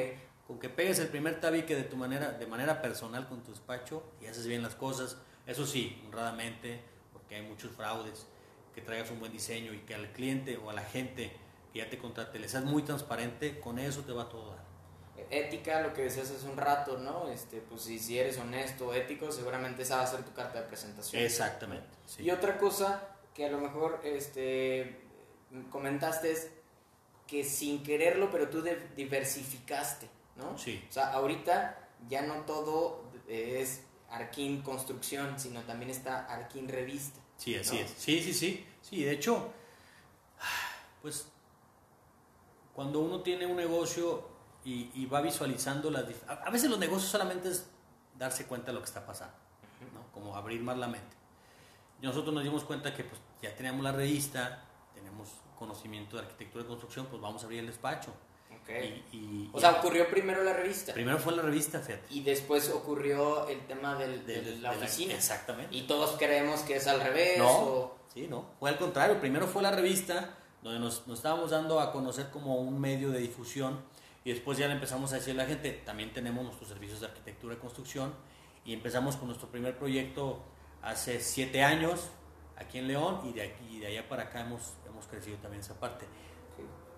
Con 0.48 0.60
que 0.60 0.70
pegues 0.70 1.00
el 1.00 1.08
primer 1.08 1.40
tabique 1.40 1.76
de 1.76 1.84
tu 1.84 1.96
manera, 1.96 2.32
de 2.32 2.46
manera 2.48 2.82
personal 2.82 3.28
con 3.28 3.44
tu 3.44 3.52
despacho 3.52 4.04
y 4.22 4.26
haces 4.26 4.46
bien 4.46 4.62
las 4.62 4.76
cosas, 4.76 5.18
eso 5.48 5.66
sí, 5.66 6.02
honradamente, 6.06 6.82
porque 7.14 7.36
hay 7.36 7.42
muchos 7.44 7.72
fraudes, 7.72 8.28
que 8.74 8.82
traigas 8.82 9.12
un 9.12 9.20
buen 9.20 9.32
diseño 9.32 9.74
y 9.74 9.80
que 9.80 9.96
al 9.96 10.12
cliente 10.12 10.58
o 10.58 10.70
a 10.70 10.74
la 10.74 10.84
gente 10.84 11.32
que 11.72 11.80
ya 11.80 11.90
te 11.90 11.98
contrate 11.98 12.40
le 12.40 12.50
seas 12.50 12.66
muy 12.66 12.84
transparente, 12.84 13.60
con 13.60 13.80
eso 13.80 14.02
te 14.02 14.12
va 14.12 14.30
todo 14.30 14.52
a 14.52 14.56
dar. 14.56 14.64
Ética, 15.30 15.82
lo 15.82 15.94
que 15.94 16.04
decías 16.04 16.30
hace 16.30 16.48
un 16.48 16.58
rato, 16.58 16.98
¿no? 16.98 17.30
Este, 17.30 17.62
pues 17.62 17.84
si, 17.84 17.98
si 17.98 18.20
eres 18.20 18.38
honesto, 18.38 18.94
ético, 18.94 19.32
seguramente 19.32 19.84
esa 19.84 19.98
va 19.98 20.04
a 20.04 20.08
ser 20.08 20.24
tu 20.24 20.34
carta 20.34 20.62
de 20.62 20.68
presentación. 20.68 21.22
Exactamente. 21.24 21.88
sí. 22.06 22.24
Y 22.24 22.32
otra 22.32 22.58
cosa 22.58 23.02
que 23.34 23.46
a 23.46 23.50
lo 23.50 23.60
mejor 23.60 24.00
este, 24.04 25.00
comentaste 25.72 26.32
es 26.32 26.52
que 27.28 27.44
sin 27.44 27.84
quererlo, 27.84 28.30
pero 28.32 28.50
tú 28.50 28.64
diversificaste, 28.96 30.08
¿no? 30.36 30.58
Sí. 30.58 30.86
O 30.90 30.94
sea, 30.94 31.14
ahorita 31.14 31.90
ya 32.08 32.22
no 32.24 32.42
todo 32.42 33.04
es 33.28 33.84
Arkin 34.10 34.62
Construcción, 34.62 35.40
sino 35.40 35.62
también 35.62 35.92
está 35.92 36.26
Arkin 36.26 36.68
Revista. 36.70 37.20
Sí, 37.38 37.56
así 37.56 37.76
¿no? 37.78 37.82
es. 37.82 37.94
Sí, 37.98 38.22
sí, 38.22 38.34
sí. 38.34 38.68
Sí, 38.82 39.04
de 39.04 39.12
hecho, 39.12 39.52
pues 41.02 41.28
cuando 42.74 43.00
uno 43.00 43.22
tiene 43.22 43.46
un 43.46 43.56
negocio 43.56 44.28
y, 44.66 44.90
y 44.94 45.06
va 45.06 45.22
visualizando 45.22 45.90
las... 45.90 46.06
a 46.28 46.50
veces 46.50 46.70
los 46.70 46.80
negocios 46.80 47.12
solamente 47.12 47.50
es 47.50 47.68
darse 48.18 48.46
cuenta 48.46 48.68
de 48.68 48.74
lo 48.74 48.80
que 48.80 48.86
está 48.86 49.06
pasando, 49.06 49.36
¿no? 49.94 50.12
Como 50.14 50.36
abrir 50.36 50.62
más 50.62 50.78
la 50.78 50.88
mente. 50.88 51.16
Y 52.02 52.06
nosotros 52.06 52.34
nos 52.34 52.44
dimos 52.44 52.64
cuenta 52.64 52.94
que 52.94 53.04
pues 53.04 53.22
ya 53.42 53.56
teníamos 53.56 53.84
la 53.84 53.92
revista, 53.92 54.64
tenemos 54.94 55.30
conocimiento 55.58 56.18
de 56.18 56.24
arquitectura 56.24 56.64
y 56.64 56.68
construcción, 56.68 57.06
pues 57.08 57.22
vamos 57.22 57.42
a 57.42 57.46
abrir 57.46 57.60
el 57.60 57.68
despacho. 57.68 58.14
Y, 58.70 59.16
y- 59.18 59.50
O 59.54 59.60
sea, 59.60 59.72
ocurrió 59.72 60.08
primero 60.10 60.44
la 60.44 60.54
revista 60.54 60.94
primero 60.94 61.20
fue 61.20 61.36
la 61.36 61.42
revista, 61.42 61.80
fíjate. 61.80 62.06
y 62.10 62.22
después 62.24 62.70
ocurrió 62.70 63.48
el 63.50 63.60
tema 63.68 63.96
del- 63.96 64.26
de, 64.26 64.42
De- 64.42 64.56
la 64.58 64.72
de 64.72 64.78
oficina. 64.78 65.14
exactamente. 65.14 65.76
Y 65.76 65.82
todos 65.84 66.16
creemos 66.18 66.62
que 66.62 66.78
es 66.78 66.88
al 66.88 67.02
revés. 67.02 67.38
No, 67.38 67.50
o- 67.52 67.98
sí, 68.14 68.28
no. 68.30 68.46
Fue 68.60 68.70
al 68.70 68.78
contrario. 68.78 69.20
Primero 69.20 69.48
fue 69.48 69.62
la 69.62 69.72
revista, 69.72 70.36
donde 70.62 70.80
nos, 70.80 71.06
nos 71.08 71.20
estábamos 71.20 71.52
dando 71.52 71.80
a 71.80 71.92
conocer 71.92 72.30
como 72.32 72.56
un 72.56 72.80
medio 72.80 73.12
de 73.12 73.20
difusión. 73.20 73.82
Y 74.26 74.32
después 74.32 74.58
ya 74.58 74.68
le 74.68 74.74
empezamos 74.76 75.12
a 75.12 75.16
decir 75.18 75.34
a 75.34 75.44
la 75.44 75.46
gente, 75.46 75.72
también 75.86 76.14
tenemos 76.14 76.44
nuestros 76.46 76.70
servicios 76.70 77.02
de 77.02 77.08
arquitectura 77.08 77.56
y 77.56 77.58
construcción. 77.58 78.14
Y 78.66 78.74
empezamos 78.74 79.18
con 79.18 79.28
nuestro 79.28 79.50
primer 79.50 79.78
proyecto 79.78 80.42
hace 80.82 81.20
siete 81.20 81.64
años 81.64 82.08
aquí 82.56 82.78
en 82.80 82.88
León. 82.88 83.20
Y 83.26 83.34
de, 83.34 83.42
aquí, 83.44 83.80
de 83.80 83.88
allá 83.88 84.08
para 84.08 84.24
acá 84.24 84.40
hemos, 84.40 84.72
hemos 84.88 85.06
crecido 85.08 85.36
también 85.40 85.60
esa 85.62 85.78
parte. 85.78 86.06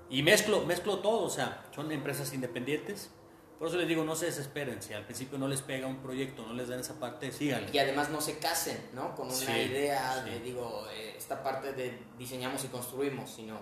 Y 0.09 0.21
mezclo, 0.23 0.61
mezclo 0.65 0.99
todo, 0.99 1.23
o 1.23 1.29
sea, 1.29 1.65
son 1.73 1.91
empresas 1.91 2.33
independientes. 2.33 3.09
Por 3.57 3.69
eso 3.69 3.77
les 3.77 3.87
digo, 3.87 4.03
no 4.03 4.15
se 4.15 4.25
desesperen. 4.25 4.81
Si 4.81 4.93
al 4.93 5.05
principio 5.05 5.37
no 5.37 5.47
les 5.47 5.61
pega 5.61 5.87
un 5.87 6.01
proyecto, 6.01 6.45
no 6.45 6.53
les 6.53 6.67
dan 6.67 6.79
esa 6.81 6.99
parte, 6.99 7.31
síganle. 7.31 7.69
Y 7.71 7.77
además 7.79 8.09
no 8.09 8.19
se 8.21 8.37
casen, 8.37 8.77
¿no? 8.93 9.15
Con 9.15 9.27
una 9.27 9.35
Sí, 9.35 9.51
idea 9.51 10.23
sí. 10.23 10.29
de, 10.29 10.39
digo, 10.41 10.85
eh, 10.91 11.15
esta 11.17 11.41
parte 11.41 11.71
de 11.73 11.97
diseñamos 12.17 12.63
y 12.65 12.67
construimos, 12.67 13.31
sino 13.31 13.57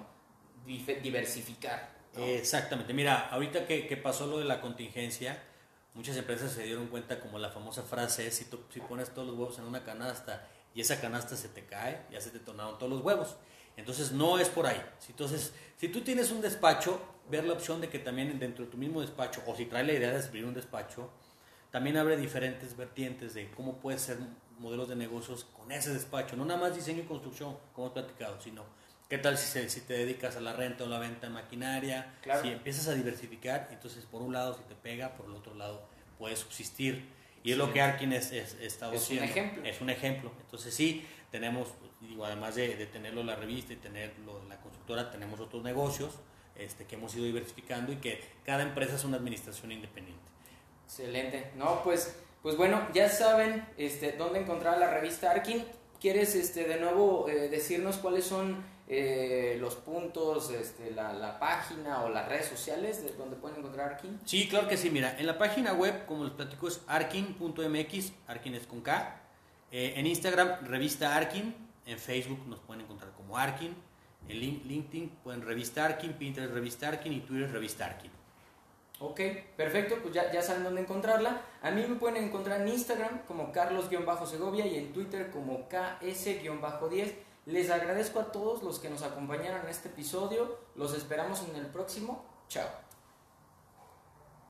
diversificar. 0.65 1.93
¿no? 2.15 2.23
Exactamente. 2.23 2.93
Mira, 2.93 3.29
ahorita 3.29 3.65
que, 3.67 3.87
que 3.87 3.97
pasó 3.97 4.27
lo 4.27 4.39
de 4.39 4.45
la 4.45 4.61
contingencia, 4.61 5.41
muchas 5.93 6.17
empresas 6.17 6.51
se 6.51 6.63
dieron 6.63 6.87
cuenta, 6.87 7.19
como 7.19 7.39
la 7.39 7.49
famosa 7.49 7.83
frase 7.83 8.27
es, 8.27 8.35
si, 8.35 8.45
tú, 8.45 8.59
si 8.73 8.79
pones 8.79 9.13
todos 9.13 9.27
los 9.27 9.37
huevos 9.37 9.57
en 9.59 9.65
una 9.65 9.83
canasta 9.83 10.47
y 10.73 10.81
esa 10.81 10.99
canasta 10.99 11.35
se 11.35 11.49
te 11.49 11.65
cae, 11.65 12.05
ya 12.11 12.19
se 12.19 12.31
te 12.31 12.39
tornaron 12.39 12.77
todos 12.79 12.91
los 12.91 13.01
huevos. 13.01 13.35
Entonces 13.77 14.11
no 14.11 14.37
es 14.39 14.49
por 14.49 14.67
ahí. 14.67 14.81
Si, 14.99 15.11
entonces, 15.11 15.53
si 15.77 15.87
tú 15.89 16.01
tienes 16.01 16.31
un 16.31 16.41
despacho, 16.41 17.01
ver 17.29 17.43
la 17.45 17.53
opción 17.53 17.81
de 17.81 17.89
que 17.89 17.99
también 17.99 18.37
dentro 18.39 18.65
de 18.65 18.71
tu 18.71 18.77
mismo 18.77 19.01
despacho, 19.01 19.41
o 19.47 19.55
si 19.55 19.65
trae 19.65 19.83
la 19.83 19.93
idea 19.93 20.11
de 20.11 20.23
abrir 20.25 20.45
un 20.45 20.53
despacho, 20.53 21.09
también 21.71 21.97
abre 21.97 22.15
diferentes 22.17 22.77
vertientes 22.77 23.33
de 23.33 23.49
cómo 23.51 23.77
puedes 23.79 24.01
ser 24.01 24.17
modelos 24.59 24.87
de 24.89 24.95
negocios 24.95 25.45
con 25.57 25.71
ese 25.71 25.91
despacho. 25.93 26.35
No 26.35 26.45
nada 26.45 26.59
más 26.59 26.75
diseño 26.75 27.01
y 27.01 27.05
construcción, 27.05 27.57
como 27.73 27.87
hemos 27.87 27.93
platicado, 28.03 28.39
sino 28.39 28.63
qué 29.09 29.17
tal 29.17 29.37
si, 29.37 29.47
se- 29.47 29.69
si 29.69 29.81
te 29.81 29.93
dedicas 29.93 30.35
a 30.35 30.41
la 30.41 30.53
renta 30.53 30.83
o 30.83 30.87
la 30.87 30.99
venta 30.99 31.27
de 31.27 31.33
maquinaria, 31.33 32.13
Claro. 32.21 32.41
si 32.43 32.49
empiezas 32.49 32.87
a 32.87 32.93
diversificar, 32.93 33.69
entonces 33.71 34.05
por 34.05 34.21
un 34.21 34.33
lado 34.33 34.53
si 34.55 34.61
te 34.63 34.75
pega, 34.75 35.15
por 35.15 35.25
el 35.25 35.33
otro 35.33 35.55
lado 35.55 35.87
puedes 36.19 36.39
subsistir. 36.39 37.09
Y 37.43 37.51
es 37.51 37.55
Sí. 37.57 37.61
lo 37.61 37.73
que 37.73 37.81
Arkin 37.81 38.13
es, 38.13 38.31
es, 38.31 38.53
estado 38.61 38.93
Es 38.93 38.99
un 39.01 39.17
haciendo. 39.17 39.25
ejemplo. 39.25 39.63
Es 39.65 39.81
un 39.81 39.89
ejemplo. 39.89 40.31
Entonces 40.41 40.73
sí, 40.73 41.05
tenemos, 41.31 41.69
digo, 42.01 42.25
además 42.25 42.55
de, 42.55 42.75
de 42.75 42.85
tenerlo 42.85 43.23
la 43.23 43.35
revista 43.35 43.73
y 43.73 43.77
tenerlo 43.77 44.41
la 44.47 44.57
constructora, 44.61 45.11
tenemos 45.11 45.39
otros 45.39 45.63
negocios 45.63 46.13
este, 46.55 46.85
que 46.85 46.95
hemos 46.95 47.13
ido 47.15 47.25
diversificando 47.25 47.91
y 47.91 47.97
que 47.97 48.23
cada 48.45 48.63
empresa 48.63 48.95
es 48.95 49.03
una 49.03 49.17
administración 49.17 49.71
independiente. 49.71 50.23
Excelente. 50.85 51.51
No, 51.55 51.83
pues, 51.83 52.15
pues 52.41 52.55
bueno, 52.57 52.87
ya 52.93 53.09
saben 53.09 53.65
este, 53.77 54.13
dónde 54.13 54.39
encontrar 54.39 54.77
la 54.77 54.89
revista 54.91 55.31
Arkin. 55.31 55.65
¿Quieres 55.99 56.35
este, 56.35 56.65
de 56.65 56.79
nuevo 56.79 57.27
eh, 57.29 57.47
decirnos 57.49 57.97
cuáles 57.97 58.25
son 58.25 58.63
eh, 58.87 59.57
los 59.59 59.75
puntos, 59.75 60.51
este, 60.51 60.91
la, 60.91 61.13
la 61.13 61.39
página 61.39 62.03
o 62.03 62.09
las 62.09 62.27
redes 62.27 62.47
sociales 62.47 63.03
de 63.03 63.11
donde 63.13 63.35
pueden 63.37 63.59
encontrar 63.59 63.93
Arkin? 63.93 64.19
Sí, 64.25 64.47
claro 64.47 64.67
que 64.67 64.77
sí. 64.77 64.89
Mira, 64.89 65.15
en 65.17 65.25
la 65.25 65.37
página 65.37 65.73
web, 65.73 66.05
como 66.05 66.23
les 66.25 66.33
platico, 66.33 66.67
es 66.67 66.81
arkin.mx, 66.87 68.11
Arkin 68.27 68.55
es 68.55 68.67
con 68.67 68.81
K. 68.81 69.19
Eh, 69.71 69.93
en 69.95 70.05
Instagram, 70.07 70.65
revista 70.65 71.15
Arkin. 71.15 71.55
En 71.85 71.97
Facebook 71.97 72.45
nos 72.47 72.59
pueden 72.59 72.83
encontrar 72.83 73.11
como 73.13 73.37
Arkin. 73.37 73.75
En 74.29 74.37
Lin- 74.39 74.61
LinkedIn 74.65 75.09
pueden 75.23 75.41
revista 75.41 75.83
Arkin, 75.85 76.13
Pinterest 76.13 76.53
revista 76.53 76.87
Arkin 76.87 77.11
y 77.13 77.19
Twitter 77.21 77.51
revista 77.51 77.85
Arkin. 77.85 78.11
Ok, 78.99 79.19
perfecto, 79.57 79.97
pues 80.01 80.13
ya, 80.13 80.31
ya 80.31 80.41
saben 80.41 80.63
dónde 80.63 80.79
encontrarla. 80.81 81.41
A 81.61 81.71
mí 81.71 81.83
me 81.85 81.95
pueden 81.95 82.23
encontrar 82.23 82.61
en 82.61 82.69
Instagram 82.69 83.23
como 83.27 83.51
Carlos-Segovia 83.51 84.65
y 84.65 84.77
en 84.77 84.93
Twitter 84.93 85.29
como 85.31 85.67
KS-10. 85.67 87.13
Les 87.45 87.69
agradezco 87.69 88.19
a 88.19 88.31
todos 88.31 88.63
los 88.63 88.79
que 88.79 88.89
nos 88.89 89.03
acompañaron 89.03 89.61
en 89.61 89.69
este 89.69 89.89
episodio. 89.89 90.59
Los 90.75 90.93
esperamos 90.93 91.43
en 91.49 91.55
el 91.57 91.67
próximo. 91.67 92.23
Chao. 92.47 92.67